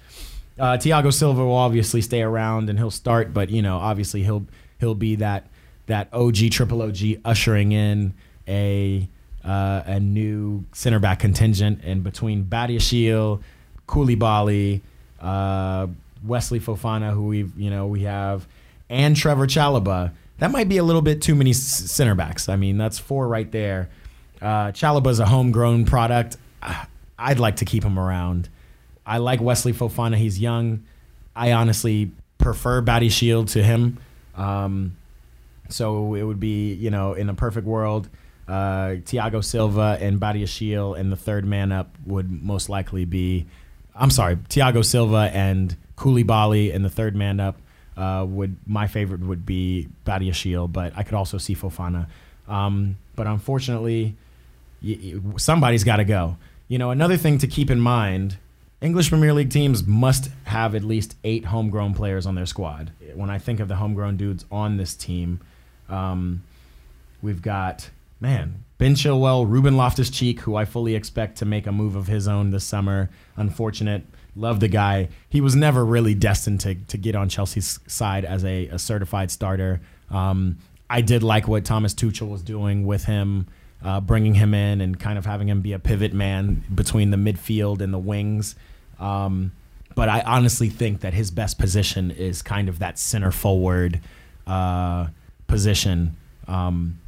Uh, 0.60 0.78
Thiago 0.78 1.12
Silva 1.12 1.44
will 1.46 1.56
obviously 1.56 2.02
stay 2.02 2.22
around 2.22 2.70
and 2.70 2.78
he'll 2.78 2.92
start, 2.92 3.34
but 3.34 3.50
you 3.50 3.62
know, 3.62 3.78
obviously 3.78 4.24
he'll 4.24 4.46
he'll 4.80 4.96
be 4.96 5.16
that 5.16 5.48
that 5.88 6.08
OG 6.14 6.52
triple 6.52 6.82
OG 6.82 6.98
ushering 7.26 7.72
in 7.72 8.14
a 8.48 9.08
uh, 9.44 9.84
a 9.86 10.00
new 10.00 10.66
center 10.72 11.00
back 11.00 11.20
contingent 11.20 11.82
and 11.84 12.04
between 12.04 12.46
Badiashile, 12.46 13.42
Koulibaly, 13.88 14.82
uh, 15.20 15.88
Wesley 16.26 16.60
Fofana, 16.60 17.14
who 17.14 17.24
we've 17.24 17.58
you 17.58 17.70
know 17.70 17.88
we 17.88 18.02
have, 18.02 18.48
and 18.90 19.16
Trevor 19.16 19.48
Chalobah. 19.48 20.12
That 20.40 20.52
might 20.52 20.68
be 20.68 20.78
a 20.78 20.84
little 20.84 21.04
bit 21.04 21.22
too 21.22 21.36
many 21.36 21.54
center 21.54 22.16
backs. 22.16 22.50
I 22.50 22.56
mean, 22.56 22.78
that's 22.78 22.98
four 22.98 23.28
right 23.28 23.52
there. 23.52 23.90
Uh, 24.42 24.72
Chalobah's 24.72 25.20
a 25.20 25.26
homegrown 25.26 25.86
product. 25.86 26.38
I'd 27.20 27.40
like 27.40 27.58
to 27.58 27.66
keep 27.66 27.84
him 27.84 28.00
around. 28.00 28.50
I 29.06 29.20
like 29.20 29.40
Wesley 29.40 29.74
Fofana. 29.74 30.16
He's 30.16 30.40
young. 30.40 30.84
I 31.36 31.52
honestly 31.52 32.12
prefer 32.40 32.82
Badiashile 32.82 33.52
to 33.52 33.64
him. 33.64 34.00
Um, 34.36 34.98
so 35.70 36.16
it 36.16 36.24
would 36.24 36.40
be, 36.40 36.74
you 36.74 36.90
know, 36.90 37.14
in 37.14 37.30
a 37.30 37.34
perfect 37.34 37.68
world, 37.68 38.10
uh, 38.48 38.98
Thiago 39.06 39.44
Silva 39.44 39.98
and 40.02 40.20
Badiashile, 40.20 41.00
and 41.00 41.12
the 41.12 41.16
third 41.16 41.46
man 41.46 41.72
up 41.72 41.96
would 42.06 42.30
most 42.32 42.68
likely 42.68 43.06
be, 43.06 43.46
I'm 43.96 44.10
sorry, 44.10 44.36
Thiago 44.36 44.84
Silva 44.84 45.30
and 45.34 45.76
Koulibaly, 46.02 46.74
and 46.74 46.84
the 46.84 46.90
third 46.90 47.16
man 47.16 47.40
up 47.40 47.58
uh, 47.96 48.26
would 48.28 48.56
my 48.66 48.88
favorite 48.88 49.22
would 49.22 49.46
be 49.46 49.88
Badiashile, 50.06 50.72
but 50.72 50.94
I 50.96 51.04
could 51.04 51.14
also 51.14 51.38
see 51.38 51.54
Fofana. 51.56 52.08
Um, 52.48 52.98
but 53.16 53.28
unfortunately, 53.28 54.16
y- 54.84 54.98
y- 55.04 55.20
somebody's 55.38 55.84
got 55.84 55.98
to 55.98 56.04
go. 56.04 56.38
You 56.68 56.80
know, 56.80 56.90
another 56.92 57.18
thing 57.18 57.38
to 57.40 57.48
keep 57.48 57.70
in 57.70 57.80
mind 57.80 58.38
English 58.82 59.10
Premier 59.10 59.32
League 59.34 59.52
teams 59.52 59.86
must 59.86 60.30
have 60.46 60.74
at 60.74 60.84
least 60.84 61.16
eight 61.24 61.46
homegrown 61.46 61.94
players 61.94 62.26
on 62.26 62.34
their 62.34 62.48
squad. 62.48 62.92
When 63.14 63.30
I 63.30 63.38
think 63.38 63.60
of 63.60 63.68
the 63.68 63.76
homegrown 63.76 64.18
dudes 64.18 64.44
on 64.52 64.78
this 64.78 64.96
team, 64.96 65.40
um, 65.88 66.42
we've 67.22 67.42
got 67.44 67.90
man 68.20 68.64
Ben 68.80 68.96
Chilwell, 68.96 69.48
Ruben 69.48 69.78
Loftus 69.78 70.10
Cheek, 70.10 70.40
who 70.40 70.56
I 70.56 70.66
fully 70.66 70.96
expect 70.96 71.38
to 71.38 71.46
make 71.46 71.68
a 71.68 71.72
move 71.72 71.96
of 71.96 72.08
his 72.08 72.28
own 72.28 72.50
this 72.50 72.64
summer. 72.64 73.12
Unfortunate, 73.36 74.04
love 74.36 74.60
the 74.60 74.68
guy. 74.68 75.10
He 75.30 75.42
was 75.42 75.56
never 75.56 75.86
really 75.86 76.14
destined 76.16 76.60
to 76.62 76.76
to 76.76 76.98
get 76.98 77.16
on 77.16 77.30
Chelsea's 77.30 77.80
side 77.88 78.26
as 78.26 78.44
a, 78.46 78.68
a 78.68 78.80
certified 78.80 79.32
starter. 79.32 79.82
Um, 80.10 80.58
I 80.90 81.02
did 81.02 81.24
like 81.24 81.48
what 81.48 81.66
Thomas 81.66 81.94
Tuchel 81.94 82.30
was 82.30 82.42
doing 82.42 82.86
with 82.86 83.06
him. 83.06 83.48
Uh, 83.84 84.00
bringing 84.00 84.36
him 84.36 84.54
in 84.54 84.80
and 84.80 85.00
kind 85.00 85.18
of 85.18 85.26
having 85.26 85.50
him 85.50 85.62
be 85.62 85.74
a 85.74 85.80
pivot 85.80 86.14
man 86.14 86.64
between 86.76 87.10
the 87.10 87.18
midfield 87.18 87.82
and 87.82 87.92
the 87.92 87.98
wings. 87.98 88.56
Um, 89.00 89.54
but 89.96 90.08
I 90.08 90.22
honestly 90.22 90.70
think 90.70 91.02
that 91.02 91.16
his 91.16 91.32
best 91.32 91.58
position 91.58 92.12
is 92.12 92.44
kind 92.44 92.70
of 92.70 92.78
that 92.78 93.00
center 93.00 93.32
forward, 93.32 94.00
uh, 94.46 95.08
position, 95.48 96.16
um, 96.48 97.00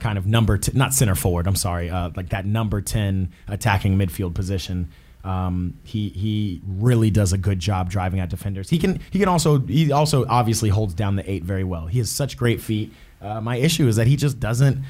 kind 0.00 0.16
of 0.16 0.26
number 0.26 0.56
t- 0.56 0.72
not 0.74 0.94
center 0.94 1.14
forward. 1.14 1.46
I'm 1.46 1.56
sorry, 1.56 1.90
uh, 1.90 2.08
like 2.16 2.30
that 2.30 2.46
number 2.46 2.80
ten 2.80 3.30
attacking 3.46 3.98
midfield 3.98 4.32
position. 4.32 4.88
Um, 5.24 5.74
he 5.84 6.08
he 6.08 6.60
really 6.66 7.10
does 7.10 7.32
a 7.32 7.38
good 7.38 7.60
job 7.60 7.90
driving 7.90 8.20
at 8.20 8.28
defenders. 8.28 8.70
He 8.70 8.78
can 8.78 9.00
he 9.10 9.18
can 9.18 9.28
also 9.28 9.60
he 9.60 9.92
also 9.92 10.26
obviously 10.26 10.68
holds 10.68 10.94
down 10.94 11.16
the 11.16 11.30
eight 11.30 11.44
very 11.44 11.64
well. 11.64 11.86
He 11.86 11.98
has 11.98 12.10
such 12.10 12.36
great 12.36 12.60
feet. 12.60 12.92
Uh, 13.20 13.40
my 13.40 13.56
issue 13.56 13.86
is 13.86 13.96
that 13.96 14.08
he 14.08 14.16
just 14.16 14.40
doesn't, 14.40 14.82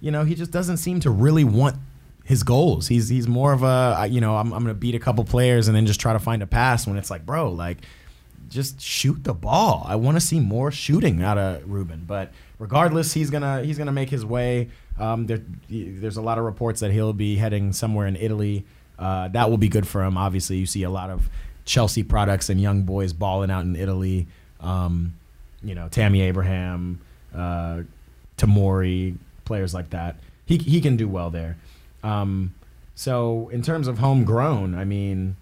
you 0.00 0.10
know, 0.10 0.24
he 0.24 0.34
just 0.34 0.50
doesn't 0.50 0.78
seem 0.78 0.98
to 1.00 1.10
really 1.10 1.44
want 1.44 1.76
his 2.24 2.42
goals. 2.42 2.88
He's 2.88 3.08
he's 3.08 3.28
more 3.28 3.52
of 3.52 3.62
a 3.62 4.08
you 4.10 4.20
know 4.20 4.36
I'm 4.36 4.52
I'm 4.52 4.62
gonna 4.62 4.74
beat 4.74 4.96
a 4.96 4.98
couple 4.98 5.24
players 5.24 5.68
and 5.68 5.76
then 5.76 5.86
just 5.86 6.00
try 6.00 6.12
to 6.12 6.18
find 6.18 6.42
a 6.42 6.46
pass 6.46 6.86
when 6.86 6.96
it's 6.96 7.10
like 7.10 7.24
bro 7.24 7.50
like 7.50 7.78
just 8.48 8.80
shoot 8.80 9.24
the 9.24 9.34
ball. 9.34 9.84
I 9.86 9.96
want 9.96 10.16
to 10.16 10.20
see 10.20 10.40
more 10.40 10.70
shooting 10.70 11.22
out 11.22 11.38
of 11.38 11.68
Ruben. 11.68 12.04
But 12.06 12.32
regardless, 12.58 13.12
he's 13.12 13.30
gonna 13.30 13.62
he's 13.62 13.78
gonna 13.78 13.92
make 13.92 14.10
his 14.10 14.24
way. 14.24 14.70
Um, 14.98 15.26
there, 15.26 15.42
there's 15.68 16.16
a 16.16 16.22
lot 16.22 16.38
of 16.38 16.44
reports 16.44 16.80
that 16.80 16.90
he'll 16.90 17.12
be 17.12 17.36
heading 17.36 17.72
somewhere 17.72 18.06
in 18.06 18.16
Italy. 18.16 18.64
Uh, 18.98 19.28
that 19.28 19.50
will 19.50 19.58
be 19.58 19.68
good 19.68 19.86
for 19.86 20.02
him. 20.02 20.16
Obviously, 20.16 20.56
you 20.56 20.66
see 20.66 20.82
a 20.82 20.90
lot 20.90 21.10
of 21.10 21.28
Chelsea 21.64 22.02
products 22.02 22.48
and 22.48 22.60
young 22.60 22.82
boys 22.82 23.12
balling 23.12 23.50
out 23.50 23.64
in 23.64 23.76
Italy. 23.76 24.26
Um, 24.60 25.14
you 25.62 25.74
know, 25.74 25.88
Tammy 25.88 26.22
Abraham, 26.22 27.00
uh, 27.34 27.82
Tomori, 28.36 29.16
players 29.44 29.74
like 29.74 29.90
that. 29.90 30.16
He 30.46 30.58
he 30.58 30.80
can 30.80 30.96
do 30.96 31.08
well 31.08 31.30
there. 31.30 31.56
Um, 32.02 32.54
so 32.94 33.48
in 33.52 33.62
terms 33.62 33.88
of 33.88 33.98
homegrown, 33.98 34.74
I 34.74 34.84
mean 34.84 35.36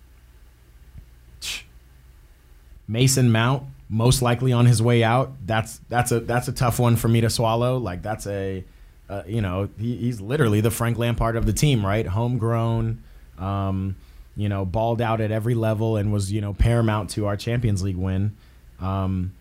Mason 2.89 3.31
Mount 3.31 3.65
most 3.89 4.23
likely 4.23 4.53
on 4.53 4.67
his 4.67 4.83
way 4.83 5.03
out. 5.03 5.33
That's 5.45 5.81
that's 5.89 6.13
a 6.13 6.21
that's 6.21 6.49
a 6.49 6.53
tough 6.53 6.79
one 6.79 6.97
for 6.97 7.09
me 7.09 7.21
to 7.21 7.31
swallow. 7.31 7.79
Like 7.79 8.03
that's 8.03 8.27
a 8.27 8.65
uh, 9.09 9.23
you 9.27 9.41
know 9.41 9.69
he, 9.79 9.97
he's 9.97 10.21
literally 10.21 10.61
the 10.61 10.71
Frank 10.71 10.99
Lampard 10.99 11.37
of 11.37 11.47
the 11.47 11.53
team, 11.53 11.85
right? 11.85 12.07
Homegrown, 12.07 13.03
um, 13.39 13.97
you 14.37 14.49
know, 14.49 14.65
balled 14.65 15.01
out 15.01 15.21
at 15.21 15.31
every 15.31 15.55
level 15.55 15.97
and 15.97 16.13
was 16.13 16.33
you 16.33 16.41
know 16.41 16.53
paramount 16.53 17.11
to 17.11 17.27
our 17.27 17.37
Champions 17.37 17.83
League 17.83 17.97
win. 17.97 18.37
Um, 18.81 19.33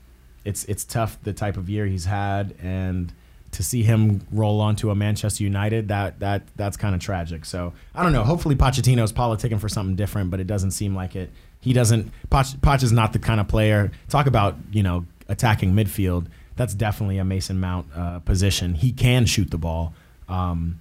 it's 0.46 0.66
it's 0.66 0.84
tough 0.84 1.18
the 1.24 1.34
type 1.34 1.58
of 1.58 1.70
year 1.70 1.86
he's 1.86 2.06
had 2.06 2.56
and 2.62 3.14
to 3.54 3.64
see 3.64 3.84
him 3.84 4.26
roll 4.32 4.60
onto 4.62 4.90
a 4.90 4.96
Manchester 4.96 5.44
United, 5.44 5.88
that 5.88 6.20
that 6.20 6.44
that's 6.56 6.76
kind 6.76 6.94
of 6.94 7.02
tragic. 7.02 7.46
So 7.46 7.74
I 7.96 8.04
don't 8.04 8.12
know. 8.12 8.24
Hopefully 8.24 8.56
Pochettino's 8.56 9.14
politicking 9.14 9.60
for 9.60 9.70
something 9.70 9.96
different, 9.96 10.32
but 10.32 10.40
it 10.40 10.48
doesn't 10.48 10.72
seem 10.72 10.96
like 10.96 11.16
it. 11.16 11.30
He 11.60 11.72
doesn't. 11.72 12.12
Poch, 12.30 12.58
Poch 12.58 12.84
is 12.84 12.92
not 12.92 13.14
the 13.14 13.20
kind 13.20 13.40
of 13.40 13.48
player. 13.48 13.92
Talk 14.10 14.28
about 14.28 14.58
you 14.72 14.84
know 14.84 15.06
attacking 15.30 15.74
midfield. 15.74 16.28
That's 16.56 16.74
definitely 16.74 17.18
a 17.18 17.24
Mason 17.24 17.60
Mount 17.60 17.88
uh, 17.96 18.20
position. 18.20 18.76
He 18.76 18.92
can 18.92 19.26
shoot 19.26 19.50
the 19.50 19.58
ball 19.58 19.94
um, 20.28 20.80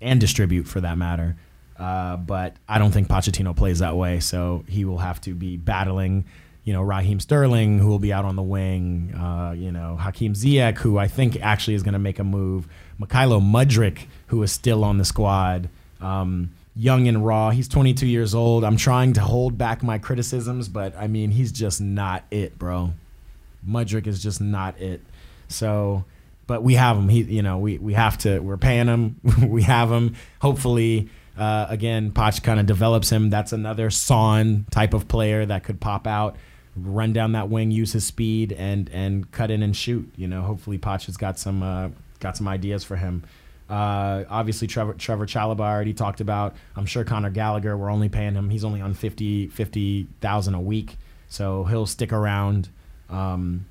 and 0.00 0.20
distribute 0.20 0.66
for 0.66 0.80
that 0.80 0.98
matter. 0.98 1.36
Uh, 1.78 2.16
but 2.16 2.56
I 2.68 2.78
don't 2.78 2.92
think 2.92 3.08
Pochettino 3.08 3.56
plays 3.56 3.80
that 3.80 3.96
way. 3.96 4.20
So 4.20 4.64
he 4.68 4.84
will 4.84 4.98
have 4.98 5.20
to 5.22 5.34
be 5.34 5.56
battling 5.56 6.24
you 6.64 6.72
know, 6.72 6.82
Raheem 6.82 7.20
Sterling, 7.20 7.78
who 7.78 7.88
will 7.88 7.98
be 7.98 8.12
out 8.12 8.24
on 8.24 8.36
the 8.36 8.42
wing, 8.42 9.14
uh, 9.14 9.52
you 9.52 9.70
know, 9.70 9.96
Hakim 9.96 10.32
Ziyech, 10.32 10.78
who 10.78 10.96
I 10.96 11.08
think 11.08 11.38
actually 11.42 11.74
is 11.74 11.82
going 11.82 11.92
to 11.92 11.98
make 11.98 12.18
a 12.18 12.24
move, 12.24 12.66
Mykhailo 12.98 13.42
Mudryk, 13.42 14.06
who 14.28 14.42
is 14.42 14.50
still 14.50 14.82
on 14.82 14.96
the 14.96 15.04
squad, 15.04 15.68
um, 16.00 16.50
young 16.74 17.06
and 17.06 17.24
raw. 17.24 17.50
He's 17.50 17.68
22 17.68 18.06
years 18.06 18.34
old. 18.34 18.64
I'm 18.64 18.78
trying 18.78 19.12
to 19.12 19.20
hold 19.20 19.58
back 19.58 19.82
my 19.82 19.98
criticisms, 19.98 20.68
but 20.68 20.96
I 20.96 21.06
mean, 21.06 21.30
he's 21.30 21.52
just 21.52 21.82
not 21.82 22.24
it, 22.30 22.58
bro. 22.58 22.94
Mudryk 23.68 24.06
is 24.06 24.22
just 24.22 24.40
not 24.40 24.80
it. 24.80 25.02
So, 25.48 26.04
but 26.46 26.62
we 26.62 26.74
have 26.74 26.96
him. 26.96 27.10
He, 27.10 27.22
you 27.22 27.42
know, 27.42 27.58
we, 27.58 27.76
we 27.76 27.92
have 27.92 28.16
to, 28.18 28.38
we're 28.38 28.56
paying 28.56 28.86
him. 28.86 29.20
we 29.42 29.62
have 29.64 29.92
him. 29.92 30.16
Hopefully, 30.40 31.10
uh, 31.38 31.66
again, 31.68 32.10
Poch 32.12 32.42
kind 32.42 32.60
of 32.60 32.66
develops 32.66 33.10
him. 33.10 33.30
That's 33.30 33.52
another 33.52 33.90
Son 33.90 34.66
type 34.70 34.94
of 34.94 35.08
player 35.08 35.44
that 35.46 35.64
could 35.64 35.80
pop 35.80 36.06
out 36.06 36.36
run 36.76 37.12
down 37.12 37.32
that 37.32 37.48
wing, 37.48 37.70
use 37.70 37.92
his 37.92 38.04
speed, 38.04 38.52
and 38.52 38.88
and 38.90 39.30
cut 39.30 39.50
in 39.50 39.62
and 39.62 39.76
shoot. 39.76 40.12
You 40.16 40.28
know, 40.28 40.42
hopefully 40.42 40.78
Poch 40.78 41.06
has 41.06 41.16
got 41.16 41.38
some 41.38 41.62
uh, 41.62 41.88
got 42.20 42.36
some 42.36 42.48
ideas 42.48 42.84
for 42.84 42.96
him. 42.96 43.24
Uh, 43.68 44.24
obviously, 44.28 44.66
Trevor 44.66 44.94
Trevor 44.94 45.26
Chalobah 45.26 45.60
already 45.60 45.94
talked 45.94 46.20
about. 46.20 46.54
I'm 46.76 46.86
sure 46.86 47.04
Conor 47.04 47.30
Gallagher. 47.30 47.76
We're 47.76 47.90
only 47.90 48.08
paying 48.08 48.34
him. 48.34 48.50
He's 48.50 48.64
only 48.64 48.80
on 48.80 48.94
50 48.94 49.48
50,000 49.48 50.54
a 50.54 50.60
week, 50.60 50.96
so 51.28 51.64
he'll 51.64 51.86
stick 51.86 52.12
around. 52.12 52.68
Um, 53.08 53.66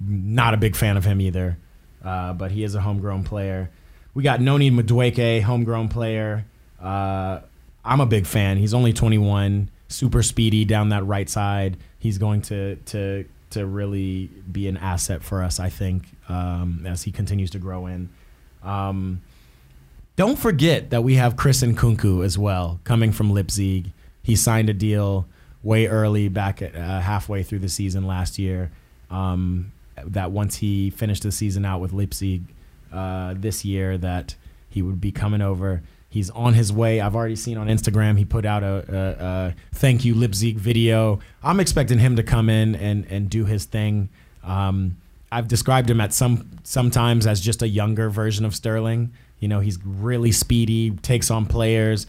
not 0.00 0.54
a 0.54 0.56
big 0.56 0.76
fan 0.76 0.96
of 0.96 1.04
him 1.04 1.20
either, 1.20 1.56
uh, 2.04 2.34
but 2.34 2.50
he 2.50 2.62
is 2.62 2.74
a 2.74 2.80
homegrown 2.80 3.24
player. 3.24 3.70
We 4.16 4.22
got 4.22 4.40
Noni 4.40 4.70
Madueke, 4.70 5.42
homegrown 5.42 5.90
player. 5.90 6.46
Uh, 6.80 7.40
I'm 7.84 8.00
a 8.00 8.06
big 8.06 8.24
fan. 8.24 8.56
He's 8.56 8.72
only 8.72 8.94
21, 8.94 9.70
super 9.88 10.22
speedy 10.22 10.64
down 10.64 10.88
that 10.88 11.04
right 11.04 11.28
side. 11.28 11.76
He's 11.98 12.16
going 12.16 12.40
to 12.42 12.76
to 12.76 13.26
to 13.50 13.66
really 13.66 14.30
be 14.50 14.68
an 14.68 14.78
asset 14.78 15.22
for 15.22 15.42
us, 15.42 15.60
I 15.60 15.68
think, 15.68 16.04
um, 16.30 16.86
as 16.88 17.02
he 17.02 17.12
continues 17.12 17.50
to 17.50 17.58
grow 17.58 17.84
in. 17.84 18.08
Um, 18.62 19.20
don't 20.16 20.38
forget 20.38 20.88
that 20.88 21.04
we 21.04 21.16
have 21.16 21.36
Christopher 21.36 21.72
Nkunku 21.72 22.24
as 22.24 22.38
well, 22.38 22.80
coming 22.84 23.12
from 23.12 23.34
Leipzig. 23.34 23.92
He 24.22 24.34
signed 24.34 24.70
a 24.70 24.74
deal 24.74 25.26
way 25.62 25.88
early, 25.88 26.28
back 26.28 26.62
at 26.62 26.74
uh, 26.74 27.00
halfway 27.00 27.42
through 27.42 27.58
the 27.58 27.68
season 27.68 28.06
last 28.06 28.38
year. 28.38 28.70
Um, 29.10 29.72
that 30.02 30.30
once 30.30 30.56
he 30.56 30.88
finished 30.88 31.22
the 31.22 31.32
season 31.32 31.66
out 31.66 31.82
with 31.82 31.92
Leipzig 31.92 32.44
uh, 32.96 33.34
this 33.36 33.64
year, 33.64 33.98
that 33.98 34.34
he 34.68 34.82
would 34.82 35.00
be 35.00 35.12
coming 35.12 35.42
over. 35.42 35.82
He's 36.08 36.30
on 36.30 36.54
his 36.54 36.72
way. 36.72 37.00
I've 37.00 37.14
already 37.14 37.36
seen 37.36 37.58
on 37.58 37.66
Instagram 37.66 38.16
he 38.16 38.24
put 38.24 38.46
out 38.46 38.62
a, 38.62 38.84
a, 38.88 39.24
a 39.24 39.54
thank 39.72 40.04
you 40.04 40.14
Leipzig 40.14 40.56
video. 40.56 41.20
I'm 41.42 41.60
expecting 41.60 41.98
him 41.98 42.16
to 42.16 42.22
come 42.22 42.48
in 42.48 42.74
and 42.74 43.06
and 43.10 43.28
do 43.28 43.44
his 43.44 43.66
thing. 43.66 44.08
Um, 44.42 44.96
I've 45.30 45.48
described 45.48 45.90
him 45.90 46.00
at 46.00 46.14
some 46.14 46.48
sometimes 46.62 47.26
as 47.26 47.40
just 47.40 47.62
a 47.62 47.68
younger 47.68 48.08
version 48.08 48.44
of 48.44 48.54
Sterling. 48.54 49.12
You 49.40 49.48
know, 49.48 49.60
he's 49.60 49.78
really 49.84 50.32
speedy, 50.32 50.92
takes 51.02 51.30
on 51.30 51.46
players. 51.46 52.06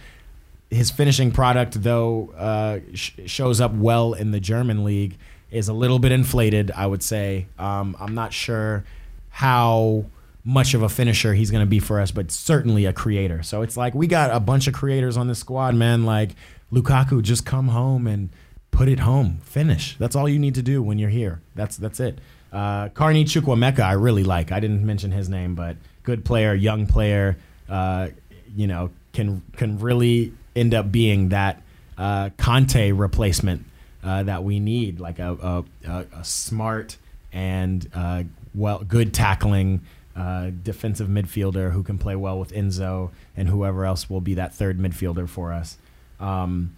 His 0.69 0.91
finishing 0.91 1.31
product, 1.31 1.81
though, 1.81 2.29
uh, 2.37 2.79
sh- 2.93 3.11
shows 3.25 3.59
up 3.59 3.73
well 3.73 4.13
in 4.13 4.31
the 4.31 4.39
German 4.39 4.83
league, 4.83 5.17
is 5.51 5.67
a 5.67 5.73
little 5.73 5.99
bit 5.99 6.11
inflated. 6.11 6.71
I 6.71 6.87
would 6.87 7.03
say. 7.03 7.47
Um, 7.57 7.97
I'm 7.99 8.15
not 8.15 8.31
sure 8.31 8.85
how 9.29 10.05
much 10.47 10.73
of 10.73 10.81
a 10.81 10.87
finisher 10.87 11.33
he's 11.33 11.51
going 11.51 11.61
to 11.61 11.69
be 11.69 11.77
for 11.77 11.99
us, 11.99 12.09
but 12.09 12.31
certainly 12.31 12.85
a 12.85 12.93
creator. 12.93 13.43
So 13.43 13.63
it's 13.63 13.75
like 13.75 13.93
we 13.93 14.07
got 14.07 14.31
a 14.31 14.39
bunch 14.39 14.67
of 14.67 14.73
creators 14.73 15.17
on 15.17 15.27
this 15.27 15.39
squad, 15.39 15.75
man. 15.75 16.05
Like 16.05 16.31
Lukaku, 16.71 17.21
just 17.21 17.45
come 17.45 17.67
home 17.67 18.07
and 18.07 18.29
put 18.71 18.87
it 18.87 18.99
home, 18.99 19.39
finish. 19.43 19.97
That's 19.97 20.15
all 20.15 20.29
you 20.29 20.39
need 20.39 20.55
to 20.55 20.61
do 20.61 20.81
when 20.81 20.99
you're 20.99 21.09
here. 21.09 21.41
That's 21.53 21.75
that's 21.75 21.99
it. 21.99 22.19
Uh, 22.53 22.87
Carney 22.89 23.25
Chukwuemeka, 23.25 23.81
I 23.81 23.91
really 23.93 24.23
like. 24.23 24.53
I 24.53 24.61
didn't 24.61 24.85
mention 24.85 25.11
his 25.11 25.27
name, 25.27 25.53
but 25.53 25.75
good 26.03 26.23
player, 26.23 26.53
young 26.53 26.87
player. 26.87 27.37
Uh, 27.67 28.07
you 28.55 28.67
know, 28.67 28.89
can 29.11 29.41
can 29.57 29.79
really 29.79 30.31
end 30.55 30.73
up 30.73 30.89
being 30.93 31.29
that 31.29 31.61
uh, 31.97 32.29
Kanté 32.37 32.97
replacement 32.97 33.65
uh, 34.01 34.23
that 34.23 34.45
we 34.45 34.61
need, 34.61 35.01
like 35.01 35.19
a, 35.19 35.65
a, 35.85 36.05
a 36.15 36.23
smart 36.23 36.95
and 37.33 37.85
uh, 37.93 38.23
well 38.55 38.79
good 38.79 39.13
tackling 39.13 39.81
uh, 40.17 40.49
defensive 40.63 41.07
midfielder 41.07 41.71
who 41.71 41.83
can 41.83 41.97
play 41.97 42.15
well 42.15 42.39
with 42.39 42.51
Enzo 42.51 43.11
and 43.35 43.47
whoever 43.47 43.85
else 43.85 44.09
will 44.09 44.21
be 44.21 44.33
that 44.33 44.53
third 44.53 44.79
midfielder 44.79 45.29
for 45.29 45.53
us. 45.53 45.77
Um, 46.19 46.75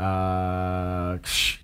uh, 0.00 1.18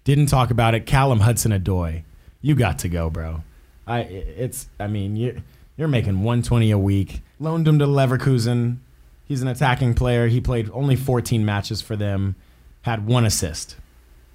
didn't 0.04 0.26
talk 0.26 0.50
about 0.50 0.74
it. 0.74 0.86
Callum 0.86 1.20
Hudson-Odoi, 1.20 2.02
you 2.40 2.54
got 2.54 2.78
to 2.80 2.88
go, 2.88 3.10
bro. 3.10 3.42
I 3.86 4.00
it's 4.00 4.68
I 4.80 4.88
mean 4.88 5.16
you 5.16 5.42
you're 5.76 5.88
making 5.88 6.22
120 6.22 6.70
a 6.70 6.78
week. 6.78 7.20
Loaned 7.38 7.66
him 7.66 7.78
to 7.78 7.86
Leverkusen. 7.86 8.78
He's 9.24 9.42
an 9.42 9.48
attacking 9.48 9.94
player. 9.94 10.28
He 10.28 10.40
played 10.40 10.70
only 10.72 10.96
14 10.96 11.44
matches 11.44 11.82
for 11.82 11.96
them. 11.96 12.36
Had 12.82 13.06
one 13.06 13.24
assist. 13.24 13.76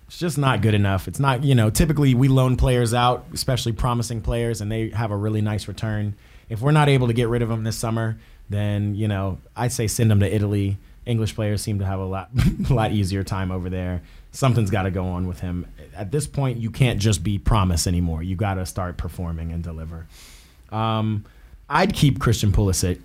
It's 0.07 0.19
just 0.19 0.37
not 0.37 0.61
good 0.61 0.73
enough. 0.73 1.07
It's 1.07 1.19
not, 1.19 1.43
you 1.43 1.55
know, 1.55 1.69
typically 1.69 2.13
we 2.13 2.27
loan 2.27 2.57
players 2.57 2.93
out, 2.93 3.25
especially 3.33 3.71
promising 3.71 4.21
players, 4.21 4.59
and 4.59 4.69
they 4.69 4.89
have 4.89 5.11
a 5.11 5.15
really 5.15 5.41
nice 5.41 5.69
return 5.69 6.15
if 6.51 6.59
we're 6.59 6.71
not 6.71 6.89
able 6.89 7.07
to 7.07 7.13
get 7.13 7.29
rid 7.29 7.41
of 7.41 7.49
him 7.49 7.63
this 7.63 7.77
summer, 7.77 8.17
then 8.49 8.93
you 8.93 9.07
know 9.07 9.39
I'd 9.55 9.71
say 9.71 9.87
send 9.87 10.11
him 10.11 10.19
to 10.19 10.35
Italy. 10.35 10.77
English 11.05 11.33
players 11.33 11.61
seem 11.61 11.79
to 11.79 11.85
have 11.85 11.99
a 11.99 12.05
lot 12.05 12.29
a 12.69 12.73
lot 12.73 12.91
easier 12.91 13.23
time 13.23 13.51
over 13.51 13.69
there. 13.69 14.01
Something's 14.33 14.69
got 14.69 14.83
to 14.83 14.91
go 14.91 15.05
on 15.05 15.27
with 15.27 15.39
him. 15.39 15.65
At 15.95 16.11
this 16.11 16.27
point, 16.27 16.59
you 16.59 16.69
can't 16.69 16.99
just 16.99 17.23
be 17.23 17.39
promise 17.39 17.87
anymore. 17.87 18.21
You 18.21 18.35
got 18.35 18.55
to 18.55 18.65
start 18.65 18.97
performing 18.97 19.51
and 19.51 19.63
deliver. 19.63 20.07
Um, 20.71 21.25
I'd 21.69 21.93
keep 21.93 22.19
Christian 22.19 22.51
Pulisic. 22.51 22.99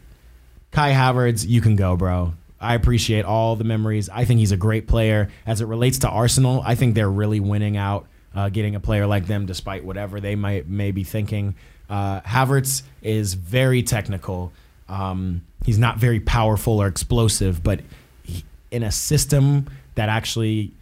Kai 0.73 0.93
Havertz, 0.93 1.47
you 1.49 1.61
can 1.61 1.77
go, 1.77 1.97
bro. 1.97 2.35
I 2.61 2.75
appreciate 2.75 3.25
all 3.25 3.55
the 3.55 3.65
memories. 3.65 4.09
I 4.09 4.25
think 4.25 4.41
he's 4.41 4.53
a 4.53 4.57
great 4.57 4.89
player. 4.89 5.31
As 5.47 5.61
it 5.61 5.67
relates 5.67 5.99
to 6.01 6.09
Arsenal, 6.09 6.63
I 6.65 6.75
think 6.75 6.95
they're 6.95 7.11
really 7.11 7.41
winning 7.41 7.77
out, 7.77 8.07
uh, 8.35 8.49
getting 8.49 8.75
a 8.75 8.81
player 8.81 9.07
like 9.07 9.27
them, 9.27 9.47
despite 9.47 9.85
whatever 9.85 10.21
they 10.21 10.35
might 10.35 10.69
may 10.69 10.91
be 10.91 11.05
thinking. 11.05 11.55
Uh, 11.89 12.21
Havertz 12.23 12.83
is 13.03 13.35
very 13.35 13.83
technical. 13.83 14.53
Um, 14.89 15.43
he's 15.65 15.79
not 15.79 15.99
very 15.99 16.21
powerful 16.21 16.81
or 16.81 16.87
explosive, 16.87 17.63
but 17.63 17.81
he, 18.23 18.45
in 18.71 18.83
a 18.83 18.91
system 18.91 19.69
that 19.95 20.09
actually, 20.09 20.73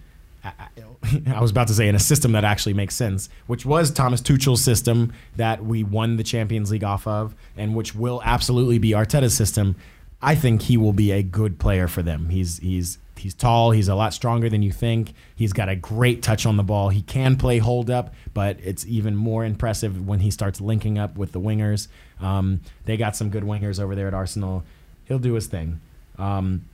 I, 0.43 0.53
I, 1.35 1.41
was 1.41 1.51
about 1.51 1.69
to 1.69 1.75
say 1.75 1.89
in 1.89 1.95
a 1.95 2.01
system 2.01 2.33
that 2.33 2.45
actually 2.45 2.75
makes 2.75 2.95
sense, 2.95 3.29
which 3.47 3.67
was 3.67 3.91
Thomas 3.91 4.21
Tuchel's 4.21 4.63
system 4.63 5.13
that 5.37 5.65
we 5.65 5.83
won 5.83 6.17
the 6.17 6.25
Champions 6.25 6.71
League 6.71 6.85
off 6.85 7.07
of, 7.07 7.35
and 7.57 7.75
which 7.75 7.95
will 7.95 8.21
absolutely 8.25 8.79
be 8.79 8.91
Arteta's 8.91 9.35
system. 9.35 9.77
I 10.23 10.35
think 10.35 10.63
he 10.63 10.77
will 10.77 10.93
be 10.93 11.13
a 11.13 11.23
good 11.23 11.59
player 11.59 11.87
for 11.89 12.03
them. 12.03 12.31
He's 12.31 12.59
he's 12.59 12.99
he's 13.19 13.35
tall. 13.35 13.71
He's 13.71 13.89
a 13.89 13.95
lot 13.95 14.15
stronger 14.15 14.49
than 14.49 14.63
you 14.63 14.73
think. 14.73 15.15
He's 15.35 15.53
got 15.53 15.69
a 15.69 15.77
great 15.77 16.23
touch 16.23 16.47
on 16.47 16.57
the 16.57 16.63
ball. 16.63 16.89
He 16.89 17.03
can 17.03 17.37
play 17.37 17.59
hold 17.59 17.91
up, 17.91 18.15
but 18.33 18.59
it's 18.63 18.87
even 18.87 19.17
more 19.17 19.45
impressive 19.45 20.07
when 20.07 20.21
he 20.21 20.31
starts 20.31 20.61
linking 20.61 20.99
up 20.99 21.17
with 21.17 21.33
the 21.33 21.41
wingers. 21.41 21.89
Um, 22.21 22.61
they 22.85 22.97
got 22.97 23.17
some 23.17 23.31
good 23.31 23.45
wingers 23.45 23.81
over 23.81 23.95
there 23.95 24.09
at 24.09 24.15
Arsenal. 24.15 24.65
He'll 25.07 25.19
do 25.19 25.35
his 25.35 25.47
thing. 25.47 25.81
Um, 26.19 26.65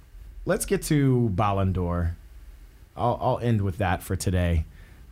let's 0.44 0.66
get 0.66 0.82
to 0.84 1.30
Ballon 1.30 1.72
d'Or. 1.72 2.16
I'll, 2.96 3.18
I'll, 3.20 3.38
end 3.38 3.62
with 3.62 3.78
that 3.78 4.02
for 4.02 4.16
today 4.16 4.64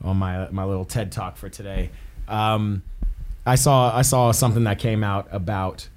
on 0.02 0.16
my 0.16 0.48
my 0.50 0.64
little 0.64 0.84
TED 0.84 1.10
talk 1.10 1.36
for 1.36 1.48
today. 1.48 1.90
Um, 2.26 2.82
I 3.46 3.54
saw 3.54 3.96
I 3.96 4.02
saw 4.02 4.32
something 4.32 4.64
that 4.64 4.78
came 4.78 5.02
out 5.02 5.28
about 5.30 5.88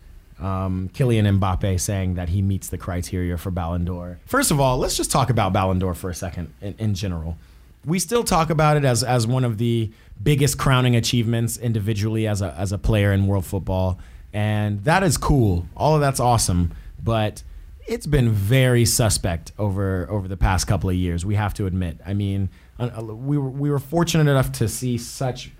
um, 0.42 0.89
Kylian 0.94 1.39
Mbappe 1.39 1.80
saying 1.80 2.16
that 2.16 2.30
he 2.30 2.42
meets 2.42 2.70
the 2.70 2.78
criteria 2.78 3.38
for 3.38 3.52
Ballon 3.52 3.86
d'Or. 3.86 4.20
First 4.26 4.52
of 4.52 4.60
all, 4.60 4.78
let's 4.78 4.98
just 4.98 5.12
talk 5.12 5.30
about 5.30 5.54
Ballon 5.54 5.80
d'Or 5.80 5.94
for 5.94 6.10
a 6.10 6.16
second 6.16 6.54
in, 6.62 6.76
in 6.78 6.94
general. 6.96 7.38
We 7.86 8.00
still 8.00 8.24
talk 8.24 8.50
about 8.50 8.78
it 8.78 8.86
as, 8.86 9.04
as 9.04 9.26
one 9.26 9.44
of 9.46 9.58
the 9.58 9.92
biggest 10.22 10.58
crowning 10.58 10.96
achievements 10.96 11.58
individually 11.58 12.28
as 12.28 12.42
a, 12.42 12.54
as 12.58 12.72
a 12.72 12.78
player 12.78 13.12
in 13.14 13.28
world 13.28 13.46
football. 13.46 14.00
And 14.34 14.84
that 14.84 15.04
is 15.04 15.18
cool. 15.18 15.68
All 15.76 15.96
of 15.96 16.02
that's 16.02 16.20
awesome. 16.20 16.74
But 17.04 17.44
it's 17.88 18.06
been 18.06 18.30
very 18.32 18.86
suspect 18.86 19.52
over 19.58 20.10
over 20.10 20.28
the 20.28 20.38
past 20.38 20.68
couple 20.68 20.89
of 20.89 20.96
years. 20.96 21.26
We 21.26 21.36
have 21.36 21.54
to 21.56 21.66
admit. 21.66 22.00
I 22.06 22.14
mean, 22.14 22.50
uh, 22.80 22.89
uh, 22.98 23.04
we 23.04 23.38
were 23.38 23.50
we 23.50 23.70
were 23.70 23.80
fortunate 23.80 24.30
enough 24.30 24.52
to 24.54 24.68
see 24.68 24.98
such 24.98 25.52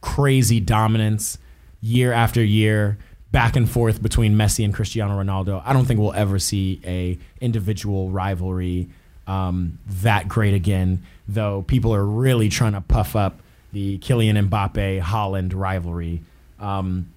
crazy 0.00 0.60
dominance 0.60 1.38
year 1.80 2.12
after 2.12 2.42
year 2.42 2.98
back 3.32 3.56
and 3.56 3.70
forth 3.70 4.02
between 4.02 4.34
Messi 4.34 4.64
and 4.64 4.74
Cristiano 4.74 5.20
Ronaldo. 5.22 5.62
I 5.64 5.72
don't 5.72 5.84
think 5.84 6.00
we'll 6.00 6.12
ever 6.12 6.38
see 6.38 6.80
a 6.84 7.18
individual 7.40 8.10
rivalry 8.10 8.88
um, 9.26 9.78
that 9.86 10.28
great 10.28 10.54
again. 10.54 11.02
Though 11.28 11.62
people 11.62 11.94
are 11.94 12.04
really 12.04 12.48
trying 12.48 12.72
to 12.72 12.80
puff 12.80 13.14
up 13.14 13.40
the 13.72 13.98
Kylian 13.98 14.48
Mbappe 14.48 15.00
Haaland 15.00 15.52
rivalry. 15.54 16.22
Um, 16.58 17.12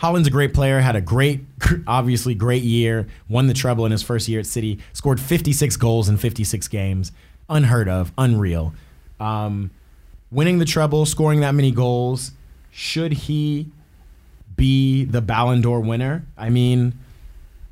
Haaland's 0.00 0.28
a 0.28 0.30
great 0.30 0.54
player, 0.54 0.80
had 0.80 0.96
a 0.96 1.00
great, 1.02 1.44
obviously 1.86 2.34
great 2.34 2.62
year, 2.62 3.06
won 3.28 3.48
the 3.48 3.54
treble 3.54 3.84
in 3.84 3.92
his 3.92 4.02
first 4.02 4.28
year 4.28 4.40
at 4.40 4.46
City, 4.46 4.78
scored 4.94 5.20
56 5.20 5.76
goals 5.76 6.08
in 6.08 6.16
56 6.16 6.68
games, 6.68 7.12
unheard 7.50 7.86
of, 7.86 8.10
unreal. 8.16 8.72
Um, 9.18 9.70
winning 10.30 10.58
the 10.58 10.64
treble, 10.64 11.04
scoring 11.04 11.40
that 11.40 11.54
many 11.54 11.70
goals, 11.70 12.32
should 12.70 13.12
he 13.12 13.68
be 14.60 15.06
the 15.06 15.22
Ballon 15.22 15.62
d'Or 15.62 15.80
winner. 15.80 16.26
I 16.36 16.50
mean, 16.50 16.92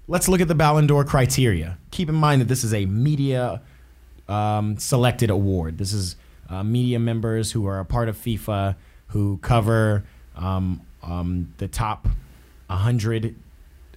let's 0.08 0.26
look 0.26 0.40
at 0.40 0.48
the 0.48 0.54
Ballon 0.54 0.86
d'Or 0.86 1.04
criteria. 1.04 1.76
Keep 1.90 2.08
in 2.08 2.14
mind 2.14 2.40
that 2.40 2.48
this 2.48 2.64
is 2.64 2.72
a 2.72 2.86
media 2.86 3.60
um, 4.26 4.78
selected 4.78 5.28
award. 5.28 5.76
This 5.76 5.92
is 5.92 6.16
uh, 6.48 6.64
media 6.64 6.98
members 6.98 7.52
who 7.52 7.66
are 7.66 7.78
a 7.78 7.84
part 7.84 8.08
of 8.08 8.16
FIFA 8.16 8.74
who 9.08 9.36
cover 9.42 10.04
um, 10.34 10.80
um, 11.02 11.52
the 11.58 11.68
top 11.68 12.08
100 12.68 13.34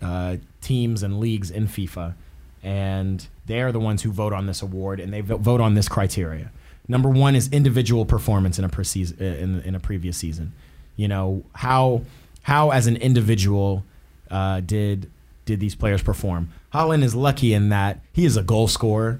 uh, 0.02 0.36
teams 0.60 1.02
and 1.02 1.18
leagues 1.22 1.50
in 1.50 1.68
FIFA. 1.68 2.14
And 2.62 3.26
they 3.46 3.62
are 3.62 3.72
the 3.72 3.80
ones 3.80 4.02
who 4.02 4.12
vote 4.12 4.34
on 4.34 4.48
this 4.48 4.62
award 4.62 5.00
and 5.00 5.14
they 5.14 5.22
vote 5.22 5.62
on 5.62 5.76
this 5.76 5.88
criteria. 5.88 6.52
Number 6.90 7.08
one 7.08 7.36
is 7.36 7.48
individual 7.54 8.06
performance 8.06 8.60
in 8.60 8.66
a, 8.66 8.70
pre- 8.70 8.86
in, 9.18 9.62
in 9.62 9.76
a 9.76 9.80
previous 9.80 10.18
season. 10.18 10.52
You 10.98 11.08
know, 11.08 11.44
how 11.54 12.02
how 12.44 12.72
as 12.72 12.88
an 12.88 12.98
individual 12.98 13.84
uh, 14.30 14.62
did 14.62 15.10
did 15.46 15.60
these 15.60 15.76
players 15.76 16.02
perform? 16.02 16.50
Haaland 16.74 17.04
is 17.04 17.14
lucky 17.16 17.54
in 17.54 17.70
that 17.70 18.00
he 18.14 18.26
is 18.26 18.38
a 18.38 18.44
goal 18.44 18.68
scorer. 18.68 19.20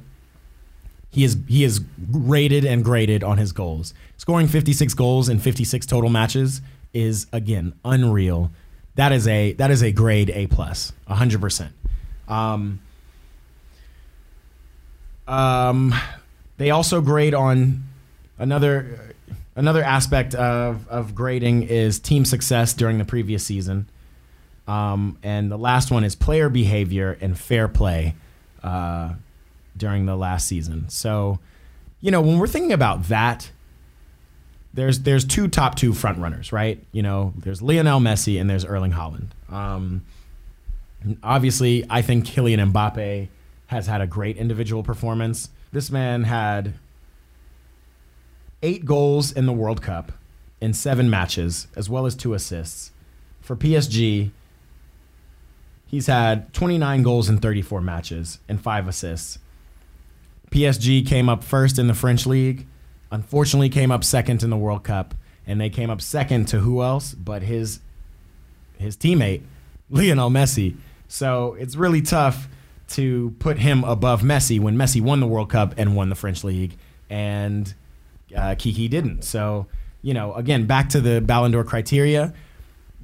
He 1.10 1.24
is 1.24 1.38
he 1.48 1.64
is 1.64 1.82
rated 2.10 2.64
and 2.66 2.84
graded 2.84 3.24
on 3.24 3.38
his 3.38 3.52
goals. 3.52 3.94
Scoring 4.18 4.48
56 4.48 4.94
goals 4.94 5.30
in 5.30 5.40
56 5.40 5.86
total 5.86 6.10
matches 6.10 6.62
is 6.94 7.28
again 7.34 7.74
unreal. 7.84 8.52
that 8.96 9.12
is 9.12 9.28
a 9.28 9.54
that 9.54 9.72
is 9.72 9.82
a 9.82 9.92
grade 9.92 10.30
A 10.30 10.48
plus, 10.48 10.94
hundred 11.08 11.42
percent. 11.42 11.74
Um, 12.28 12.80
um, 15.28 15.94
they 16.58 16.70
also 16.72 17.02
grade 17.02 17.34
on 17.34 17.84
another 18.38 19.11
another 19.56 19.84
aspect 19.84 20.36
of, 20.36 20.88
of 20.88 21.16
grading 21.16 21.64
is 21.64 22.00
team 22.00 22.26
success 22.26 22.74
during 22.74 22.98
the 22.98 23.06
previous 23.06 23.44
season. 23.44 23.90
Um, 24.68 25.18
and 25.24 25.52
the 25.52 25.58
last 25.58 25.92
one 25.92 26.04
is 26.04 26.16
player 26.16 26.50
behavior 26.50 27.18
and 27.20 27.38
fair 27.38 27.68
play 27.68 28.16
uh, 28.64 29.14
during 29.76 30.06
the 30.06 30.16
last 30.16 30.48
season. 30.48 30.88
So, 30.90 31.40
you 32.00 32.12
know, 32.12 32.22
when 32.22 32.40
we're 32.40 32.48
thinking 32.48 32.72
about 32.72 33.06
that, 33.06 33.52
there's 34.74 35.02
there's 35.02 35.26
two 35.26 35.48
top 35.48 35.76
two 35.76 35.94
front 35.94 36.20
runners, 36.20 36.54
right? 36.54 36.82
You 36.94 37.02
know, 37.02 37.34
there's 37.38 37.62
Lionel 37.62 38.00
Messi 38.00 38.40
and 38.40 38.50
there's 38.50 38.64
Erling 38.64 38.94
Haaland. 38.94 39.28
Um, 39.50 40.06
obviously, 41.22 41.86
I 41.90 42.02
think 42.02 42.26
Kylian 42.26 42.72
Mbappe 42.72 43.28
has 43.68 43.88
had 43.88 44.00
a 44.00 44.08
great 44.08 44.38
individual 44.38 44.84
performance. 44.84 45.50
This 45.74 45.92
man 45.92 46.24
had 46.24 46.74
eight 48.62 48.86
goals 48.86 49.32
in 49.32 49.46
the 49.46 49.54
World 49.54 49.82
Cup 49.82 50.12
in 50.60 50.74
seven 50.74 51.10
matches, 51.10 51.68
as 51.76 51.90
well 51.90 52.06
as 52.06 52.16
two 52.16 52.34
assists. 52.34 52.92
For 53.42 53.56
PSG, 53.56 54.32
he's 55.88 56.08
had 56.08 56.54
29 56.54 57.04
goals 57.04 57.30
in 57.30 57.40
34 57.40 57.82
matches 57.82 58.40
and 58.48 58.62
five 58.62 58.88
assists. 58.88 59.40
PSG 60.52 61.06
came 61.06 61.30
up 61.30 61.44
first 61.44 61.80
in 61.80 61.88
the 61.88 61.94
French 61.94 62.26
league, 62.26 62.68
unfortunately, 63.10 63.70
came 63.70 63.92
up 63.92 64.04
second 64.04 64.44
in 64.44 64.50
the 64.50 64.58
World 64.58 64.84
Cup, 64.84 65.16
and 65.48 65.60
they 65.60 65.70
came 65.70 65.90
up 65.90 66.02
second 66.02 66.48
to 66.50 66.60
who 66.60 66.82
else 66.82 67.14
but 67.14 67.42
his 67.42 67.80
his 68.78 68.98
teammate, 68.98 69.42
Lionel 69.90 70.30
Messi. 70.30 70.76
So 71.08 71.56
it's 71.60 71.76
really 71.76 72.02
tough 72.02 72.48
to 72.90 73.36
put 73.40 73.60
him 73.60 73.84
above 73.84 74.22
Messi 74.22 74.60
when 74.60 74.76
Messi 74.76 75.02
won 75.02 75.20
the 75.20 75.28
World 75.28 75.50
Cup 75.50 75.74
and 75.78 75.96
won 75.96 76.10
the 76.10 76.16
French 76.16 76.44
league. 76.44 76.76
And 77.10 77.74
uh, 78.36 78.56
Kiki 78.56 78.88
didn't. 78.88 79.24
So, 79.24 79.68
you 80.02 80.14
know, 80.14 80.34
again, 80.34 80.66
back 80.66 80.90
to 80.90 81.02
the 81.02 81.22
Ballon 81.22 81.52
d'Or 81.52 81.64
criteria. 81.64 82.34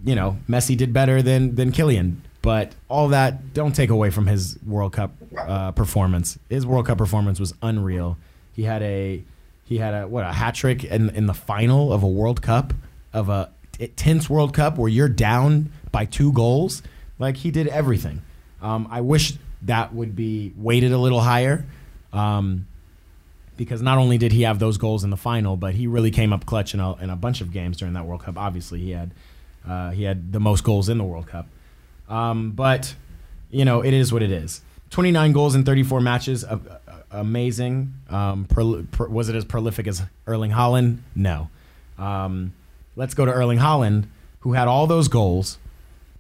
You 0.05 0.15
know, 0.15 0.37
Messi 0.47 0.77
did 0.77 0.93
better 0.93 1.21
than 1.21 1.55
than 1.55 1.71
Kylian, 1.71 2.17
but 2.41 2.73
all 2.87 3.09
that 3.09 3.53
don't 3.53 3.75
take 3.75 3.89
away 3.89 4.09
from 4.09 4.27
his 4.27 4.57
World 4.65 4.93
Cup 4.93 5.11
uh, 5.37 5.71
performance. 5.71 6.37
His 6.49 6.65
World 6.65 6.85
Cup 6.85 6.97
performance 6.97 7.39
was 7.39 7.53
unreal. 7.61 8.17
He 8.53 8.63
had 8.63 8.83
a 8.83 9.23
he 9.65 9.77
had 9.79 9.93
a 9.93 10.07
what 10.07 10.23
a 10.23 10.31
hat 10.31 10.55
trick 10.55 10.83
in 10.83 11.09
in 11.11 11.25
the 11.25 11.33
final 11.33 11.91
of 11.91 12.03
a 12.03 12.07
World 12.07 12.41
Cup 12.41 12.73
of 13.11 13.29
a 13.29 13.51
tense 13.95 14.29
World 14.29 14.53
Cup 14.53 14.77
where 14.77 14.89
you're 14.89 15.09
down 15.09 15.71
by 15.91 16.05
two 16.05 16.31
goals. 16.31 16.83
Like 17.19 17.37
he 17.37 17.51
did 17.51 17.67
everything. 17.67 18.21
Um, 18.61 18.87
I 18.91 19.01
wish 19.01 19.33
that 19.63 19.93
would 19.93 20.15
be 20.15 20.53
weighted 20.55 20.91
a 20.91 20.97
little 20.97 21.21
higher. 21.21 21.65
Um, 22.13 22.67
because 23.57 23.81
not 23.81 23.97
only 23.97 24.17
did 24.17 24.31
he 24.31 24.43
have 24.43 24.59
those 24.59 24.77
goals 24.77 25.03
in 25.03 25.09
the 25.09 25.17
final, 25.17 25.57
but 25.57 25.73
he 25.73 25.87
really 25.87 26.11
came 26.11 26.31
up 26.31 26.45
clutch 26.45 26.73
in 26.73 26.79
a, 26.79 26.95
in 26.97 27.09
a 27.09 27.15
bunch 27.15 27.41
of 27.41 27.51
games 27.51 27.77
during 27.77 27.93
that 27.95 28.05
World 28.05 28.23
Cup. 28.23 28.37
Obviously, 28.37 28.79
he 28.79 28.91
had 28.91 29.11
uh, 29.67 29.91
he 29.91 30.03
had 30.03 30.31
the 30.31 30.39
most 30.39 30.63
goals 30.63 30.87
in 30.87 30.97
the 30.97 31.03
World 31.03 31.27
Cup. 31.27 31.47
Um, 32.07 32.51
but 32.51 32.95
you 33.49 33.65
know, 33.65 33.81
it 33.81 33.93
is 33.93 34.13
what 34.13 34.21
it 34.21 34.31
is. 34.31 34.61
29 34.89 35.33
goals 35.33 35.55
in 35.55 35.65
34 35.65 35.99
matches, 35.99 36.43
uh, 36.45 36.59
uh, 36.69 36.93
amazing. 37.11 37.93
Um, 38.09 38.45
pro, 38.45 38.85
pro, 38.91 39.09
was 39.09 39.27
it 39.29 39.35
as 39.35 39.43
prolific 39.43 39.87
as 39.87 40.03
Erling 40.25 40.51
Haaland? 40.51 40.99
No. 41.15 41.49
Um, 41.97 42.53
let's 42.95 43.13
go 43.13 43.25
to 43.25 43.31
Erling 43.31 43.59
Haaland, 43.59 44.05
who 44.41 44.53
had 44.53 44.67
all 44.67 44.87
those 44.87 45.07
goals, 45.07 45.57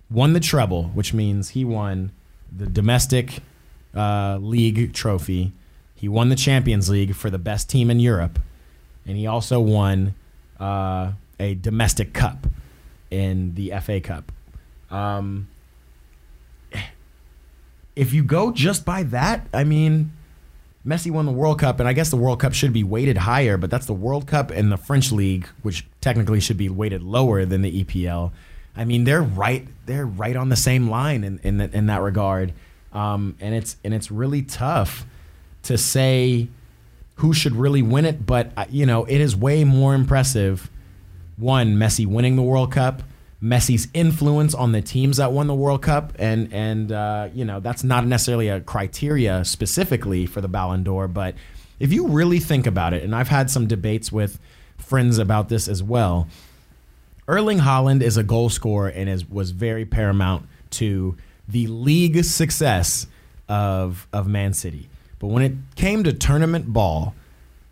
won 0.09 0.33
the 0.33 0.39
treble, 0.39 0.85
which 0.89 1.13
means 1.13 1.49
he 1.49 1.63
won 1.63 2.11
the 2.55 2.65
domestic 2.65 3.39
uh, 3.95 4.37
league 4.41 4.93
trophy 4.93 5.53
he 5.97 6.07
won 6.07 6.29
the 6.29 6.35
Champions 6.35 6.89
League 6.89 7.15
for 7.15 7.31
the 7.31 7.39
best 7.39 7.69
team 7.69 7.89
in 7.89 7.99
Europe, 7.99 8.37
and 9.05 9.17
he 9.17 9.25
also 9.25 9.59
won 9.59 10.13
uh, 10.59 11.13
a 11.39 11.55
domestic 11.55 12.13
cup 12.13 12.45
in 13.09 13.55
the 13.55 13.73
FA 13.81 13.99
Cup. 13.99 14.31
Um, 14.91 15.47
if 17.95 18.13
you 18.13 18.23
go 18.23 18.51
just 18.51 18.85
by 18.85 19.03
that, 19.03 19.47
I 19.51 19.63
mean, 19.63 20.11
Messi 20.85 21.09
won 21.09 21.25
the 21.25 21.31
World 21.31 21.59
Cup, 21.59 21.79
and 21.79 21.89
I 21.89 21.93
guess 21.93 22.11
the 22.11 22.15
World 22.15 22.39
Cup 22.39 22.53
should 22.53 22.73
be 22.73 22.83
weighted 22.83 23.17
higher, 23.17 23.57
but 23.57 23.71
that's 23.71 23.87
the 23.87 23.93
World 23.93 24.27
Cup 24.27 24.51
and 24.51 24.71
the 24.71 24.77
French 24.77 25.11
League, 25.11 25.47
which 25.63 25.83
technically 25.99 26.39
should 26.39 26.57
be 26.57 26.69
weighted 26.69 27.01
lower 27.01 27.43
than 27.43 27.63
the 27.63 27.83
EPL. 27.83 28.31
I 28.75 28.85
mean, 28.85 29.03
they're 29.03 29.23
right, 29.23 29.67
they're 29.87 30.05
right 30.05 30.35
on 30.35 30.49
the 30.49 30.55
same 30.55 30.91
line 30.91 31.23
in 31.23 31.39
in, 31.39 31.59
in 31.59 31.87
that 31.87 32.01
regard, 32.01 32.53
um, 32.93 33.35
and 33.41 33.55
it's 33.55 33.77
and 33.83 33.95
it's 33.95 34.11
really 34.11 34.43
tough 34.43 35.07
to 35.67 35.77
say 35.77 36.47
who 37.15 37.33
should 37.33 37.55
really 37.55 37.81
win 37.81 38.05
it, 38.05 38.25
but 38.25 38.51
uh, 38.55 38.65
you 38.69 38.85
know, 38.85 39.05
it 39.05 39.19
is 39.21 39.35
way 39.35 39.63
more 39.63 39.93
impressive. 39.93 40.69
One, 41.37 41.75
Messi 41.75 42.05
winning 42.05 42.35
the 42.35 42.41
World 42.41 42.71
Cup, 42.71 43.03
Messi's 43.41 43.87
influence 43.93 44.53
on 44.53 44.71
the 44.71 44.81
teams 44.81 45.17
that 45.17 45.31
won 45.31 45.47
the 45.47 45.55
World 45.55 45.81
Cup, 45.81 46.13
and 46.17 46.51
and 46.53 46.91
uh, 46.91 47.29
you 47.33 47.45
know 47.45 47.59
that's 47.59 47.83
not 47.83 48.05
necessarily 48.05 48.49
a 48.49 48.61
criteria 48.61 49.43
specifically 49.45 50.25
for 50.25 50.41
the 50.41 50.47
Ballon 50.47 50.83
d'Or, 50.83 51.07
but 51.07 51.35
if 51.79 51.91
you 51.91 52.07
really 52.07 52.39
think 52.39 52.65
about 52.65 52.93
it, 52.93 53.03
and 53.03 53.15
I've 53.15 53.27
had 53.27 53.49
some 53.49 53.67
debates 53.67 54.11
with 54.11 54.39
friends 54.77 55.17
about 55.17 55.49
this 55.49 55.67
as 55.67 55.83
well. 55.83 56.27
Erling 57.27 57.59
Haaland 57.59 58.01
is 58.01 58.15
a 58.15 58.23
goal 58.23 58.49
scorer 58.49 58.87
and 58.87 59.09
is 59.09 59.29
was 59.29 59.51
very 59.51 59.85
paramount 59.85 60.47
to 60.71 61.17
the 61.47 61.67
league 61.67 62.23
success 62.23 63.05
of 63.49 64.07
of 64.13 64.27
Man 64.27 64.53
City. 64.53 64.89
But 65.19 65.27
when 65.27 65.43
it 65.43 65.53
came 65.75 66.03
to 66.03 66.13
tournament 66.13 66.71
ball, 66.71 67.15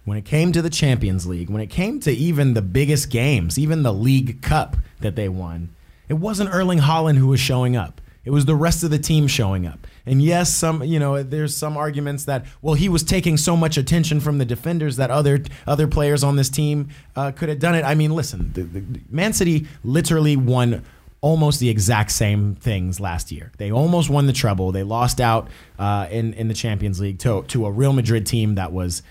when 0.04 0.18
it 0.18 0.26
came 0.26 0.52
to 0.52 0.62
the 0.62 0.70
Champions 0.70 1.26
League, 1.26 1.50
when 1.50 1.62
it 1.62 1.70
came 1.70 2.00
to 2.02 2.12
even 2.12 2.54
the 2.54 2.62
biggest 2.62 3.10
games, 3.10 3.58
even 3.58 3.84
the 3.84 3.94
League 3.94 4.42
Cup 4.42 4.78
that 5.00 5.16
they 5.16 5.30
won, 5.30 5.70
it 6.08 6.14
wasn't 6.16 6.54
Erling 6.54 6.80
Haaland 6.80 7.18
who 7.18 7.28
was 7.28 7.40
showing 7.40 7.76
up. 7.76 8.02
It 8.24 8.32
was 8.32 8.46
the 8.46 8.56
rest 8.56 8.84
of 8.84 8.90
the 8.90 8.98
team 8.98 9.28
showing 9.28 9.68
up. 9.68 9.86
And 10.06 10.22
yes, 10.22 10.54
some 10.54 10.84
you 10.84 11.00
know, 11.00 11.22
there's 11.22 11.56
some 11.56 11.78
arguments 11.78 12.26
that 12.26 12.46
well, 12.62 12.74
he 12.74 12.90
was 12.90 13.04
taking 13.04 13.38
so 13.38 13.56
much 13.56 13.78
attention 13.78 14.20
from 14.20 14.40
the 14.40 14.46
defenders 14.46 14.98
that 14.98 15.12
other 15.12 15.42
other 15.68 15.88
players 15.88 16.24
on 16.24 16.36
this 16.36 16.50
team 16.50 16.90
uh, 17.16 17.32
could 17.32 17.50
have 17.50 17.60
done 17.60 17.76
it. 17.76 17.84
I 17.84 17.94
mean, 17.94 18.12
listen, 18.12 18.52
the, 18.54 18.64
the, 18.64 19.02
Man 19.10 19.34
City 19.34 19.68
literally 19.84 20.36
won 20.36 20.84
almost 21.26 21.60
the 21.60 21.70
exact 21.70 22.12
same 22.12 22.54
things 22.54 23.00
last 23.00 23.32
year. 23.32 23.52
They 23.58 23.72
almost 23.72 24.12
won 24.12 24.28
the 24.28 24.34
treble. 24.34 24.72
They 24.72 24.84
lost 24.84 25.20
out 25.20 25.48
uh, 25.80 26.08
in 26.12 26.34
in 26.34 26.50
the 26.50 26.54
Champions 26.54 27.00
League 27.00 27.18
to 27.20 27.42
to 27.48 27.66
a 27.66 27.72
Real 27.72 27.94
Madrid 27.94 28.28
team 28.28 28.56
that 28.56 28.72
was 28.72 29.02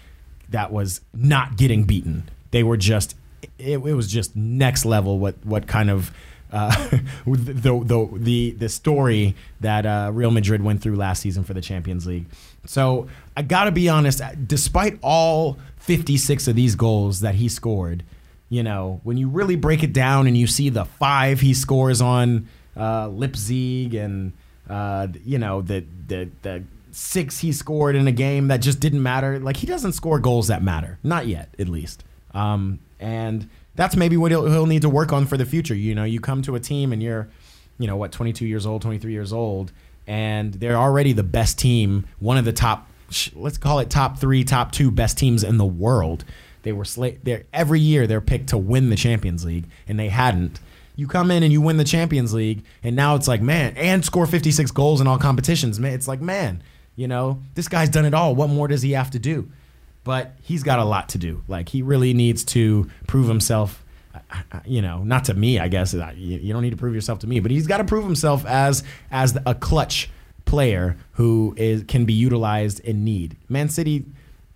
that 0.50 0.70
was 0.72 1.00
not 1.12 1.56
getting 1.56 1.82
beaten. 1.82 2.30
They 2.52 2.62
were 2.62 2.76
just 2.76 3.16
it, 3.58 3.78
it 3.78 3.94
was 3.96 4.06
just 4.06 4.36
next 4.36 4.84
level. 4.84 5.18
What 5.18 5.34
what 5.44 5.66
kind 5.66 5.90
of 5.90 6.12
uh, 6.52 6.70
the, 7.26 7.82
the 7.84 8.08
the 8.12 8.50
the 8.52 8.68
story 8.68 9.34
that 9.60 9.84
uh, 9.84 10.12
Real 10.14 10.30
Madrid 10.30 10.62
went 10.62 10.82
through 10.82 10.94
last 10.94 11.20
season 11.20 11.42
for 11.42 11.52
the 11.52 11.60
Champions 11.60 12.06
League. 12.06 12.26
So 12.64 13.08
I 13.36 13.42
got 13.42 13.64
to 13.64 13.72
be 13.72 13.88
honest. 13.88 14.22
Despite 14.46 15.00
all 15.02 15.58
56 15.78 16.46
of 16.46 16.54
these 16.54 16.76
goals 16.76 17.20
that 17.20 17.34
he 17.34 17.48
scored, 17.48 18.04
you 18.54 18.62
know, 18.62 19.00
when 19.02 19.16
you 19.16 19.28
really 19.28 19.56
break 19.56 19.82
it 19.82 19.92
down 19.92 20.28
and 20.28 20.36
you 20.36 20.46
see 20.46 20.68
the 20.68 20.84
five 20.84 21.40
he 21.40 21.54
scores 21.54 22.00
on 22.00 22.46
uh, 22.76 23.08
Leipzig 23.08 23.94
and 23.94 24.32
uh, 24.70 25.08
you 25.24 25.38
know 25.38 25.60
the 25.60 25.84
the 26.06 26.30
the 26.42 26.62
six 26.92 27.40
he 27.40 27.50
scored 27.50 27.96
in 27.96 28.06
a 28.06 28.12
game 28.12 28.46
that 28.46 28.58
just 28.58 28.78
didn't 28.78 29.02
matter. 29.02 29.40
Like 29.40 29.56
he 29.56 29.66
doesn't 29.66 29.94
score 29.94 30.20
goals 30.20 30.46
that 30.46 30.62
matter, 30.62 31.00
not 31.02 31.26
yet, 31.26 31.48
at 31.58 31.68
least. 31.68 32.04
Um, 32.32 32.78
and 33.00 33.50
that's 33.74 33.96
maybe 33.96 34.16
what 34.16 34.30
he'll, 34.30 34.48
he'll 34.48 34.66
need 34.66 34.82
to 34.82 34.88
work 34.88 35.12
on 35.12 35.26
for 35.26 35.36
the 35.36 35.44
future. 35.44 35.74
You 35.74 35.96
know, 35.96 36.04
you 36.04 36.20
come 36.20 36.40
to 36.42 36.54
a 36.54 36.60
team 36.60 36.92
and 36.92 37.02
you're, 37.02 37.28
you 37.80 37.88
know, 37.88 37.96
what 37.96 38.12
22 38.12 38.46
years 38.46 38.66
old, 38.66 38.82
23 38.82 39.12
years 39.12 39.32
old, 39.32 39.72
and 40.06 40.54
they're 40.54 40.76
already 40.76 41.12
the 41.12 41.24
best 41.24 41.58
team, 41.58 42.06
one 42.20 42.38
of 42.38 42.44
the 42.44 42.52
top, 42.52 42.88
let's 43.34 43.58
call 43.58 43.80
it 43.80 43.90
top 43.90 44.20
three, 44.20 44.44
top 44.44 44.70
two 44.70 44.92
best 44.92 45.18
teams 45.18 45.42
in 45.42 45.58
the 45.58 45.66
world. 45.66 46.24
They 46.64 46.72
were 46.72 46.84
sla- 46.84 47.44
every 47.52 47.78
year 47.78 48.06
they're 48.06 48.20
picked 48.20 48.48
to 48.48 48.58
win 48.58 48.90
the 48.90 48.96
Champions 48.96 49.44
League, 49.44 49.66
and 49.86 50.00
they 50.00 50.08
hadn't. 50.08 50.58
You 50.96 51.06
come 51.06 51.30
in 51.30 51.42
and 51.42 51.52
you 51.52 51.60
win 51.60 51.76
the 51.76 51.84
Champions 51.84 52.32
League, 52.32 52.64
and 52.82 52.96
now 52.96 53.14
it's 53.16 53.28
like, 53.28 53.42
man, 53.42 53.76
and 53.76 54.04
score 54.04 54.26
56 54.26 54.70
goals 54.70 55.00
in 55.00 55.06
all 55.06 55.18
competitions. 55.18 55.78
Man, 55.78 55.92
it's 55.92 56.08
like, 56.08 56.20
man, 56.20 56.62
you 56.96 57.06
know, 57.06 57.40
this 57.54 57.68
guy's 57.68 57.90
done 57.90 58.06
it 58.06 58.14
all. 58.14 58.34
What 58.34 58.48
more 58.48 58.66
does 58.66 58.80
he 58.80 58.92
have 58.92 59.10
to 59.10 59.18
do? 59.18 59.50
But 60.04 60.32
he's 60.42 60.62
got 60.62 60.78
a 60.78 60.84
lot 60.84 61.10
to 61.10 61.18
do. 61.18 61.42
Like 61.48 61.68
he 61.68 61.82
really 61.82 62.14
needs 62.14 62.44
to 62.44 62.88
prove 63.06 63.28
himself. 63.28 63.84
Uh, 64.14 64.18
uh, 64.30 64.42
uh, 64.52 64.60
you 64.64 64.80
know, 64.80 65.02
not 65.02 65.24
to 65.24 65.34
me, 65.34 65.58
I 65.58 65.68
guess. 65.68 65.92
You 65.92 66.52
don't 66.52 66.62
need 66.62 66.70
to 66.70 66.76
prove 66.76 66.94
yourself 66.94 67.18
to 67.20 67.26
me, 67.26 67.40
but 67.40 67.50
he's 67.50 67.66
got 67.66 67.78
to 67.78 67.84
prove 67.84 68.04
himself 68.04 68.46
as 68.46 68.84
as 69.10 69.36
a 69.44 69.54
clutch 69.54 70.08
player 70.44 70.96
who 71.12 71.54
is 71.56 71.84
can 71.88 72.04
be 72.04 72.12
utilized 72.14 72.80
in 72.80 73.04
need. 73.04 73.36
Man 73.48 73.68
City 73.68 74.04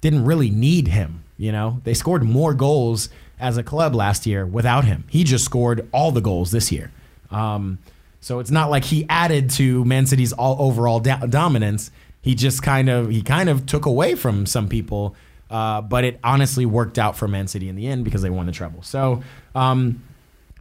didn't 0.00 0.24
really 0.24 0.50
need 0.50 0.88
him 0.88 1.24
you 1.38 1.50
know, 1.52 1.80
they 1.84 1.94
scored 1.94 2.22
more 2.22 2.52
goals 2.52 3.08
as 3.40 3.56
a 3.56 3.62
club 3.62 3.94
last 3.94 4.26
year 4.26 4.44
without 4.44 4.84
him. 4.84 5.04
He 5.08 5.24
just 5.24 5.44
scored 5.44 5.88
all 5.92 6.10
the 6.12 6.20
goals 6.20 6.50
this 6.50 6.70
year. 6.70 6.90
Um, 7.30 7.78
So 8.20 8.40
it's 8.40 8.50
not 8.50 8.68
like 8.68 8.84
he 8.84 9.06
added 9.08 9.48
to 9.50 9.84
Man 9.84 10.04
City's 10.06 10.32
all 10.32 10.56
overall 10.58 10.98
dominance. 11.00 11.90
He 12.20 12.34
just 12.34 12.62
kind 12.62 12.88
of 12.90 13.08
he 13.10 13.22
kind 13.22 13.48
of 13.48 13.64
took 13.64 13.86
away 13.86 14.16
from 14.16 14.44
some 14.44 14.68
people, 14.68 15.14
uh, 15.50 15.80
but 15.82 16.02
it 16.04 16.18
honestly 16.24 16.66
worked 16.66 16.98
out 16.98 17.16
for 17.16 17.28
Man 17.28 17.46
City 17.46 17.68
in 17.68 17.76
the 17.76 17.86
end 17.86 18.04
because 18.04 18.22
they 18.22 18.30
won 18.30 18.46
the 18.46 18.52
treble. 18.52 18.82
So 18.82 19.22
um, 19.54 20.02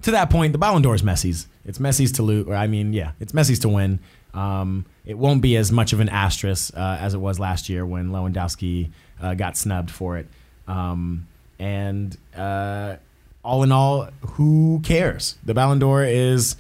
to 0.03 0.11
that 0.11 0.29
point, 0.29 0.51
the 0.51 0.59
Ballon 0.59 0.83
d'Or 0.83 0.93
is 0.93 1.01
Messi's. 1.01 1.47
It's 1.65 1.79
Messi's 1.79 2.11
to 2.13 2.23
lose. 2.23 2.47
I 2.49 2.67
mean, 2.67 2.93
yeah, 2.93 3.11
it's 3.19 3.33
Messi's 3.33 3.59
to 3.59 3.69
win. 3.69 3.99
Um, 4.35 4.85
it 5.03 5.17
won't 5.17 5.41
be 5.41 5.57
as 5.57 5.71
much 5.71 5.93
of 5.93 5.99
an 5.99 6.09
asterisk 6.09 6.77
uh, 6.77 6.97
as 7.01 7.15
it 7.15 7.19
was 7.19 7.39
last 7.39 7.69
year 7.69 7.85
when 7.87 8.11
Lewandowski 8.11 8.91
uh, 9.19 9.33
got 9.33 9.57
snubbed 9.57 9.89
for 9.89 10.17
it. 10.19 10.27
Um, 10.67 11.27
and 11.59 12.17
uh, 12.35 12.97
all 13.43 13.63
in 13.63 13.71
all, 13.71 14.09
who 14.21 14.81
cares? 14.83 15.37
The 15.45 15.53
Ballon 15.53 15.79
d'Or 15.79 16.03
is 16.03 16.55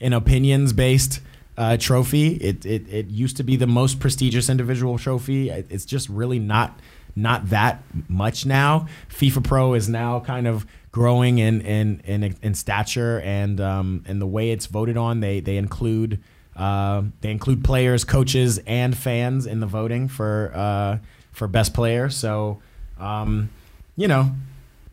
an 0.00 0.12
opinions 0.12 0.72
based 0.72 1.20
uh, 1.56 1.76
trophy. 1.76 2.34
It, 2.34 2.64
it 2.66 2.88
it 2.88 3.06
used 3.08 3.36
to 3.36 3.42
be 3.42 3.56
the 3.56 3.66
most 3.66 4.00
prestigious 4.00 4.48
individual 4.48 4.98
trophy. 4.98 5.50
It's 5.50 5.84
just 5.84 6.08
really 6.08 6.38
not 6.38 6.78
not 7.14 7.50
that 7.50 7.82
much 8.08 8.46
now. 8.46 8.86
FIFA 9.10 9.44
Pro 9.44 9.74
is 9.74 9.88
now 9.88 10.20
kind 10.20 10.46
of 10.46 10.66
growing 10.90 11.38
in 11.38 11.60
in 11.60 12.00
in, 12.04 12.36
in 12.42 12.54
stature 12.54 13.20
and 13.20 13.60
um, 13.60 14.04
and 14.06 14.20
the 14.20 14.26
way 14.26 14.50
it's 14.50 14.66
voted 14.66 14.96
on. 14.96 15.20
They 15.20 15.40
they 15.40 15.56
include 15.56 16.22
uh, 16.56 17.02
they 17.20 17.30
include 17.30 17.64
players, 17.64 18.04
coaches, 18.04 18.58
and 18.66 18.96
fans 18.96 19.46
in 19.46 19.60
the 19.60 19.66
voting 19.66 20.08
for 20.08 20.52
uh, 20.54 20.98
for 21.32 21.48
best 21.48 21.74
player. 21.74 22.08
So 22.08 22.60
um, 23.02 23.50
you 23.96 24.08
know 24.08 24.32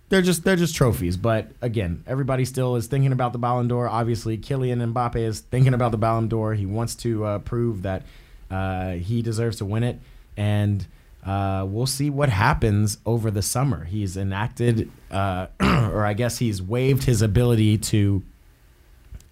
they're 0.10 0.24
just 0.24 0.43
they're 0.43 0.55
just 0.55 0.76
trophies. 0.76 1.16
But 1.16 1.51
again, 1.62 2.03
everybody 2.05 2.43
still 2.45 2.76
is 2.76 2.88
thinking 2.88 3.12
about 3.12 3.32
the 3.32 3.39
Ballon 3.39 3.68
d'Or. 3.68 3.88
Obviously, 3.88 4.38
Kylian 4.38 4.93
Mbappe 4.93 5.16
is 5.16 5.39
thinking 5.39 5.74
about 5.74 5.91
the 5.91 5.97
Ballon 5.97 6.28
d'Or. 6.28 6.55
He 6.55 6.66
wants 6.66 6.95
to 6.95 7.24
uh, 7.24 7.39
prove 7.39 7.84
that 7.84 8.03
uh, 8.51 8.93
he 8.93 9.22
deserves 9.22 9.57
to 9.57 9.66
win 9.66 9.84
it, 9.84 9.99
and 10.36 10.86
uh, 11.26 11.66
we'll 11.68 11.86
see 11.86 12.10
what 12.10 12.30
happens 12.30 12.97
over 13.05 13.30
the 13.30 13.41
summer. 13.41 13.86
He's 13.86 14.18
enacted, 14.18 14.89
uh, 15.12 15.47
or 15.62 16.05
I 16.05 16.14
guess 16.14 16.39
he's 16.39 16.62
waived 16.62 17.03
his 17.03 17.22
ability 17.22 17.78
to. 17.78 18.24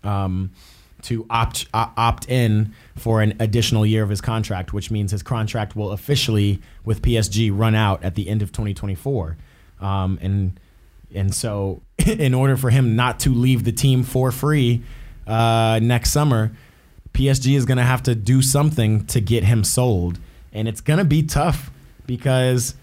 Um, 0.04 0.52
to 1.04 1.26
opt 1.30 1.68
uh, 1.74 1.90
opt 1.96 2.30
in 2.30 2.74
for 2.96 3.22
an 3.22 3.36
additional 3.40 3.86
year 3.86 4.04
of 4.04 4.10
his 4.10 4.22
contract, 4.22 4.74
which 4.74 4.90
means 4.90 5.12
his 5.12 5.24
contract 5.24 5.76
will 5.76 5.92
officially 5.92 6.62
with 6.84 7.02
PSG 7.02 7.52
run 7.54 7.76
out 7.76 8.04
at 8.04 8.16
the 8.16 8.28
end 8.28 8.42
of 8.42 8.52
2024. 8.52 9.38
Um, 9.80 10.18
and 10.22 10.60
and 11.14 11.34
so, 11.34 11.82
in 12.06 12.34
order 12.34 12.58
for 12.58 12.70
him 12.70 12.96
not 12.96 13.20
to 13.22 13.34
leave 13.34 13.64
the 13.64 13.72
team 13.72 14.04
for 14.04 14.32
free 14.32 14.84
uh, 15.26 15.80
next 15.82 16.12
summer, 16.12 16.52
PSG 17.14 17.56
is 17.56 17.66
going 17.66 17.78
to 17.78 17.84
have 17.84 18.04
to 18.04 18.16
do 18.16 18.42
something 18.42 19.06
to 19.08 19.22
get 19.22 19.44
him 19.44 19.64
sold. 19.64 20.20
And 20.54 20.68
it's 20.68 20.82
going 20.82 21.00
to 21.00 21.06
be 21.06 21.24
tough 21.24 21.72
because 22.06 22.76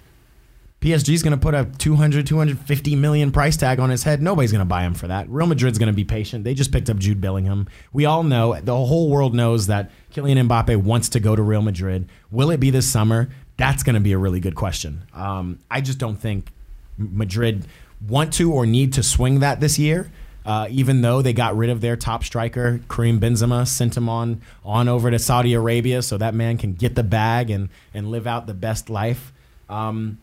PSG 0.84 1.14
is 1.14 1.22
going 1.22 1.30
to 1.30 1.40
put 1.40 1.54
a 1.54 1.64
200, 1.78 2.26
250 2.26 2.96
million 2.96 3.32
price 3.32 3.56
tag 3.56 3.80
on 3.80 3.88
his 3.88 4.02
head. 4.02 4.20
Nobody's 4.20 4.52
going 4.52 4.60
to 4.60 4.66
buy 4.66 4.82
him 4.82 4.92
for 4.92 5.08
that. 5.08 5.26
Real 5.30 5.46
Madrid's 5.46 5.78
going 5.78 5.86
to 5.86 5.94
be 5.94 6.04
patient. 6.04 6.44
They 6.44 6.52
just 6.52 6.72
picked 6.72 6.90
up 6.90 6.98
Jude 6.98 7.22
Bellingham. 7.22 7.68
We 7.94 8.04
all 8.04 8.22
know, 8.22 8.60
the 8.60 8.76
whole 8.76 9.08
world 9.08 9.34
knows 9.34 9.68
that 9.68 9.90
Kylian 10.12 10.46
Mbappe 10.46 10.76
wants 10.76 11.08
to 11.10 11.20
go 11.20 11.34
to 11.34 11.40
Real 11.40 11.62
Madrid. 11.62 12.10
Will 12.30 12.50
it 12.50 12.60
be 12.60 12.68
this 12.68 12.86
summer? 12.86 13.30
That's 13.56 13.82
going 13.82 13.94
to 13.94 14.00
be 14.00 14.12
a 14.12 14.18
really 14.18 14.40
good 14.40 14.56
question. 14.56 15.04
Um, 15.14 15.58
I 15.70 15.80
just 15.80 15.96
don't 15.96 16.16
think 16.16 16.52
Madrid 16.98 17.66
want 18.06 18.34
to 18.34 18.52
or 18.52 18.66
need 18.66 18.92
to 18.92 19.02
swing 19.02 19.40
that 19.40 19.60
this 19.60 19.78
year. 19.78 20.12
Uh, 20.44 20.66
even 20.68 21.00
though 21.00 21.22
they 21.22 21.32
got 21.32 21.56
rid 21.56 21.70
of 21.70 21.80
their 21.80 21.96
top 21.96 22.24
striker, 22.24 22.82
Karim 22.90 23.18
Benzema, 23.20 23.66
sent 23.66 23.96
him 23.96 24.10
on 24.10 24.42
on 24.62 24.88
over 24.88 25.10
to 25.10 25.18
Saudi 25.18 25.54
Arabia 25.54 26.02
so 26.02 26.18
that 26.18 26.34
man 26.34 26.58
can 26.58 26.74
get 26.74 26.94
the 26.94 27.02
bag 27.02 27.48
and 27.48 27.70
and 27.94 28.10
live 28.10 28.26
out 28.26 28.46
the 28.46 28.52
best 28.52 28.90
life. 28.90 29.32
Um, 29.70 30.18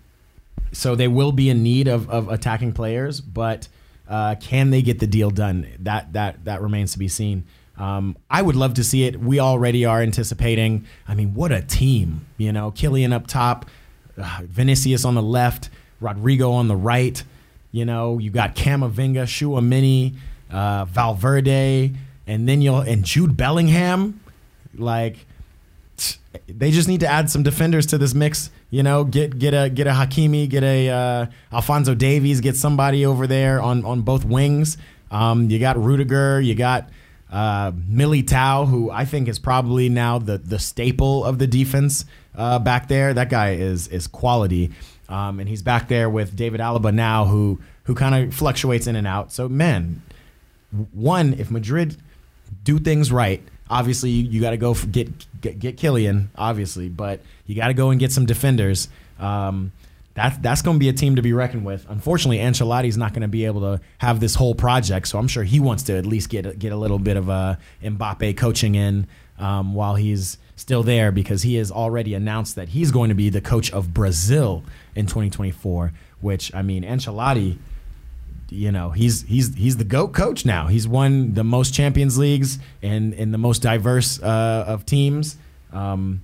so 0.72 0.95
they 0.95 1.07
will 1.07 1.32
be 1.32 1.49
in 1.49 1.63
need 1.63 1.88
of, 1.88 2.09
of 2.09 2.30
attacking 2.30 2.74
players, 2.74 3.22
but 3.22 3.67
uh, 4.09 4.36
can 4.39 4.69
they 4.69 4.82
get 4.82 4.99
the 4.99 5.07
deal 5.07 5.30
done? 5.30 5.67
That 5.80 6.13
that 6.13 6.45
that 6.45 6.61
remains 6.61 6.93
to 6.93 6.99
be 6.99 7.07
seen. 7.07 7.45
Um, 7.78 8.17
I 8.30 8.41
would 8.41 8.55
love 8.55 8.74
to 8.76 8.84
see 8.84 9.05
it. 9.05 9.19
We 9.19 9.39
already 9.39 9.86
are 9.86 10.01
anticipating. 10.01 10.86
I 11.07 11.15
mean, 11.15 11.34
what 11.34 11.51
a 11.51 11.61
team! 11.61 12.26
You 12.38 12.51
know, 12.51 12.72
Kylian 12.72 13.13
up 13.13 13.28
top, 13.28 13.67
uh, 14.17 14.41
Vinicius 14.43 15.05
on 15.05 15.15
the 15.15 15.22
left, 15.22 15.69
Rodrygo 16.01 16.51
on 16.51 16.67
the 16.67 16.76
right. 16.76 17.24
You 17.72 17.86
know, 17.86 18.17
you 18.17 18.32
got 18.32 18.55
Camavinga, 18.55 19.24
Tchouameni, 19.24 20.15
uh, 20.51 20.86
Valverde, 20.86 21.93
and 22.28 22.49
then 22.49 22.61
you'll 22.61 22.82
and 22.82 23.05
Jude 23.05 23.38
Bellingham. 23.38 24.19
Like, 24.76 25.26
they 26.48 26.72
just 26.72 26.88
need 26.88 27.02
to 27.02 27.08
add 27.08 27.30
some 27.30 27.44
defenders 27.44 27.86
to 27.88 27.98
this 27.98 28.14
mix. 28.14 28.50
You 28.70 28.84
know, 28.84 29.04
get 29.04 29.38
get 29.38 29.54
a 29.54 29.70
get 29.70 29.88
a 29.88 29.92
Hakimi, 29.92 30.50
get 30.50 30.64
a 30.64 30.89
uh, 30.89 31.26
Alphonso 31.52 31.94
Davies, 31.94 32.42
get 32.42 32.56
somebody 32.56 33.06
over 33.06 33.28
there 33.28 33.62
on 33.62 33.86
on 33.86 34.02
both 34.02 34.26
wings. 34.26 34.78
Um, 35.10 35.50
you 35.50 35.60
got 35.60 35.78
Rudiger, 35.78 36.39
you 36.39 36.56
got 36.56 36.89
uh, 37.32 37.72
Militao, 37.72 38.68
who 38.68 38.89
I 38.89 39.06
think 39.06 39.28
is 39.28 39.39
probably 39.39 39.89
now 39.89 40.20
the 40.20 40.38
the 40.38 40.60
staple 40.60 41.26
of 41.26 41.38
the 41.39 41.48
defense 41.48 42.06
uh, 42.36 42.60
back 42.60 42.88
there. 42.88 43.14
That 43.14 43.30
guy 43.30 43.54
is 43.54 43.88
is 43.88 44.08
quality. 44.08 44.72
Um, 45.10 45.42
and 45.42 45.50
he's 45.50 45.62
back 45.62 45.89
there 45.89 46.10
with 46.10 46.38
David 46.38 46.62
Alaba 46.62 46.94
now, 46.94 47.26
who 47.26 47.60
who 47.84 47.96
kind 47.96 48.16
of 48.16 48.34
fluctuates 48.34 48.88
in 48.88 48.96
and 48.96 49.06
out. 49.06 49.34
So, 49.34 49.50
man, 49.50 50.02
one, 50.94 51.34
if 51.34 51.52
Madrid 51.52 51.98
do 52.64 52.80
things 52.80 53.12
right, 53.12 53.44
obviously 53.72 54.11
you, 54.11 54.41
got 54.41 54.51
to 54.51 54.57
go 54.57 54.76
get, 54.76 55.09
get 55.39 55.57
get 55.57 55.78
Kylian, 55.78 56.28
obviously, 56.36 56.89
but 56.89 57.22
you 57.47 57.55
got 57.55 57.69
to 57.69 57.74
go 57.74 57.89
and 57.89 57.99
get 57.99 58.11
some 58.11 58.26
defenders. 58.26 58.89
Um, 59.17 59.72
that's 60.13 60.38
that's 60.39 60.61
going 60.61 60.76
to 60.76 60.80
be 60.80 60.89
a 60.89 60.93
team 60.93 61.15
to 61.15 61.22
be 61.22 61.32
reckoned 61.32 61.65
with. 61.65 61.86
Unfortunately, 61.89 62.38
Ancelotti's 62.38 62.97
not 62.97 63.13
going 63.13 63.22
to 63.22 63.30
be 63.30 63.45
able 63.45 63.61
to 63.61 63.82
have 63.99 64.19
this 64.19 64.36
whole 64.36 64.53
project, 64.53 65.07
so 65.07 65.17
I'm 65.17 65.30
sure 65.30 65.43
he 65.43 65.59
wants 65.59 65.84
to 65.84 65.97
at 65.97 66.05
least 66.05 66.30
get 66.30 66.59
get 66.59 66.74
a 66.74 66.76
little 66.76 66.99
bit 66.99 67.15
of 67.15 67.30
a 67.30 67.57
Mbappe 67.82 68.36
coaching 68.36 68.76
in 68.76 69.07
um, 69.39 69.74
while 69.74 69.95
he's 69.95 70.38
still 70.57 70.84
there 70.84 71.11
because 71.11 71.43
he 71.43 71.55
has 71.55 71.72
already 71.72 72.13
announced 72.13 72.57
that 72.57 72.69
he's 72.69 72.91
going 72.91 73.09
to 73.09 73.15
be 73.15 73.30
the 73.30 73.41
coach 73.41 73.72
of 73.72 73.93
Brazil 73.93 74.63
in 74.95 75.05
2024. 75.05 75.93
Which 76.19 76.53
I 76.53 76.61
mean, 76.61 76.84
Ancelotti, 76.84 77.57
you 78.52 78.72
know, 78.72 78.91
he's 78.91 79.24
he's 79.24 79.56
he's 79.56 79.78
the 79.78 79.84
goat 79.84 80.10
coach 80.14 80.45
now. 80.45 80.68
He's 80.68 80.88
won 80.88 81.34
the 81.34 81.43
most 81.43 81.74
Champions 81.74 82.18
Leagues 82.18 82.60
and 82.82 83.14
in 83.14 83.32
the 83.32 83.38
most 83.38 83.62
diverse 83.62 84.22
uh, 84.22 84.66
of 84.68 84.86
teams. 84.86 85.38
Um, 85.72 86.22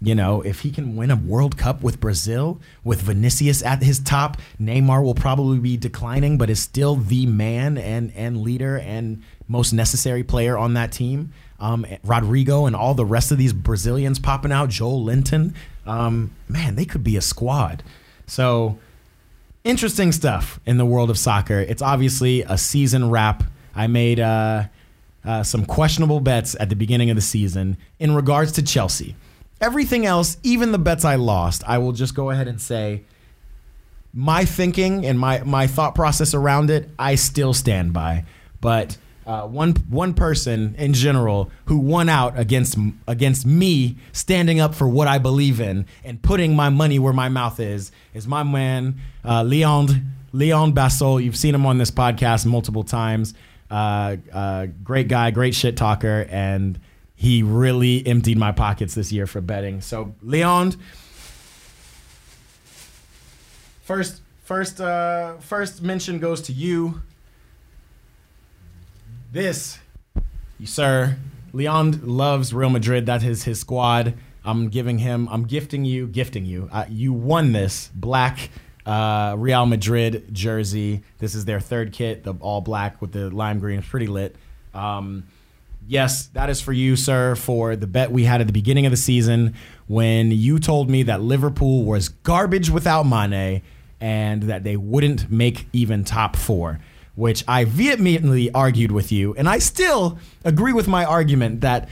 you 0.00 0.14
know, 0.14 0.42
if 0.42 0.60
he 0.60 0.70
can 0.70 0.94
win 0.94 1.10
a 1.10 1.16
World 1.16 1.56
Cup 1.56 1.82
with 1.82 2.00
Brazil, 2.00 2.60
with 2.84 3.00
Vinicius 3.02 3.62
at 3.62 3.82
his 3.82 3.98
top, 3.98 4.36
Neymar 4.60 5.02
will 5.02 5.14
probably 5.14 5.58
be 5.58 5.76
declining, 5.76 6.38
but 6.38 6.50
is 6.50 6.60
still 6.60 6.96
the 6.96 7.26
man 7.26 7.78
and 7.78 8.12
and 8.14 8.42
leader 8.42 8.78
and 8.78 9.22
most 9.48 9.72
necessary 9.72 10.22
player 10.22 10.58
on 10.58 10.74
that 10.74 10.92
team 10.92 11.32
um, 11.60 11.84
Rodrygo 12.04 12.66
and 12.66 12.76
all 12.76 12.94
the 12.94 13.04
rest 13.04 13.32
of 13.32 13.38
these 13.38 13.52
Brazilians 13.52 14.18
popping 14.18 14.52
out, 14.52 14.68
Joelinton, 14.68 15.54
um, 15.86 16.30
man, 16.48 16.76
they 16.76 16.84
could 16.84 17.02
be 17.02 17.16
a 17.16 17.20
squad. 17.20 17.82
So 18.26 18.78
interesting 19.68 20.12
stuff 20.12 20.58
in 20.64 20.78
the 20.78 20.86
world 20.86 21.10
of 21.10 21.18
soccer. 21.18 21.60
It's 21.60 21.82
obviously 21.82 22.42
a 22.42 22.56
season 22.56 23.10
wrap. 23.10 23.44
I 23.74 23.86
made 23.86 24.18
uh, 24.18 24.64
uh, 25.24 25.42
some 25.42 25.66
questionable 25.66 26.20
bets 26.20 26.56
at 26.58 26.70
the 26.70 26.74
beginning 26.74 27.10
of 27.10 27.16
the 27.16 27.22
season 27.22 27.76
in 27.98 28.14
regards 28.14 28.52
to 28.52 28.62
Chelsea. 28.62 29.14
Everything 29.60 30.06
else, 30.06 30.38
even 30.42 30.72
the 30.72 30.78
bets 30.78 31.04
I 31.04 31.16
lost, 31.16 31.62
I 31.66 31.78
will 31.78 31.92
just 31.92 32.14
go 32.14 32.30
ahead 32.30 32.48
and 32.48 32.58
say 32.58 33.02
my 34.14 34.46
thinking 34.46 35.04
and 35.04 35.20
my, 35.20 35.42
my 35.44 35.66
thought 35.66 35.94
process 35.94 36.32
around 36.32 36.70
it, 36.70 36.88
I 36.98 37.16
still 37.16 37.52
stand 37.52 37.92
by. 37.92 38.24
But 38.62 38.96
uh, 39.28 39.46
one 39.46 39.74
one 39.90 40.14
person 40.14 40.74
in 40.78 40.94
general 40.94 41.50
who 41.66 41.76
won 41.76 42.08
out 42.08 42.38
against 42.38 42.78
against 43.06 43.44
me 43.44 43.96
standing 44.12 44.58
up 44.58 44.74
for 44.74 44.88
what 44.88 45.06
I 45.06 45.18
believe 45.18 45.60
in 45.60 45.84
and 46.02 46.20
putting 46.22 46.56
my 46.56 46.70
money 46.70 46.98
where 46.98 47.12
my 47.12 47.28
mouth 47.28 47.60
is 47.60 47.92
is 48.14 48.26
my 48.26 48.42
man 48.42 48.98
uh, 49.22 49.42
Leon 49.42 50.12
Leon 50.32 50.72
Bassol. 50.72 51.22
You've 51.22 51.36
seen 51.36 51.54
him 51.54 51.66
on 51.66 51.76
this 51.76 51.90
podcast 51.90 52.46
multiple 52.46 52.84
times. 52.84 53.34
Uh, 53.70 54.16
uh, 54.32 54.66
great 54.82 55.08
guy, 55.08 55.30
great 55.30 55.54
shit 55.54 55.76
talker, 55.76 56.26
and 56.30 56.80
he 57.14 57.42
really 57.42 58.06
emptied 58.06 58.38
my 58.38 58.52
pockets 58.52 58.94
this 58.94 59.12
year 59.12 59.26
for 59.26 59.42
betting. 59.42 59.82
So 59.82 60.14
Leon, 60.22 60.74
first 63.82 64.22
first 64.44 64.80
uh, 64.80 65.36
first 65.40 65.82
mention 65.82 66.18
goes 66.18 66.40
to 66.42 66.54
you. 66.54 67.02
This, 69.30 69.78
sir, 70.64 71.16
Leon 71.52 72.00
loves 72.04 72.54
Real 72.54 72.70
Madrid. 72.70 73.06
That 73.06 73.22
is 73.22 73.44
his 73.44 73.60
squad. 73.60 74.14
I'm 74.44 74.68
giving 74.68 74.98
him, 74.98 75.28
I'm 75.30 75.44
gifting 75.44 75.84
you, 75.84 76.06
gifting 76.06 76.46
you. 76.46 76.68
Uh, 76.72 76.86
you 76.88 77.12
won 77.12 77.52
this 77.52 77.90
black 77.94 78.50
uh, 78.86 79.34
Real 79.36 79.66
Madrid 79.66 80.32
jersey. 80.32 81.02
This 81.18 81.34
is 81.34 81.44
their 81.44 81.60
third 81.60 81.92
kit, 81.92 82.24
the 82.24 82.34
all 82.40 82.62
black 82.62 83.02
with 83.02 83.12
the 83.12 83.28
lime 83.28 83.58
green. 83.58 83.80
It's 83.80 83.88
pretty 83.88 84.06
lit. 84.06 84.34
Um, 84.72 85.24
Yes, 85.90 86.26
that 86.34 86.50
is 86.50 86.60
for 86.60 86.74
you, 86.74 86.96
sir, 86.96 87.34
for 87.34 87.74
the 87.74 87.86
bet 87.86 88.12
we 88.12 88.24
had 88.24 88.42
at 88.42 88.46
the 88.46 88.52
beginning 88.52 88.84
of 88.84 88.90
the 88.90 88.96
season 88.98 89.54
when 89.86 90.30
you 90.30 90.58
told 90.58 90.90
me 90.90 91.04
that 91.04 91.22
Liverpool 91.22 91.84
was 91.84 92.10
garbage 92.10 92.68
without 92.68 93.04
Mane 93.04 93.62
and 93.98 94.42
that 94.44 94.64
they 94.64 94.76
wouldn't 94.76 95.30
make 95.30 95.66
even 95.72 96.04
top 96.04 96.36
four, 96.36 96.78
which 97.18 97.42
I 97.48 97.64
vehemently 97.64 98.48
argued 98.52 98.92
with 98.92 99.10
you. 99.10 99.34
And 99.34 99.48
I 99.48 99.58
still 99.58 100.20
agree 100.44 100.72
with 100.72 100.86
my 100.86 101.04
argument 101.04 101.62
that 101.62 101.88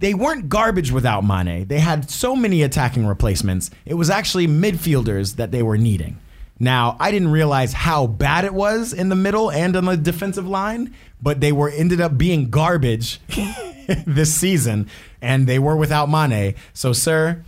they 0.00 0.14
weren't 0.14 0.48
garbage 0.48 0.90
without 0.90 1.20
Mane. 1.20 1.68
They 1.68 1.78
had 1.78 2.10
so 2.10 2.34
many 2.34 2.64
attacking 2.64 3.06
replacements. 3.06 3.70
It 3.86 3.94
was 3.94 4.10
actually 4.10 4.48
midfielders 4.48 5.36
that 5.36 5.52
they 5.52 5.62
were 5.62 5.78
needing. 5.78 6.18
Now, 6.58 6.96
I 6.98 7.12
didn't 7.12 7.30
realize 7.30 7.72
how 7.72 8.08
bad 8.08 8.44
it 8.44 8.52
was 8.52 8.92
in 8.92 9.10
the 9.10 9.14
middle 9.14 9.48
and 9.48 9.76
on 9.76 9.84
the 9.84 9.96
defensive 9.96 10.48
line, 10.48 10.92
but 11.22 11.40
they 11.40 11.52
were 11.52 11.70
ended 11.70 12.00
up 12.00 12.18
being 12.18 12.50
garbage 12.50 13.20
this 14.06 14.34
season, 14.34 14.90
and 15.22 15.46
they 15.46 15.60
were 15.60 15.76
without 15.76 16.10
Mane. 16.10 16.56
So, 16.74 16.92
sir, 16.92 17.44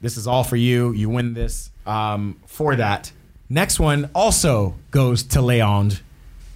this 0.00 0.16
is 0.16 0.26
all 0.26 0.42
for 0.42 0.56
you. 0.56 0.90
You 0.90 1.08
win 1.08 1.34
this 1.34 1.70
um, 1.86 2.40
for 2.46 2.74
that. 2.74 3.12
Next 3.50 3.80
one 3.80 4.10
also 4.14 4.74
goes 4.90 5.22
to 5.24 5.38
Leond. 5.38 6.00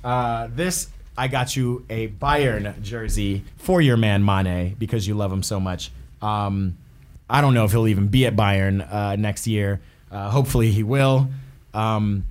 Uh, 0.04 0.48
this 0.54 0.88
I 1.16 1.28
got 1.28 1.56
you 1.56 1.84
a 1.90 2.08
Bayern 2.08 2.80
jersey 2.82 3.44
for 3.56 3.80
your 3.80 3.96
man 3.96 4.24
Mane 4.24 4.74
because 4.78 5.06
you 5.06 5.14
love 5.14 5.32
him 5.32 5.42
so 5.42 5.60
much. 5.60 5.90
Um, 6.20 6.76
I 7.28 7.40
don't 7.40 7.54
know 7.54 7.64
if 7.64 7.72
he'll 7.72 7.88
even 7.88 8.08
be 8.08 8.26
at 8.26 8.36
Bayern 8.36 8.86
uh, 8.92 9.16
next 9.16 9.46
year. 9.46 9.80
Uh, 10.10 10.30
hopefully 10.30 10.70
he 10.70 10.82
will. 10.82 11.28
Um, 11.72 12.24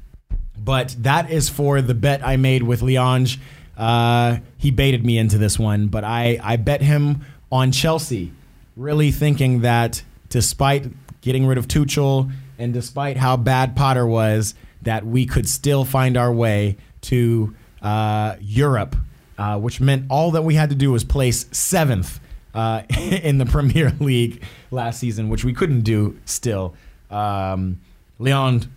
but 0.58 0.96
that 1.00 1.32
is 1.32 1.50
for 1.50 1.82
the 1.82 1.96
bet 1.96 2.26
I 2.26 2.38
made 2.38 2.64
with 2.64 2.82
Leonge. 2.82 3.40
Uh, 3.76 4.38
he 4.58 4.70
baited 4.70 5.04
me 5.04 5.18
into 5.18 5.38
this 5.40 5.58
one, 5.58 5.88
but 5.88 6.04
I, 6.04 6.40
I 6.44 6.56
bet 6.58 6.82
him 6.82 7.26
on 7.52 7.72
Chelsea, 7.72 8.32
really 8.76 9.12
thinking 9.12 9.62
that 9.62 10.04
despite 10.30 10.86
getting 11.22 11.48
rid 11.48 11.58
of 11.58 11.68
Tuchel 11.68 12.32
and 12.62 12.74
despite 12.74 13.18
how 13.18 13.38
bad 13.38 13.76
Potter 13.76 14.06
was, 14.06 14.54
that 14.84 15.06
we 15.06 15.26
could 15.26 15.50
still 15.50 15.84
find 15.84 16.16
our 16.16 16.32
way 16.32 16.78
to 17.02 17.56
uh, 17.82 18.36
Europe, 18.40 18.96
uh, 19.38 19.60
which 19.60 19.82
meant 19.82 20.06
all 20.10 20.32
that 20.32 20.44
we 20.44 20.56
had 20.56 20.70
to 20.70 20.76
do 20.76 20.92
was 20.92 21.04
place 21.04 21.48
seventh 21.52 22.20
uh, 22.54 22.84
in 22.90 23.40
the 23.40 23.46
Premier 23.46 23.92
League 24.00 24.44
last 24.70 25.00
season, 25.00 25.30
which 25.30 25.44
we 25.44 25.54
couldn't 25.54 25.82
do 25.82 26.20
still. 26.26 26.76
Um, 27.10 27.82
Leon, 28.20 28.72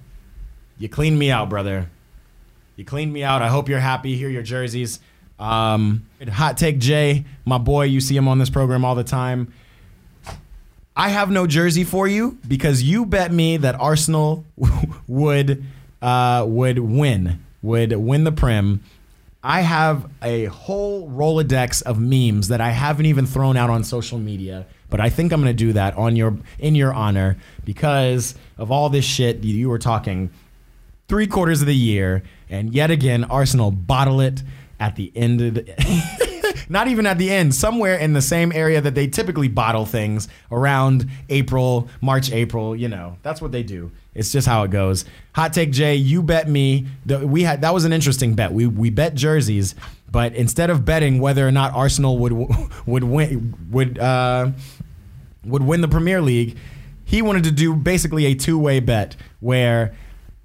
you 0.78 0.88
cleaned 0.88 1.18
me 1.18 1.30
out, 1.30 1.50
brother. 1.50 1.90
You 2.76 2.84
cleaned 2.84 3.12
me 3.12 3.22
out. 3.22 3.42
I 3.42 3.48
hope 3.48 3.68
you're 3.68 3.80
happy. 3.80 4.16
Here, 4.16 4.28
are 4.28 4.32
your 4.32 4.42
jerseys. 4.42 4.98
Um, 5.38 6.06
Hot 6.28 6.56
Take 6.56 6.78
Jay, 6.78 7.24
my 7.44 7.58
boy, 7.58 7.84
you 7.84 8.00
see 8.00 8.16
him 8.16 8.28
on 8.28 8.38
this 8.38 8.50
program 8.50 8.84
all 8.84 8.94
the 8.94 9.04
time. 9.04 9.52
I 10.96 11.08
have 11.08 11.30
no 11.30 11.46
jersey 11.46 11.84
for 11.84 12.06
you 12.06 12.38
because 12.46 12.82
you 12.82 13.04
bet 13.04 13.32
me 13.32 13.56
that 13.56 13.74
Arsenal 13.80 14.44
would 15.08 15.64
uh, 16.00 16.44
would 16.46 16.78
win, 16.78 17.44
would 17.62 17.92
win 17.92 18.24
the 18.24 18.32
Prem. 18.32 18.82
I 19.42 19.60
have 19.60 20.08
a 20.22 20.46
whole 20.46 21.08
Rolodex 21.10 21.82
of 21.82 21.98
memes 21.98 22.48
that 22.48 22.60
I 22.60 22.70
haven't 22.70 23.06
even 23.06 23.26
thrown 23.26 23.56
out 23.56 23.70
on 23.70 23.84
social 23.84 24.18
media, 24.18 24.66
but 24.88 25.00
I 25.00 25.10
think 25.10 25.32
I'm 25.32 25.42
going 25.42 25.54
to 25.54 25.64
do 25.64 25.72
that 25.72 25.96
on 25.96 26.16
your 26.16 26.38
in 26.58 26.74
your 26.74 26.94
honor 26.94 27.36
because 27.64 28.34
of 28.56 28.70
all 28.70 28.88
this 28.88 29.04
shit 29.04 29.42
you 29.42 29.68
were 29.68 29.78
talking 29.78 30.30
three 31.08 31.26
quarters 31.26 31.60
of 31.60 31.66
the 31.66 31.76
year, 31.76 32.22
and 32.48 32.72
yet 32.72 32.90
again 32.90 33.24
Arsenal 33.24 33.70
bottle 33.70 34.20
it 34.20 34.42
at 34.80 34.96
the 34.96 35.12
end 35.14 35.40
of 35.40 35.54
the, 35.54 36.64
not 36.68 36.88
even 36.88 37.06
at 37.06 37.18
the 37.18 37.30
end, 37.30 37.54
somewhere 37.54 37.96
in 37.96 38.12
the 38.12 38.22
same 38.22 38.52
area 38.52 38.80
that 38.80 38.94
they 38.94 39.06
typically 39.06 39.48
bottle 39.48 39.86
things 39.86 40.28
around 40.50 41.08
April, 41.28 41.88
March, 42.00 42.30
April. 42.32 42.74
You 42.76 42.88
know, 42.88 43.16
that's 43.22 43.40
what 43.40 43.52
they 43.52 43.62
do. 43.62 43.90
It's 44.14 44.30
just 44.30 44.46
how 44.46 44.62
it 44.62 44.70
goes. 44.70 45.04
Hot 45.34 45.52
take, 45.52 45.72
Jay. 45.72 45.96
You 45.96 46.22
bet 46.22 46.48
me. 46.48 46.86
we 47.06 47.42
had 47.42 47.62
that 47.62 47.74
was 47.74 47.84
an 47.84 47.92
interesting 47.92 48.34
bet. 48.34 48.52
We 48.52 48.66
we 48.66 48.90
bet 48.90 49.14
jerseys, 49.14 49.74
but 50.10 50.34
instead 50.34 50.70
of 50.70 50.84
betting 50.84 51.18
whether 51.20 51.46
or 51.46 51.52
not 51.52 51.74
Arsenal 51.74 52.18
would 52.18 52.32
would 52.86 53.04
win 53.04 53.54
would 53.70 53.98
uh, 53.98 54.50
would 55.44 55.62
win 55.62 55.80
the 55.80 55.88
Premier 55.88 56.20
League, 56.20 56.56
he 57.04 57.22
wanted 57.22 57.44
to 57.44 57.50
do 57.50 57.74
basically 57.74 58.26
a 58.26 58.34
two 58.34 58.58
way 58.58 58.80
bet 58.80 59.16
where 59.40 59.94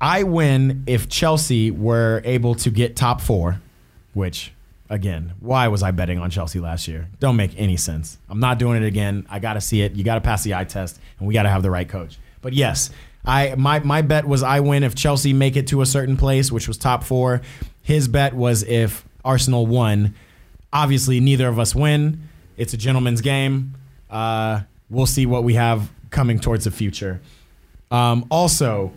I 0.01 0.23
win 0.23 0.83
if 0.87 1.09
Chelsea 1.09 1.71
were 1.71 2.21
able 2.23 2.55
to 2.55 2.69
get 2.69 2.95
top 2.95 3.21
four, 3.21 3.61
which 4.13 4.53
again, 4.89 5.33
why 5.39 5.67
was 5.67 5.83
I 5.83 5.91
betting 5.91 6.19
on 6.19 6.29
Chelsea 6.29 6.59
last 6.59 6.87
year? 6.87 7.07
Don't 7.19 7.35
make 7.35 7.51
any 7.57 7.77
sense. 7.77 8.17
I'm 8.27 8.39
not 8.39 8.57
doing 8.59 8.81
it 8.81 8.85
again. 8.85 9.25
I 9.29 9.39
got 9.39 9.53
to 9.53 9.61
see 9.61 9.81
it. 9.81 9.93
You 9.93 10.03
got 10.03 10.15
to 10.15 10.21
pass 10.21 10.43
the 10.43 10.55
eye 10.55 10.63
test, 10.63 10.99
and 11.19 11.27
we 11.27 11.33
got 11.33 11.43
to 11.43 11.49
have 11.49 11.63
the 11.63 11.71
right 11.71 11.87
coach. 11.87 12.17
But 12.41 12.53
yes, 12.53 12.89
I 13.25 13.55
my 13.55 13.79
my 13.79 14.01
bet 14.01 14.27
was 14.27 14.43
I 14.43 14.59
win 14.59 14.83
if 14.83 14.95
Chelsea 14.95 15.33
make 15.33 15.55
it 15.55 15.67
to 15.67 15.81
a 15.81 15.85
certain 15.85 16.17
place, 16.17 16.51
which 16.51 16.67
was 16.67 16.77
top 16.77 17.03
four. 17.03 17.41
His 17.81 18.07
bet 18.07 18.33
was 18.33 18.63
if 18.63 19.05
Arsenal 19.23 19.65
won. 19.65 20.15
Obviously, 20.71 21.19
neither 21.19 21.47
of 21.47 21.59
us 21.59 21.73
win. 21.73 22.29
It's 22.57 22.73
a 22.73 22.77
gentleman's 22.77 23.21
game. 23.21 23.75
Uh, 24.09 24.61
we'll 24.89 25.05
see 25.05 25.25
what 25.25 25.43
we 25.43 25.55
have 25.55 25.89
coming 26.09 26.39
towards 26.39 26.65
the 26.65 26.71
future. 26.71 27.21
Um, 27.91 28.25
also, 28.29 28.91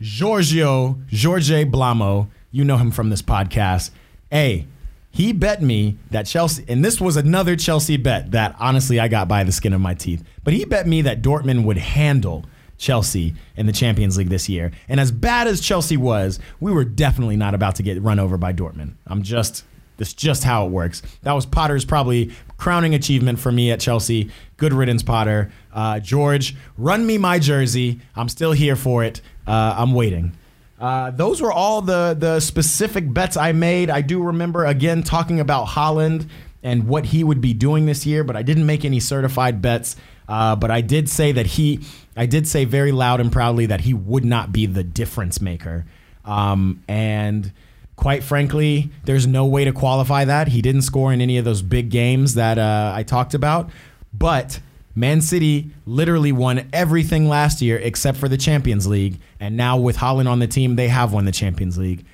Giorgio 0.00 0.98
Jorge 1.12 1.64
Blamo, 1.64 2.28
you 2.58 2.64
know 2.64 2.76
him 2.76 2.90
from 2.90 3.08
this 3.08 3.22
podcast. 3.22 3.90
A, 4.32 4.66
he 5.10 5.32
bet 5.32 5.62
me 5.62 5.96
that 6.10 6.26
Chelsea, 6.26 6.64
and 6.68 6.84
this 6.84 7.00
was 7.00 7.16
another 7.16 7.54
Chelsea 7.54 7.96
bet 7.96 8.32
that 8.32 8.56
honestly 8.58 8.98
I 8.98 9.06
got 9.08 9.28
by 9.28 9.44
the 9.44 9.52
skin 9.52 9.72
of 9.72 9.80
my 9.80 9.94
teeth. 9.94 10.24
But 10.42 10.54
he 10.54 10.64
bet 10.64 10.86
me 10.86 11.02
that 11.02 11.22
Dortmund 11.22 11.64
would 11.64 11.78
handle 11.78 12.44
Chelsea 12.76 13.34
in 13.56 13.66
the 13.66 13.72
Champions 13.72 14.18
League 14.18 14.28
this 14.28 14.48
year. 14.48 14.72
And 14.88 14.98
as 14.98 15.12
bad 15.12 15.46
as 15.46 15.60
Chelsea 15.60 15.96
was, 15.96 16.40
we 16.60 16.72
were 16.72 16.84
definitely 16.84 17.36
not 17.36 17.54
about 17.54 17.76
to 17.76 17.82
get 17.82 18.02
run 18.02 18.18
over 18.18 18.36
by 18.36 18.52
Dortmund. 18.52 18.94
I'm 19.06 19.22
just 19.22 19.64
that's 19.96 20.12
just 20.12 20.44
how 20.44 20.66
it 20.66 20.70
works. 20.70 21.02
That 21.22 21.32
was 21.32 21.46
Potter's 21.46 21.84
probably 21.84 22.32
crowning 22.56 22.94
achievement 22.94 23.38
for 23.38 23.52
me 23.52 23.70
at 23.70 23.80
Chelsea. 23.80 24.30
Good 24.56 24.72
riddance, 24.72 25.02
Potter. 25.02 25.52
Uh, 25.72 26.00
George, 26.00 26.56
run 26.76 27.06
me 27.06 27.18
my 27.18 27.38
jersey. 27.38 28.00
I'm 28.16 28.28
still 28.28 28.52
here 28.52 28.76
for 28.76 29.04
it. 29.04 29.20
Uh, 29.46 29.74
I'm 29.76 29.94
waiting. 29.94 30.32
Uh, 30.80 31.10
those 31.10 31.42
were 31.42 31.52
all 31.52 31.82
the 31.82 32.16
the 32.18 32.40
specific 32.40 33.12
bets 33.12 33.36
I 33.36 33.52
made. 33.52 33.90
I 33.90 34.00
do 34.00 34.22
remember 34.22 34.64
again 34.64 35.02
talking 35.02 35.40
about 35.40 35.66
Haaland 35.66 36.28
and 36.62 36.88
what 36.88 37.06
he 37.06 37.24
would 37.24 37.40
be 37.40 37.52
doing 37.52 37.86
this 37.86 38.06
year, 38.06 38.24
but 38.24 38.36
I 38.36 38.42
didn't 38.42 38.66
make 38.66 38.84
any 38.84 39.00
certified 39.00 39.62
bets. 39.62 39.96
Uh, 40.28 40.54
but 40.56 40.70
I 40.70 40.80
did 40.82 41.08
say 41.08 41.32
that 41.32 41.46
he, 41.46 41.80
I 42.16 42.26
did 42.26 42.46
say 42.46 42.64
very 42.64 42.92
loud 42.92 43.20
and 43.20 43.32
proudly 43.32 43.66
that 43.66 43.80
he 43.82 43.94
would 43.94 44.24
not 44.24 44.52
be 44.52 44.66
the 44.66 44.84
difference 44.84 45.40
maker. 45.40 45.86
Um, 46.24 46.82
and 46.86 47.50
quite 47.96 48.22
frankly, 48.22 48.90
there's 49.04 49.26
no 49.26 49.46
way 49.46 49.64
to 49.64 49.72
qualify 49.72 50.26
that. 50.26 50.48
He 50.48 50.60
didn't 50.60 50.82
score 50.82 51.12
in 51.12 51.20
any 51.20 51.38
of 51.38 51.44
those 51.44 51.62
big 51.62 51.88
games 51.88 52.34
that 52.34 52.58
uh, 52.58 52.92
I 52.94 53.04
talked 53.04 53.32
about. 53.34 53.70
But 54.12 54.60
Man 54.98 55.20
City 55.20 55.70
literally 55.86 56.32
won 56.32 56.68
everything 56.72 57.28
last 57.28 57.62
year 57.62 57.78
except 57.78 58.18
for 58.18 58.28
the 58.28 58.36
Champions 58.36 58.86
League. 58.86 59.20
And 59.38 59.56
now 59.56 59.76
with 59.76 59.96
Haaland 59.96 60.28
on 60.28 60.40
the 60.40 60.48
team, 60.48 60.74
they 60.74 60.88
have 60.88 61.12
won 61.12 61.24
the 61.24 61.32
Champions 61.32 61.78
League. 61.78 62.04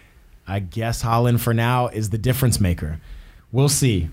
I 0.46 0.58
guess 0.58 1.02
Haaland 1.02 1.40
for 1.40 1.54
now 1.54 1.88
is 1.88 2.10
the 2.10 2.18
difference 2.18 2.60
maker. 2.60 3.00
We'll 3.52 3.70
see. 3.70 4.10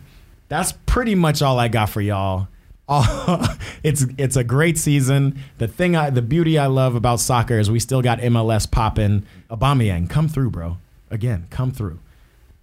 That's 0.47 0.72
pretty 0.86 1.15
much 1.15 1.41
all 1.41 1.59
I 1.59 1.67
got 1.67 1.89
for 1.89 1.99
y'all. 1.99 2.47
it's 3.84 4.05
it's 4.17 4.36
a 4.36 4.43
great 4.43 4.78
season. 4.78 5.39
The 5.57 5.67
thing 5.67 5.95
I 5.95 6.09
the 6.09 6.22
beauty 6.22 6.57
I 6.57 6.67
love 6.67 6.95
about 6.95 7.19
soccer 7.19 7.59
is 7.59 7.69
we 7.69 7.80
still 7.80 8.01
got 8.01 8.19
MLS 8.19 8.69
popping. 8.69 9.26
Aubameyang, 9.49 10.09
come 10.09 10.28
through, 10.28 10.51
bro. 10.51 10.78
Again, 11.09 11.47
come 11.49 11.72
through. 11.72 11.99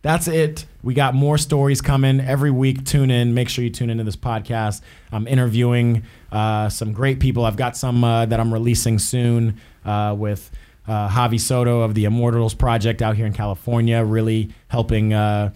That's 0.02 0.28
it. 0.28 0.64
We 0.82 0.94
got 0.94 1.14
more 1.14 1.38
stories 1.38 1.80
coming 1.80 2.20
every 2.20 2.52
week. 2.52 2.84
Tune 2.84 3.10
in. 3.10 3.34
Make 3.34 3.48
sure 3.48 3.64
you 3.64 3.70
tune 3.70 3.90
into 3.90 4.04
this 4.04 4.14
podcast. 4.14 4.80
I'm 5.10 5.26
interviewing 5.26 6.04
uh, 6.30 6.68
some 6.68 6.92
great 6.92 7.18
people. 7.18 7.44
I've 7.44 7.56
got 7.56 7.76
some 7.76 8.04
uh, 8.04 8.26
that 8.26 8.38
I'm 8.38 8.52
releasing 8.54 9.00
soon 9.00 9.60
uh, 9.84 10.14
with 10.16 10.52
uh, 10.86 11.08
Javi 11.08 11.40
Soto 11.40 11.80
of 11.80 11.94
the 11.94 12.04
Immortals 12.04 12.54
Project 12.54 13.02
out 13.02 13.16
here 13.16 13.26
in 13.26 13.32
California, 13.32 14.04
really 14.04 14.50
helping 14.68 15.12
uh, 15.12 15.52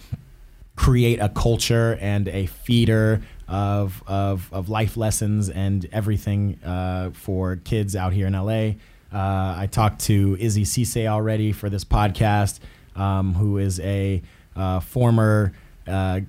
create 0.75 1.21
a 1.21 1.29
culture 1.29 1.97
and 2.01 2.27
a 2.27 2.47
feeder 2.47 3.23
of, 3.47 4.03
of, 4.09 4.49
of 4.53 4.69
life 4.69 4.97
lessons 4.97 5.51
and 5.51 5.89
everything 5.93 6.59
uh, 6.65 7.11
for 7.13 7.57
kids 7.57 7.95
out 7.95 8.13
here 8.13 8.27
in 8.27 8.33
LA. 8.33 8.73
I 9.15 9.69
talked 9.71 10.01
to 10.07 10.37
Izzy 10.41 10.65
Cisse 10.65 11.07
already 11.07 11.53
for 11.53 11.71
this 11.71 11.85
podcast 11.85 12.59
um, 12.97 13.35
who 13.35 13.59
is 13.59 13.81
a 13.81 14.23
uh, 14.57 14.81
former 14.81 15.53
uh, 15.87 16.21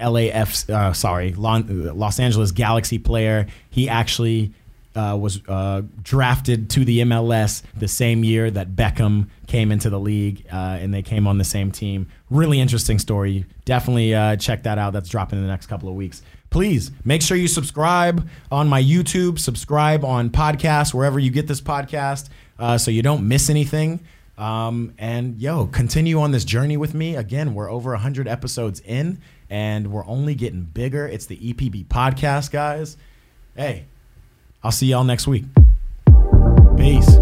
LAF, 0.00 0.70
uh, 0.70 0.92
sorry, 0.92 1.32
Los 1.34 2.18
Angeles 2.18 2.52
Galaxy 2.52 2.98
player. 2.98 3.46
He 3.70 3.88
actually 3.88 4.52
uh, 4.94 5.16
was 5.20 5.40
uh, 5.48 5.82
drafted 6.02 6.70
to 6.70 6.84
the 6.84 7.00
MLS 7.00 7.62
the 7.76 7.88
same 7.88 8.22
year 8.24 8.50
that 8.50 8.70
Beckham 8.76 9.28
came 9.46 9.72
into 9.72 9.90
the 9.90 9.98
league, 9.98 10.46
uh, 10.52 10.78
and 10.80 10.94
they 10.94 11.02
came 11.02 11.26
on 11.26 11.38
the 11.38 11.44
same 11.44 11.70
team. 11.70 12.06
Really 12.30 12.60
interesting 12.60 12.98
story. 12.98 13.44
Definitely 13.64 14.14
uh, 14.14 14.36
check 14.36 14.62
that 14.62 14.78
out. 14.78 14.92
That's 14.92 15.08
dropping 15.08 15.38
in 15.38 15.44
the 15.44 15.50
next 15.50 15.66
couple 15.66 15.88
of 15.88 15.94
weeks. 15.94 16.22
Please 16.50 16.92
make 17.04 17.20
sure 17.20 17.36
you 17.36 17.48
subscribe 17.48 18.28
on 18.52 18.68
my 18.68 18.80
YouTube, 18.80 19.40
subscribe 19.40 20.04
on 20.04 20.30
podcasts, 20.30 20.94
wherever 20.94 21.18
you 21.18 21.30
get 21.30 21.48
this 21.48 21.60
podcast, 21.60 22.28
so 22.78 22.92
you 22.92 23.02
don't 23.02 23.26
miss 23.26 23.50
anything. 23.50 23.98
Um, 24.36 24.94
and 24.98 25.40
yo, 25.40 25.66
continue 25.66 26.20
on 26.20 26.32
this 26.32 26.44
journey 26.44 26.76
with 26.76 26.94
me. 26.94 27.16
Again, 27.16 27.54
we're 27.54 27.70
over 27.70 27.90
100 27.90 28.26
episodes 28.26 28.80
in, 28.80 29.20
and 29.48 29.92
we're 29.92 30.06
only 30.06 30.34
getting 30.34 30.62
bigger. 30.62 31.06
It's 31.06 31.26
the 31.26 31.36
EPB 31.36 31.86
podcast, 31.86 32.50
guys. 32.50 32.96
Hey, 33.56 33.84
I'll 34.62 34.72
see 34.72 34.86
y'all 34.86 35.04
next 35.04 35.26
week. 35.26 35.44
Peace. 36.76 37.18